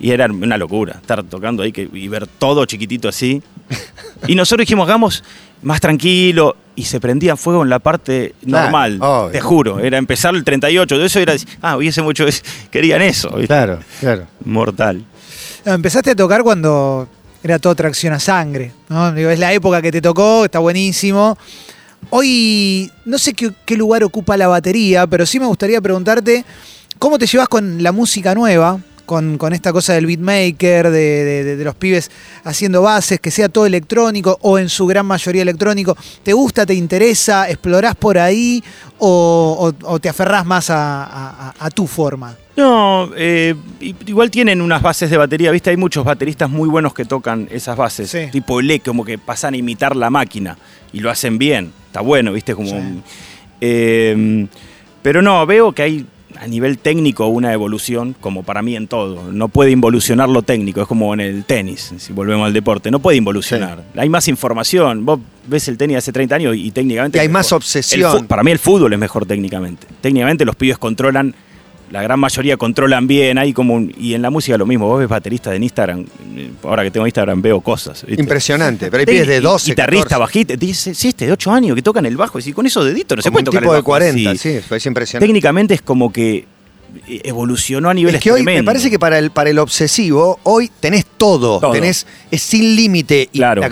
y 0.00 0.10
era 0.10 0.26
una 0.26 0.56
locura, 0.56 0.94
estar 1.00 1.22
tocando 1.22 1.62
ahí 1.62 1.72
que, 1.72 1.88
y 1.92 2.08
ver 2.08 2.26
todo 2.26 2.64
chiquitito 2.64 3.08
así. 3.08 3.42
Y 4.26 4.34
nosotros 4.34 4.64
dijimos, 4.66 4.88
hagamos 4.88 5.22
más 5.62 5.80
tranquilo, 5.80 6.56
y 6.74 6.84
se 6.84 6.98
prendía 6.98 7.36
fuego 7.36 7.62
en 7.62 7.68
la 7.68 7.78
parte 7.78 8.34
Claro, 8.42 8.64
normal, 8.64 8.98
obvio. 9.02 9.30
te 9.32 9.40
juro, 9.40 9.80
era 9.80 9.98
empezar 9.98 10.34
el 10.34 10.44
38, 10.44 10.98
de 10.98 11.06
eso 11.06 11.18
era, 11.20 11.34
ah, 11.60 11.76
hubiese 11.76 12.00
mucho, 12.00 12.24
querían 12.70 13.02
eso, 13.02 13.28
¿viste? 13.30 13.48
Claro, 13.48 13.80
claro. 14.00 14.26
mortal. 14.44 15.04
No, 15.66 15.72
empezaste 15.74 16.12
a 16.12 16.16
tocar 16.16 16.42
cuando 16.42 17.06
era 17.42 17.58
todo 17.58 17.74
tracción 17.74 18.14
a 18.14 18.20
sangre. 18.20 18.72
¿no? 18.88 19.12
Digo, 19.12 19.28
es 19.30 19.38
la 19.38 19.52
época 19.52 19.82
que 19.82 19.92
te 19.92 20.00
tocó, 20.00 20.46
está 20.46 20.58
buenísimo. 20.58 21.36
Hoy 22.08 22.90
no 23.04 23.18
sé 23.18 23.34
qué, 23.34 23.52
qué 23.66 23.76
lugar 23.76 24.02
ocupa 24.02 24.36
la 24.38 24.48
batería, 24.48 25.06
pero 25.06 25.26
sí 25.26 25.38
me 25.38 25.46
gustaría 25.46 25.80
preguntarte 25.82 26.44
cómo 26.98 27.18
te 27.18 27.26
llevas 27.26 27.48
con 27.48 27.82
la 27.82 27.92
música 27.92 28.34
nueva, 28.34 28.80
con, 29.10 29.38
con 29.38 29.52
esta 29.52 29.72
cosa 29.72 29.92
del 29.94 30.06
beatmaker, 30.06 30.88
de, 30.88 31.42
de- 31.56 31.64
los 31.64 31.74
pibes 31.74 32.12
haciendo 32.44 32.80
bases, 32.82 33.18
que 33.18 33.32
sea 33.32 33.48
todo 33.48 33.66
electrónico 33.66 34.38
o 34.42 34.56
en 34.56 34.68
su 34.68 34.86
gran 34.86 35.04
mayoría 35.04 35.42
electrónico. 35.42 35.96
¿Te 36.22 36.32
gusta, 36.32 36.64
te 36.64 36.74
interesa, 36.74 37.50
explorás 37.50 37.96
por 37.96 38.18
ahí 38.18 38.62
o, 39.00 39.72
o- 39.82 39.92
o 39.94 39.98
te 39.98 40.08
aferrás 40.08 40.46
más 40.46 40.70
a- 40.70 41.02
a- 41.04 41.48
a- 41.48 41.54
a 41.58 41.70
tu 41.70 41.88
forma? 41.88 42.36
No, 42.56 43.10
eh, 43.16 43.56
igual 44.06 44.30
tienen 44.30 44.60
unas 44.60 44.80
bases 44.80 45.10
de 45.10 45.16
batería, 45.16 45.50
¿viste? 45.50 45.70
Hay 45.70 45.76
muchos 45.76 46.04
bateristas 46.04 46.48
muy 46.48 46.68
buenos 46.68 46.94
que 46.94 47.04
tocan 47.04 47.48
esas 47.50 47.76
bases. 47.76 48.10
Sí. 48.12 48.28
Tipo 48.30 48.60
le, 48.62 48.78
como 48.78 49.04
que 49.04 49.18
pasan 49.18 49.54
a 49.54 49.56
imitar 49.56 49.96
la 49.96 50.08
máquina 50.10 50.56
y 50.92 51.00
lo 51.00 51.10
hacen 51.10 51.36
bien. 51.36 51.72
Está 51.86 52.00
bueno, 52.00 52.32
¿viste? 52.32 52.54
Como. 52.54 52.68
Sí. 52.70 53.02
eh, 53.60 54.46
pero 55.02 55.20
no, 55.20 55.44
veo 55.46 55.72
que 55.72 55.82
hay 55.82 56.06
a 56.42 56.46
nivel 56.46 56.78
técnico 56.78 57.26
una 57.26 57.52
evolución, 57.52 58.16
como 58.18 58.42
para 58.42 58.62
mí 58.62 58.74
en 58.74 58.88
todo. 58.88 59.30
No 59.30 59.48
puede 59.48 59.72
involucionar 59.72 60.28
lo 60.30 60.40
técnico, 60.40 60.80
es 60.80 60.88
como 60.88 61.12
en 61.12 61.20
el 61.20 61.44
tenis, 61.44 61.92
si 61.98 62.14
volvemos 62.14 62.46
al 62.46 62.54
deporte. 62.54 62.90
No 62.90 62.98
puede 62.98 63.18
involucionar. 63.18 63.84
Hay 63.94 64.08
más 64.08 64.26
información. 64.26 65.04
Vos 65.04 65.20
ves 65.46 65.68
el 65.68 65.76
tenis 65.76 65.98
hace 65.98 66.12
30 66.12 66.34
años 66.36 66.56
y 66.56 66.70
técnicamente. 66.70 67.18
Y 67.18 67.20
hay 67.20 67.28
más 67.28 67.52
obsesión. 67.52 68.26
Para 68.26 68.42
mí 68.42 68.50
el 68.50 68.58
fútbol 68.58 68.90
es 68.92 68.98
mejor 68.98 69.26
técnicamente. 69.26 69.86
Técnicamente 70.00 70.46
los 70.46 70.56
pibes 70.56 70.78
controlan, 70.78 71.34
la 71.90 72.00
gran 72.02 72.18
mayoría 72.18 72.56
controlan 72.56 73.06
bien, 73.06 73.36
hay 73.36 73.52
como 73.52 73.74
un- 73.74 73.92
y 73.98 74.14
en 74.14 74.22
la 74.22 74.30
música 74.30 74.56
lo 74.56 74.64
mismo, 74.64 74.86
vos 74.88 74.98
ves 75.00 75.08
bateristas 75.08 75.54
en 75.54 75.62
Instagram, 75.64 76.06
ahora 76.64 76.82
que 76.84 76.90
tengo 76.90 77.06
Instagram 77.06 77.40
veo 77.42 77.60
cosas. 77.60 78.04
¿viste? 78.06 78.20
Impresionante. 78.20 78.90
Pero 78.90 79.00
hay 79.00 79.06
pibes 79.06 79.26
de 79.28 79.36
Y- 79.38 79.40
12, 79.40 79.70
Guitarrista, 79.72 80.04
14. 80.16 80.20
bajista, 80.20 80.56
dice, 80.56 80.94
sí, 80.94 81.08
este 81.08 81.26
de 81.26 81.32
8 81.32 81.50
años 81.52 81.74
que 81.74 81.82
tocan 81.82 82.06
el 82.06 82.16
bajo, 82.16 82.38
y 82.38 82.52
con 82.52 82.66
esos 82.66 82.84
deditos 82.84 83.16
no 83.16 83.22
se 83.22 83.28
Como 83.28 83.34
puede 83.34 83.42
un 83.42 83.44
tocar 83.46 83.60
tipo 83.62 83.72
el 83.72 83.76
de 83.76 83.80
bajo 83.80 83.84
40, 83.86 84.30
así. 84.30 84.38
sí, 84.38 84.74
es 84.74 84.86
impresionante. 84.86 85.26
Técnicamente 85.26 85.74
es 85.74 85.82
como 85.82 86.12
que 86.12 86.46
eh, 87.06 87.20
evolucionó 87.24 87.88
a 87.90 87.94
niveles 87.94 88.18
Es 88.18 88.22
que 88.24 88.32
hoy 88.32 88.42
me 88.42 88.64
parece 88.64 88.90
que 88.90 88.98
para 88.98 89.18
el, 89.18 89.30
para 89.30 89.48
el 89.50 89.58
obsesivo, 89.60 90.40
hoy 90.42 90.70
tenés 90.80 91.06
todo. 91.06 91.60
Todo. 91.60 91.70
Tenés, 91.70 92.04
es 92.32 92.42
sin 92.42 92.74
límite. 92.74 93.28
Claro. 93.32 93.62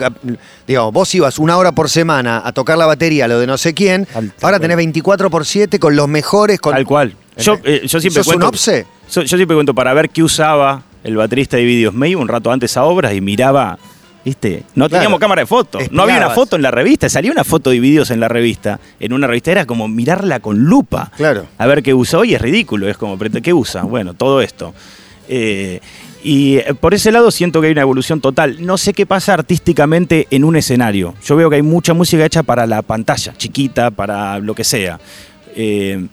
digamos, 0.65 0.93
vos 0.93 1.13
ibas 1.15 1.37
una 1.37 1.57
hora 1.57 1.71
por 1.73 1.89
semana 1.89 2.41
a 2.45 2.51
tocar 2.53 2.77
la 2.77 2.85
batería, 2.85 3.27
lo 3.27 3.39
de 3.39 3.45
no 3.47 3.57
sé 3.57 3.73
quién. 3.73 4.07
Ahora 4.41 4.59
tenés 4.59 4.77
24 4.77 5.29
por 5.29 5.45
7 5.45 5.79
con 5.79 5.95
los 5.97 6.07
mejores. 6.07 6.59
Con, 6.61 6.73
Tal 6.73 6.85
cual. 6.85 7.13
Yo, 7.37 7.57
eh, 7.63 7.81
yo 7.85 7.99
siempre 7.99 8.23
¿Sos 8.23 8.35
un 8.35 8.43
obse? 8.43 8.85
Yo, 9.11 9.21
yo 9.23 9.37
siempre 9.37 9.55
cuento 9.55 9.73
para 9.73 9.93
ver 9.93 10.09
qué 10.09 10.23
usaba 10.23 10.83
el 11.03 11.15
baterista 11.15 11.57
de 11.57 11.63
vídeos. 11.63 11.93
Me 11.93 12.09
iba 12.09 12.21
un 12.21 12.27
rato 12.27 12.51
antes 12.51 12.75
a 12.77 12.83
obras 12.83 13.13
y 13.13 13.21
miraba, 13.21 13.77
¿viste? 14.25 14.63
No 14.75 14.87
Claro. 14.87 15.01
teníamos 15.01 15.19
cámara 15.19 15.41
de 15.41 15.45
foto. 15.45 15.79
No 15.91 16.03
había 16.03 16.17
una 16.17 16.29
foto 16.31 16.55
en 16.55 16.61
la 16.61 16.71
revista. 16.71 17.09
Salía 17.09 17.31
una 17.31 17.43
foto 17.43 17.69
de 17.69 17.79
vídeos 17.79 18.11
en 18.11 18.19
la 18.19 18.27
revista. 18.27 18.79
En 18.99 19.13
una 19.13 19.27
revista 19.27 19.51
era 19.51 19.65
como 19.65 19.87
mirarla 19.87 20.39
con 20.39 20.59
lupa. 20.59 21.11
Claro. 21.17 21.45
A 21.57 21.67
ver 21.67 21.83
qué 21.83 21.93
usa. 21.93 22.19
Hoy 22.19 22.33
es 22.35 22.41
ridículo. 22.41 22.87
Es 22.89 22.97
como, 22.97 23.17
¿qué 23.17 23.53
usa? 23.53 23.83
Bueno, 23.83 24.13
todo 24.13 24.41
esto. 24.41 24.73
Eh, 25.27 25.79
y 26.23 26.57
eh, 26.57 26.73
por 26.77 26.93
ese 26.93 27.11
lado 27.13 27.31
siento 27.31 27.61
que 27.61 27.67
hay 27.67 27.71
una 27.73 27.81
evolución 27.81 28.19
total. 28.19 28.57
No 28.65 28.77
sé 28.77 28.93
qué 28.93 29.05
pasa 29.05 29.33
artísticamente 29.33 30.27
en 30.31 30.43
un 30.43 30.55
escenario. 30.57 31.13
Yo 31.25 31.35
veo 31.37 31.49
que 31.49 31.57
hay 31.57 31.61
mucha 31.61 31.93
música 31.93 32.25
hecha 32.25 32.43
para 32.43 32.67
la 32.67 32.81
pantalla, 32.81 33.33
chiquita, 33.37 33.89
para 33.91 34.39
lo 34.39 34.53
que 34.53 34.63
sea. 34.65 34.99
Eh, 35.55 36.07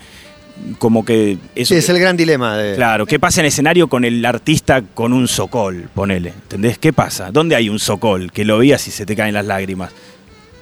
como 0.78 1.04
que 1.04 1.38
eso 1.54 1.74
Sí, 1.74 1.78
es 1.78 1.88
el 1.88 1.98
gran 1.98 2.16
dilema. 2.16 2.56
De, 2.56 2.76
Claro, 2.76 3.06
¿qué 3.06 3.18
pasa 3.18 3.40
en 3.40 3.46
escenario 3.46 3.88
con 3.88 4.04
el 4.04 4.24
artista 4.24 4.82
con 4.82 5.12
un 5.12 5.28
socol? 5.28 5.88
Ponele, 5.94 6.30
¿entendés? 6.30 6.78
¿Qué 6.78 6.92
pasa? 6.92 7.30
¿Dónde 7.30 7.56
hay 7.56 7.68
un 7.68 7.78
socol? 7.78 8.32
Que 8.32 8.44
lo 8.44 8.58
veas 8.58 8.86
y 8.88 8.90
se 8.90 9.06
te 9.06 9.14
caen 9.14 9.34
las 9.34 9.46
lágrimas. 9.46 9.92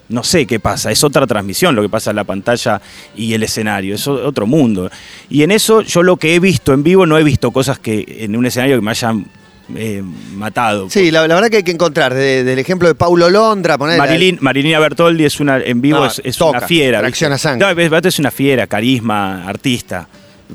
No 0.09 0.23
sé 0.23 0.47
qué 0.47 0.61
pasa, 0.61 0.91
es 0.91 1.03
otra 1.03 1.27
transmisión 1.27 1.75
lo 1.75 1.81
que 1.81 1.89
pasa 1.89 2.11
en 2.11 2.17
la 2.17 2.25
pantalla 2.25 2.81
y 3.17 3.33
el 3.33 3.43
escenario, 3.43 3.95
es 3.95 4.07
otro 4.07 4.47
mundo. 4.47 4.91
Y 5.31 5.43
en 5.43 5.51
eso 5.51 5.81
yo 5.81 6.03
lo 6.03 6.19
que 6.19 6.35
he 6.35 6.41
visto 6.41 6.75
en 6.75 6.83
vivo 6.83 7.07
no 7.07 7.19
he 7.19 7.25
visto 7.25 7.51
cosas 7.53 7.79
que 7.79 8.05
en 8.21 8.37
un 8.37 8.45
escenario 8.45 8.77
que 8.77 8.83
me 8.83 8.91
hayan 8.91 9.27
eh, 9.75 10.03
matado. 10.35 10.89
Sí, 10.91 11.11
la, 11.11 11.27
la 11.27 11.35
verdad 11.35 11.49
que 11.51 11.59
hay 11.59 11.63
que 11.63 11.71
encontrar, 11.73 12.13
de- 12.15 12.45
del 12.45 12.59
ejemplo 12.59 12.89
de 12.89 12.95
Paulo 12.95 13.31
Londra, 13.31 13.79
poner 13.79 13.99
Marilina 14.41 14.79
Bertoldi 14.79 15.25
es 15.25 15.41
una 15.41 15.59
en 15.59 15.81
vivo 15.81 15.99
No, 16.01 16.07
es, 16.07 16.21
es 16.25 16.37
toca, 16.37 16.59
una 16.59 16.67
fiera. 16.67 17.01
No, 17.03 17.07
es, 17.71 18.05
es 18.07 18.19
una 18.19 18.31
fiera, 18.31 18.67
carisma, 18.67 19.45
artista. 19.47 20.07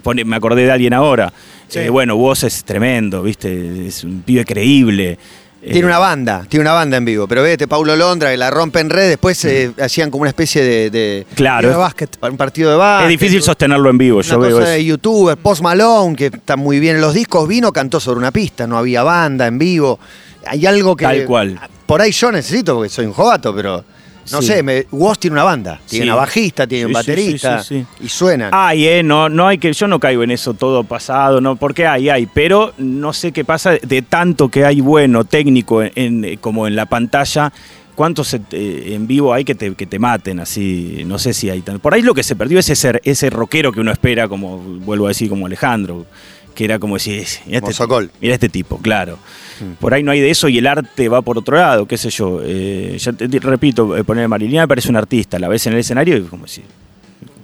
Pone- 0.04 0.24
me 0.26 0.36
acordé 0.36 0.66
de 0.66 0.72
alguien 0.72 0.94
ahora. 0.94 1.34
Sí. 1.68 1.80
Eh, 1.80 1.90
bueno, 1.90 2.16
vos 2.16 2.44
es 2.44 2.64
tremendo, 2.64 3.22
¿viste? 3.24 3.88
Es 3.88 4.04
un 4.04 4.22
pibe 4.24 4.44
creíble. 4.46 5.18
Tiene 5.62 5.86
una 5.88 6.00
banda, 6.00 6.46
tiene 6.48 6.62
una 6.62 6.74
banda 6.74 6.96
en 6.98 7.04
vivo. 7.06 7.28
Pero 7.28 7.44
vete, 7.44 7.68
Paulo 7.68 7.96
Londra, 7.96 8.30
que 8.32 8.38
la 8.38 8.50
rompe 8.50 8.80
en 8.80 8.90
red, 8.90 9.10
después 9.10 9.44
eh, 9.46 9.72
hacían 9.82 10.10
como 10.10 10.22
una 10.22 10.30
especie 10.30 10.64
de, 10.64 10.90
de- 10.90 11.28
Claro, 11.36 11.70
de 11.70 11.76
básquet. 11.76 12.18
un 12.22 12.38
partido 12.38 12.72
de 12.72 12.78
básquet. 12.78 13.12
es 13.12 13.20
difícil 13.20 13.42
sostenerlo 13.44 13.90
en 13.90 13.98
vivo, 13.98 14.18
Una 14.20 14.26
yo 14.28 14.40
veo 14.40 14.60
eso. 14.62 14.70
de 14.70 14.86
youtuber, 14.86 15.38
Post 15.38 15.62
Malone, 15.62 16.16
que 16.16 16.28
está 16.28 16.56
muy 16.56 16.80
bien 16.80 16.96
en 16.96 17.02
los 17.02 17.14
discos, 17.14 17.48
vino, 17.48 17.74
cantó 17.74 18.00
sobre 18.00 18.20
una 18.20 18.32
pista, 18.32 18.66
no 18.68 18.78
había 18.78 19.04
banda 19.04 19.48
en 19.48 19.58
vivo. 19.60 20.00
Hay 20.46 20.66
algo 20.66 20.96
que. 20.96 21.04
Tal 21.04 21.26
cual. 21.26 21.60
Por 21.86 22.02
ahí 22.02 22.12
yo 22.12 22.32
necesito, 22.32 22.76
porque 22.76 22.90
soy 22.90 23.06
un 23.06 23.14
jovato, 23.14 23.54
pero. 23.54 23.84
No 24.32 24.42
Sí. 24.42 24.48
sé, 24.48 24.64
me, 24.64 24.86
Woz 24.92 25.18
tiene 25.20 25.34
una 25.36 25.44
banda, 25.44 25.80
tiene 25.88 26.06
Sí. 26.06 26.10
una 26.10 26.16
bajista, 26.16 26.68
tiene 26.68 26.86
un 26.86 26.92
Sí, 26.92 26.94
baterista 26.94 27.64
y 28.02 28.10
suena. 28.10 28.50
Ay, 28.52 28.88
eh, 28.88 29.04
no, 29.04 29.30
no 29.30 29.48
hay 29.48 29.58
que, 29.58 29.72
yo 29.74 29.88
no 29.88 30.00
caigo 30.00 30.24
en 30.24 30.32
eso 30.32 30.54
todo 30.54 30.84
pasado, 30.84 31.42
no, 31.42 31.56
porque 31.56 31.88
hay, 31.88 32.10
hay, 32.10 32.26
pero 32.26 32.74
no 32.78 33.14
sé 33.14 33.32
qué 33.32 33.44
pasa 33.46 33.72
de 33.82 34.02
tanto 34.02 34.50
que 34.50 34.66
hay 34.66 34.82
bueno 34.82 35.24
técnico 35.24 35.82
en, 35.84 35.92
en- 35.96 36.38
como 36.38 36.68
en 36.68 36.76
la 36.76 36.86
pantalla. 36.86 37.52
¿Cuántos 37.96 38.34
eh, 38.34 38.94
en 38.94 39.08
vivo 39.08 39.34
hay 39.34 39.44
que 39.44 39.56
te, 39.56 39.76
que 39.76 39.86
te 39.86 40.00
maten 40.00 40.40
así? 40.40 41.04
No 41.06 41.20
sé 41.20 41.34
si 41.34 41.50
hay 41.50 41.60
tanto. 41.62 41.82
Por 41.82 41.94
ahí 41.94 42.02
lo 42.02 42.14
que 42.14 42.24
se 42.24 42.34
perdió 42.36 42.58
es 42.60 42.70
ese, 42.70 43.02
ese 43.04 43.30
rockero 43.30 43.74
que 43.74 43.82
uno 43.82 43.92
espera, 43.92 44.30
como 44.30 44.58
vuelvo 44.58 45.06
a 45.06 45.10
decir, 45.10 45.28
como 45.28 45.48
Alejandro, 45.48 46.06
que 46.56 46.66
era 46.66 46.80
como 46.80 46.96
decir, 46.96 47.26
mira 47.46 47.60
este, 47.68 47.86
mira 48.22 48.34
este 48.34 48.50
tipo, 48.50 48.78
claro. 48.80 49.18
Mm. 49.62 49.74
Por 49.80 49.94
ahí 49.94 50.04
no 50.04 50.12
hay 50.12 50.20
de 50.22 50.30
eso 50.30 50.48
y 50.50 50.58
el 50.58 50.68
arte 50.68 51.10
va 51.10 51.22
por 51.22 51.38
otro 51.38 51.58
lado, 51.58 51.86
qué 51.86 51.98
sé 51.98 52.10
yo. 52.10 52.40
Eh, 52.44 52.98
ya 53.00 53.14
te, 53.14 53.28
te 53.28 53.40
repito, 53.40 53.96
eh, 53.98 54.04
poner 54.04 54.26
a 54.26 54.28
Marilina 54.28 54.62
me 54.64 54.68
parece 54.68 54.90
un 54.90 54.96
artista, 54.96 55.38
la 55.40 55.48
ves 55.48 55.66
en 55.68 55.74
el 55.74 55.80
escenario 55.80 56.18
y 56.18 56.22
como 56.24 56.48
si 56.48 56.64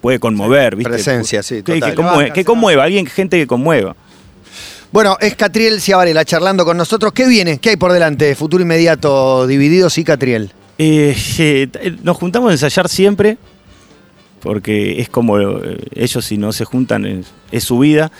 puede 0.01 0.19
conmover, 0.19 0.75
¿viste? 0.75 0.91
presencia, 0.93 1.41
sí, 1.43 1.63
Que, 1.63 1.73
total. 1.79 1.95
que 1.95 2.01
conmue- 2.01 2.31
que 2.33 2.45
conmueva, 2.45 2.83
alguien, 2.83 3.05
gente 3.05 3.37
que 3.37 3.47
conmueva. 3.47 3.95
Bueno, 4.91 5.17
es 5.19 5.35
Catriel 5.35 5.81
Ciavarela 5.81 6.23
charlando 6.23 6.63
con 6.63 6.77
nosotros. 6.77 7.11
¿Qué 7.11 7.27
viene? 7.27 7.57
¿Qué 7.57 7.71
hay 7.71 7.75
por 7.77 7.91
delante? 7.91 8.33
Futuro 8.35 8.61
inmediato, 8.63 9.45
divididos 9.47 9.97
y 9.97 10.03
Catriel. 10.05 10.51
Eh, 10.77 11.15
eh, 11.39 11.67
nos 12.03 12.15
juntamos 12.17 12.49
a 12.49 12.53
ensayar 12.53 12.87
siempre, 12.87 13.37
porque 14.41 15.01
es 15.01 15.09
como 15.09 15.39
eh, 15.39 15.79
ellos 15.95 16.23
si 16.23 16.37
no 16.37 16.53
se 16.53 16.65
juntan 16.65 17.05
es, 17.05 17.25
es 17.51 17.63
su 17.63 17.79
vida, 17.79 18.11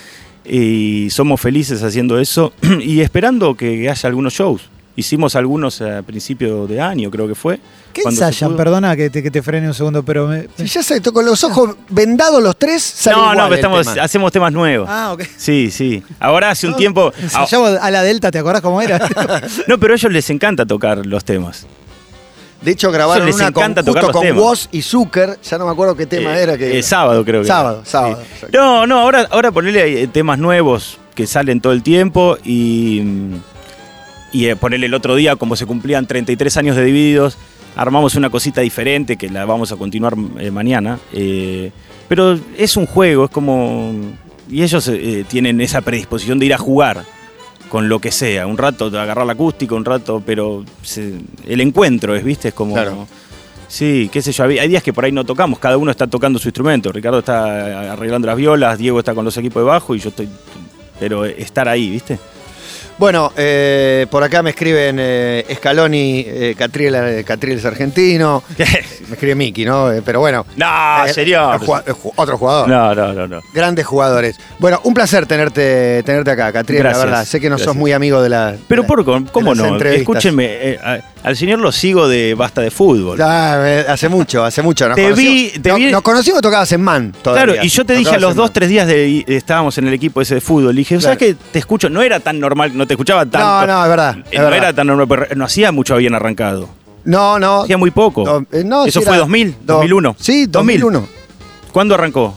y 0.45 1.09
somos 1.09 1.41
felices 1.41 1.81
haciendo 1.83 2.19
eso 2.19 2.53
y 2.81 3.01
esperando 3.01 3.55
que 3.55 3.89
haya 3.89 4.07
algunos 4.07 4.33
shows. 4.33 4.69
Hicimos 4.97 5.35
algunos 5.35 5.81
a 5.81 6.03
principio 6.03 6.67
de 6.67 6.79
año, 6.79 7.11
creo 7.11 7.27
que 7.27 7.35
fue. 7.35 7.59
¿Qué 7.91 8.01
ensayan? 8.05 8.55
Perdona 8.55 8.95
que 8.95 9.09
te, 9.09 9.21
que 9.21 9.29
te 9.29 9.41
frene 9.41 9.67
un 9.67 9.73
segundo, 9.73 10.03
pero 10.03 10.25
me. 10.25 10.47
Si 10.55 10.67
ya 10.67 10.81
se 10.83 11.01
con 11.01 11.25
los 11.25 11.43
ojos 11.43 11.75
vendados 11.89 12.41
los 12.41 12.57
tres, 12.57 13.01
No, 13.07 13.11
igual 13.11 13.37
no, 13.37 13.43
pero 13.43 13.55
estamos, 13.55 13.87
tema. 13.93 14.03
hacemos 14.03 14.31
temas 14.31 14.53
nuevos. 14.53 14.87
Ah, 14.89 15.11
ok. 15.11 15.23
Sí, 15.35 15.69
sí. 15.69 16.01
Ahora 16.17 16.49
hace 16.51 16.67
un 16.67 16.77
tiempo. 16.77 17.11
ah, 17.13 17.19
Ensayamos 17.21 17.77
a 17.81 17.91
la 17.91 18.03
Delta, 18.03 18.31
¿te 18.31 18.39
acordás 18.39 18.61
cómo 18.61 18.81
era? 18.81 18.97
no, 19.67 19.77
pero 19.77 19.93
a 19.93 19.97
ellos 19.97 20.13
les 20.13 20.29
encanta 20.29 20.65
tocar 20.65 21.05
los 21.05 21.25
temas. 21.25 21.67
De 22.65 22.71
hecho, 22.71 22.91
grabaron 22.91 23.27
les 23.27 23.35
una 23.35 23.51
con, 23.51 23.61
encanta 23.63 23.83
tocar 23.83 24.05
justo 24.05 24.19
con. 24.19 24.37
Woz 24.39 24.69
y 24.71 24.81
Zucker. 24.81 25.37
Ya 25.43 25.59
no 25.59 25.67
me 25.67 25.71
acuerdo 25.71 25.95
qué 25.95 26.07
tema 26.07 26.35
Eh, 26.35 26.41
era. 26.41 26.57
Que 26.57 26.79
eh, 26.79 26.81
sábado, 26.81 27.23
creo 27.23 27.41
que. 27.41 27.47
Sábado, 27.47 27.81
era. 27.81 27.85
sábado, 27.85 28.23
Sí. 28.39 28.47
No, 28.51 28.87
no, 28.87 29.01
ahora, 29.01 29.27
ahora 29.29 29.51
ponerle 29.51 30.01
eh, 30.01 30.07
temas 30.07 30.39
nuevos 30.39 30.97
que 31.13 31.27
salen 31.27 31.61
todo 31.61 31.73
el 31.73 31.83
tiempo 31.83 32.37
y. 32.43 33.03
Y 34.31 34.47
eh, 34.47 34.55
ponerle 34.55 34.87
el 34.87 34.95
otro 34.95 35.15
día, 35.15 35.35
como 35.35 35.55
se 35.55 35.67
cumplían 35.67 36.07
33 36.07 36.57
años 36.57 36.75
de 36.75 36.83
Divididos, 36.83 37.37
armamos 37.75 38.15
una 38.15 38.31
cosita 38.31 38.61
diferente 38.61 39.15
que 39.15 39.29
la 39.29 39.45
vamos 39.45 39.71
a 39.71 39.75
continuar 39.75 40.15
eh, 40.39 40.49
mañana. 40.49 40.97
pero 42.09 42.39
es 42.57 42.77
un 42.77 42.87
juego, 42.87 43.25
es 43.25 43.29
como. 43.31 43.93
Y 44.49 44.63
ellos 44.63 44.91
tienen 45.27 45.61
esa 45.61 45.81
predisposición 45.81 46.39
de 46.39 46.47
ir 46.47 46.53
a 46.55 46.57
jugar 46.57 47.03
con 47.69 47.89
lo 47.89 47.99
que 47.99 48.11
sea. 48.11 48.47
Un 48.47 48.57
rato 48.57 48.85
agarrar 48.87 49.25
la 49.25 49.33
acústica, 49.33 49.75
un 49.75 49.85
rato, 49.85 50.21
pero 50.25 50.63
se- 50.81 51.15
el 51.47 51.61
encuentro 51.61 52.15
es, 52.15 52.23
¿viste? 52.23 52.49
Es 52.49 52.53
como. 52.53 52.73
Claro. 52.73 53.07
Sí, 53.67 54.09
qué 54.13 54.21
sé 54.21 54.31
yo. 54.31 54.43
Hay 54.43 54.67
días 54.67 54.83
que 54.83 54.93
por 54.93 55.05
ahí 55.05 55.11
no 55.11 55.23
tocamos, 55.23 55.57
cada 55.59 55.77
uno 55.77 55.89
está 55.91 56.05
tocando 56.07 56.37
su 56.39 56.47
instrumento. 56.47 56.91
Ricardo 56.91 57.19
está 57.19 57.93
arreglando 57.93 58.27
las 58.27 58.37
violas, 58.37 58.77
Diego 58.77 58.99
está 58.99 59.13
con 59.15 59.25
los 59.25 59.35
equipos 59.37 59.61
de 59.63 59.67
bajo 59.67 59.95
y 59.95 59.99
yo 59.99 60.09
estoy. 60.09 60.29
Pero 60.99 61.25
estar 61.25 61.67
ahí, 61.67 61.89
¿viste? 61.89 62.19
Bueno, 62.97 63.33
eh, 63.35 64.07
por 64.09 64.23
acá 64.23 64.41
me 64.41 64.51
escriben 64.51 64.95
eh, 64.99 65.45
Scaloni, 65.55 66.23
eh, 66.25 66.55
Catriel, 66.57 66.95
eh, 66.95 67.23
Catriel 67.25 67.57
es 67.57 67.65
argentino. 67.65 68.41
Me 68.57 69.13
escribe 69.13 69.35
Miki, 69.35 69.65
¿no? 69.65 69.91
Eh, 69.91 70.01
pero 70.03 70.21
bueno. 70.21 70.45
no, 70.55 71.05
eh, 71.05 71.13
señor. 71.13 71.59
ju- 71.59 72.11
otro 72.15 72.37
jugador. 72.37 72.69
No, 72.69 72.95
no, 72.95 73.11
no, 73.13 73.27
no. 73.27 73.41
Grandes 73.53 73.85
jugadores. 73.85 74.37
Bueno, 74.59 74.79
un 74.85 74.93
placer 74.93 75.25
tenerte, 75.25 76.03
tenerte 76.03 76.31
acá, 76.31 76.53
Catriel, 76.53 76.83
la 76.83 76.89
Gracias, 76.89 77.05
verdad. 77.05 77.25
Sé 77.25 77.39
que 77.41 77.49
no 77.49 77.57
sos 77.57 77.75
muy 77.75 77.91
amigo 77.91 78.21
de 78.21 78.29
la. 78.29 78.55
Pero 78.67 78.85
por 78.85 79.03
cómo 79.03 79.53
de 79.53 79.61
no, 79.61 79.63
eh, 80.47 80.79
a- 80.81 80.99
al 81.25 81.35
señor 81.35 81.59
lo 81.59 81.71
sigo 81.71 82.07
de 82.07 82.33
Basta 82.35 82.61
de 82.61 82.71
Fútbol. 82.71 83.19
Ah, 83.21 83.57
eh, 83.65 83.85
hace 83.89 84.07
mucho, 84.09 84.43
hace 84.43 84.61
mucho. 84.61 84.87
Nos 84.87 84.95
Te 84.95 85.03
conocimos- 85.03 85.33
vi- 85.33 85.49
te 85.59 85.69
no- 85.69 85.75
vi- 85.75 85.91
Nos 85.91 86.01
conocimos, 86.01 86.41
tocabas 86.41 86.71
en 86.71 86.81
Man. 86.81 87.13
todavía. 87.21 87.45
Claro, 87.53 87.65
y 87.65 87.69
yo 87.69 87.83
te 87.85 87.95
dije 87.95 88.15
a 88.15 88.19
los 88.19 88.35
dos, 88.35 88.45
Man. 88.45 88.53
tres 88.53 88.69
días 88.69 88.87
de 88.87 89.25
estábamos 89.27 89.77
en 89.77 89.87
el 89.87 89.93
equipo 89.93 90.21
ese 90.21 90.35
de 90.35 90.41
fútbol. 90.41 90.73
y 90.75 90.77
Dije, 90.77 91.01
¿sabes 91.01 91.17
qué? 91.17 91.35
Te 91.51 91.59
escucho, 91.59 91.89
no 91.89 92.01
era 92.01 92.19
tan 92.19 92.39
normal, 92.39 92.77
no 92.77 92.85
te 92.87 92.93
escuchaba 92.93 93.25
tanto. 93.25 93.39
No, 93.39 93.65
no, 93.67 93.83
es 93.83 93.89
verdad. 93.89 94.17
Eh, 94.19 94.23
es 94.31 94.37
no 94.39 94.43
verdad. 94.45 94.57
era 94.59 94.73
tan 94.73 94.87
normal, 94.87 95.07
pero 95.07 95.27
no 95.35 95.45
hacía 95.45 95.71
mucho 95.71 95.95
habían 95.95 96.13
arrancado. 96.13 96.69
No, 97.05 97.37
no. 97.39 97.63
Hacía 97.63 97.77
muy 97.77 97.91
poco. 97.91 98.23
No, 98.25 98.39
eh, 98.51 98.63
Eso 98.87 98.99
sí 98.99 99.05
fue 99.05 99.15
era 99.15 99.19
2000, 99.19 99.55
do- 99.63 99.73
2001. 99.75 100.15
Sí, 100.19 100.45
2001. 100.47 101.07
¿Cuándo 101.71 101.95
arrancó? 101.95 102.33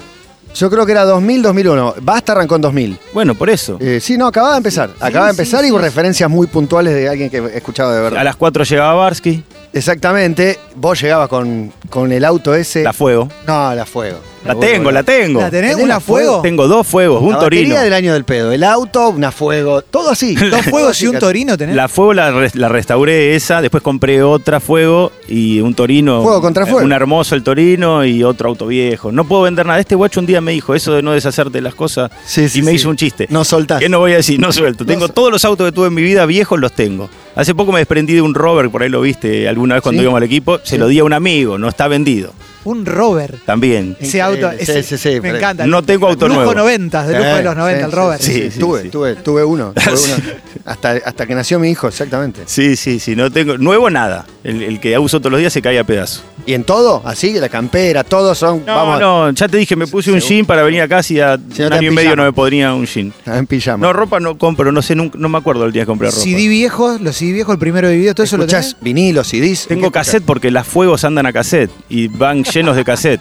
Yo 0.55 0.71
creo 0.71 0.87
que 0.87 0.93
era 0.93 1.05
2000, 1.05 1.43
2001. 1.43 1.95
Basta 2.01 2.33
arrancó 2.33 2.57
en 2.57 2.63
2000. 2.63 2.99
Bueno, 3.13 3.35
por 3.35 3.51
eso. 3.51 3.77
Eh, 3.81 4.01
sí, 4.01 4.17
no, 4.19 4.27
acababa 4.27 4.55
de 4.55 4.59
empezar. 4.59 4.91
Acababa 5.01 5.29
de 5.29 5.35
sí, 5.35 5.41
empezar 5.43 5.65
y 5.65 5.71
referencias 5.71 6.29
muy 6.29 6.47
puntuales 6.47 6.95
de 6.95 7.09
alguien 7.09 7.31
que 7.31 7.39
he 7.39 7.57
escuchado 7.57 7.93
de 7.93 8.01
verdad. 8.01 8.21
A 8.21 8.25
las 8.25 8.37
4 8.37 8.65
llegaba 8.65 8.95
Barsky, 8.95 9.45
Exactamente. 9.73 10.59
Vos 10.75 11.01
llegabas 11.01 11.29
con, 11.29 11.73
con 11.91 12.11
el 12.13 12.25
auto 12.25 12.55
ese. 12.55 12.83
la 12.83 12.93
fuego. 12.93 13.29
No, 13.47 13.75
la 13.75 13.85
fuego. 13.87 14.19
La 14.45 14.55
tengo, 14.55 14.91
la 14.91 15.03
tengo. 15.03 15.41
¿La 15.41 15.51
tenés? 15.51 15.71
¿Tenés 15.73 15.85
¿Una 15.85 15.95
la 15.95 16.01
fuego? 16.01 16.41
Tengo 16.43 16.69
dos 16.69 16.87
fuegos, 16.87 17.23
un 17.23 17.33
la 17.33 17.39
torino. 17.41 17.63
batería 17.75 17.83
del 17.83 17.93
año 17.93 18.13
del 18.15 18.25
pedo. 18.25 18.53
El 18.53 18.65
auto, 18.65 19.09
una 19.11 19.31
fuego. 19.31 19.83
Todo 19.83 20.11
así. 20.11 20.35
Dos 20.51 20.63
fuegos 20.67 21.03
y 21.03 21.07
un 21.09 21.19
torino 21.19 21.57
tenés. 21.59 21.75
La 21.77 21.89
fuego 21.89 22.15
la, 22.15 22.31
res- 22.31 22.55
la 22.55 22.69
restauré 22.69 23.35
esa, 23.35 23.61
después 23.61 23.83
compré 23.83 24.23
otra 24.23 24.61
fuego 24.61 25.13
y 25.29 25.61
un 25.61 25.75
torino. 25.75 26.23
Fuego 26.23 26.41
contra 26.41 26.65
fuego. 26.67 26.85
Un 26.85 26.93
hermoso 26.93 27.35
el 27.35 27.43
torino 27.43 28.05
y 28.05 28.23
otro 28.25 28.49
auto 28.49 28.67
viejo. 28.67 29.13
No 29.13 29.25
puedo 29.27 29.43
vender 29.43 29.67
nada. 29.67 29.81
Este 29.81 29.95
guacho 29.95 30.21
un 30.21 30.27
día 30.27 30.41
me 30.41 30.53
dijo 30.53 30.75
eso 30.75 30.93
de 30.95 31.03
no 31.03 31.13
deshacerte 31.13 31.59
de 31.59 31.63
las 31.63 31.75
cosas 31.75 32.11
Sí, 32.25 32.49
sí, 32.49 32.61
y 32.61 32.63
me 32.63 32.71
sí. 32.71 32.77
hizo 32.77 32.89
un 32.91 32.97
chiste. 32.97 33.27
No 33.31 33.45
soltás. 33.45 33.81
¿Qué 33.81 33.89
no 33.89 33.99
voy 33.99 34.13
a 34.13 34.17
decir? 34.17 34.39
No 34.41 34.53
suelto. 34.53 34.85
No 34.85 34.89
tengo 34.89 35.07
sol- 35.07 35.15
todos 35.15 35.33
los 35.33 35.45
autos 35.45 35.67
que 35.67 35.73
tuve 35.73 35.89
en 35.89 35.95
mi 35.95 36.03
vida 36.03 36.25
viejos, 36.27 36.59
los 36.59 36.73
tengo. 36.73 37.11
Hace 37.35 37.55
poco 37.55 37.73
me 37.73 37.79
desprendí 37.81 38.15
de 38.15 38.23
un 38.23 38.35
Rover, 38.35 38.71
por 38.71 38.83
ahí 38.83 38.89
lo 38.89 39.01
viste 39.01 39.49
alguna 39.49 39.75
vez 39.75 39.83
cuando 39.83 40.01
Sí. 40.01 40.05
íbamos 40.05 40.17
al 40.19 40.25
equipo. 40.25 40.59
Se 40.63 40.71
Sí. 40.77 40.79
lo 40.79 40.89
di 40.89 40.99
a 41.01 41.05
un 41.05 41.13
amigo, 41.13 41.59
no 41.59 41.69
está 41.69 41.87
vendido. 41.89 42.33
Un 42.69 42.85
rover. 42.87 43.37
También. 43.47 43.97
Ese 44.01 44.21
auto, 44.21 44.51
Sí, 44.51 44.57
ese, 44.61 44.83
sí, 44.83 44.99
sí, 44.99 45.21
me 45.21 45.31
encanta. 45.31 45.67
No 45.67 45.83
tengo 45.83 46.07
auto 46.09 46.29
lujo 46.29 46.41
nuevo. 46.41 46.55
90, 46.55 47.07
de 47.07 47.19
lujo 47.19 47.29
de 47.37 47.43
los 47.43 47.57
90 47.57 47.85
el 47.87 47.93
rover. 47.93 48.21
Sí, 48.21 48.33
Sí, 48.33 48.51
sí, 48.51 48.59
tuve, 48.61 48.83
sí. 48.83 48.89
tuve, 48.91 49.15
tuve 49.17 49.45
uno. 49.45 49.73
tuve 49.85 49.97
Sí. 49.97 50.13
uno. 50.17 50.25
Hasta, 50.65 50.91
hasta 51.05 51.27
que 51.27 51.35
nació 51.35 51.59
mi 51.59 51.71
hijo, 51.71 51.89
exactamente. 51.89 52.43
Sí, 52.47 52.77
sí, 52.77 53.01
sí, 53.01 53.17
no 53.17 53.31
tengo. 53.31 53.57
Nuevo 53.57 53.89
nada. 53.89 54.27
El, 54.45 54.63
el 54.63 54.81
que 54.81 54.99
uso 54.99 55.19
todos 55.21 55.33
los 55.33 55.41
días 55.41 55.53
se 55.53 55.63
cae 55.63 55.79
a 55.79 55.85
pedazos. 55.85 56.25
¿Y 56.47 56.55
en 56.55 56.65
todo? 56.65 57.03
Así, 57.05 57.33
la 57.35 57.49
campera, 57.49 58.05
todos 58.05 58.37
son. 58.39 58.65
No, 58.67 58.75
vamos, 58.75 59.01
no, 59.01 59.31
ya 59.33 59.49
te 59.49 59.57
dije, 59.59 59.77
me 59.77 59.87
puse 59.87 60.11
un 60.13 60.21
jean 60.21 60.47
para 60.47 60.63
venir 60.63 60.81
acá, 60.83 61.03
si 61.03 61.21
a 61.21 61.37
no 61.37 61.67
un 61.67 61.73
año 61.73 61.91
y 61.91 61.95
medio 61.95 61.97
pijama. 62.11 62.17
no 62.17 62.23
me 62.25 62.33
podría 62.33 62.73
un 62.75 62.87
jean. 62.87 63.13
en 63.27 63.47
pijama. 63.47 63.87
No, 63.87 63.93
ropa 63.93 64.19
no 64.21 64.39
compro, 64.39 64.73
no 64.73 64.81
sé, 64.83 64.95
nunca- 64.95 65.19
no 65.19 65.29
me 65.29 65.37
acuerdo 65.39 65.65
el 65.67 65.73
día 65.73 65.83
que 65.83 65.87
compré 65.87 66.09
ropa. 66.11 66.21
CD 66.23 66.49
viejos, 66.49 67.01
los 67.01 67.17
CD 67.17 67.33
viejos, 67.33 67.53
el 67.55 67.59
primero 67.59 67.89
de 67.89 67.97
video, 67.97 68.15
todo 68.15 68.25
eso 68.25 68.37
lo 68.39 68.45
¿Escuchás 68.45 68.69
tenés. 68.71 68.83
vinilos, 68.83 69.29
CDs? 69.29 69.67
Tengo 69.69 69.89
¿Qué 69.89 69.93
cassette 69.93 70.25
porque 70.25 70.51
las 70.51 70.67
fuegos 70.67 71.05
andan 71.05 71.27
a 71.27 71.33
cassette 71.33 71.71
y 71.91 72.09
van 72.09 72.45
llenos 72.59 72.77
de 72.77 72.85
cassette. 72.85 73.21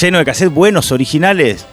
llenos 0.00 0.20
de 0.20 0.24
cassette 0.24 0.52
buenos, 0.52 0.90
originales. 0.92 1.66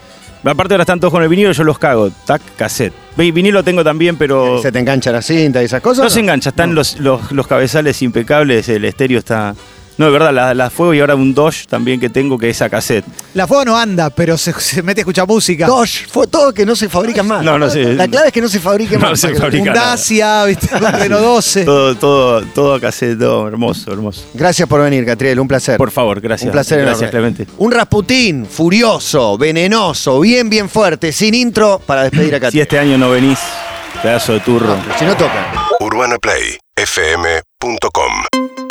Aparte 0.44 0.74
ahora 0.74 0.84
están 0.84 1.00
todos 1.00 1.12
con 1.12 1.22
el 1.22 1.30
vinilo, 1.30 1.52
yo 1.52 1.64
los 1.64 1.78
cago. 1.78 2.10
Tac, 2.26 2.42
cassette. 2.58 2.94
Vinilo 3.16 3.64
tengo 3.64 3.84
también, 3.84 4.18
pero 4.18 4.44
escuchás? 4.44 4.62
¿Se 4.64 4.72
te 4.72 4.80
engancha 4.80 5.12
la 5.12 5.22
cinta 5.22 5.62
y 5.62 5.66
esas 5.66 5.82
cosas? 5.82 6.04
no 6.04 6.10
se 6.10 6.20
engancha. 6.20 6.50
Están 6.50 6.74
los, 6.74 7.00
los, 7.00 7.32
los 7.32 7.48
cabezales 7.48 8.02
impecables, 8.02 8.68
el 8.70 8.86
estéreo 8.86 9.20
está... 9.20 9.56
No, 10.02 10.08
de 10.08 10.14
verdad, 10.14 10.34
la, 10.34 10.56
la 10.56 10.72
fuego 10.72 10.96
y 10.96 11.00
ahora 11.00 11.14
un 11.14 11.36
Dodge 11.36 11.68
también 11.68 12.00
que 12.00 12.10
tengo 12.10 12.36
que 12.40 12.50
es 12.50 12.60
a 12.64 12.72
cassette. 12.72 13.06
La 13.36 13.46
fuego 13.46 13.66
no 13.66 13.78
anda, 13.78 14.10
pero 14.10 14.36
se, 14.36 14.52
se 14.54 14.82
mete 14.82 15.02
a 15.02 15.04
escuchar 15.04 15.28
música. 15.28 15.68
Dodge, 15.68 16.08
fue 16.10 16.26
todo 16.26 16.52
que 16.56 16.66
no 16.66 16.76
se 16.76 16.90
fabrican 16.90 17.28
más. 17.28 17.44
No, 17.44 17.60
no 17.60 17.70
sé. 17.70 17.94
La 17.94 18.08
clave 18.08 18.30
es 18.30 18.34
que 18.34 18.42
no 18.42 18.50
se 18.50 18.60
fabriquen 18.60 19.00
No 19.00 19.12
más. 19.12 19.20
se 19.20 19.36
fabrican. 19.36 19.68
un 19.70 19.76
nada. 19.76 19.92
Dacia, 19.92 20.44
¿viste? 20.46 20.70
un 20.76 20.82
Renault 20.92 21.22
12. 21.24 21.66
Todo, 21.66 21.94
todo, 21.96 22.42
todo 22.48 22.74
a 22.74 22.80
cassette, 22.80 23.20
todo 23.20 23.48
hermoso, 23.48 23.92
hermoso. 23.94 24.24
Gracias 24.34 24.68
por 24.68 24.82
venir, 24.82 25.06
Catriel, 25.06 25.40
un 25.40 25.48
placer. 25.48 25.78
Por 25.78 25.92
favor, 25.92 26.20
gracias. 26.20 26.48
Un 26.48 26.52
placer 26.52 26.82
Gracias, 26.82 27.14
enorme. 27.14 27.34
Clemente. 27.36 27.48
Un 27.60 27.72
Rasputín 27.72 28.48
furioso, 28.48 29.38
venenoso, 29.38 30.20
bien, 30.20 30.50
bien 30.50 30.68
fuerte, 30.68 31.12
sin 31.12 31.36
intro 31.36 31.80
para 31.86 32.02
despedir 32.04 32.34
a 32.34 32.38
Si 32.38 32.42
Catriel. 32.42 32.62
este 32.64 32.80
año 32.80 32.98
no 32.98 33.12
venís, 33.12 33.38
pedazo 34.02 34.34
de 34.34 34.40
turro. 34.40 34.76
No, 34.76 34.82
si 34.98 35.06
no 35.06 35.16
toca. 35.16 35.46
UrbanaPlayFM.com 35.80 38.71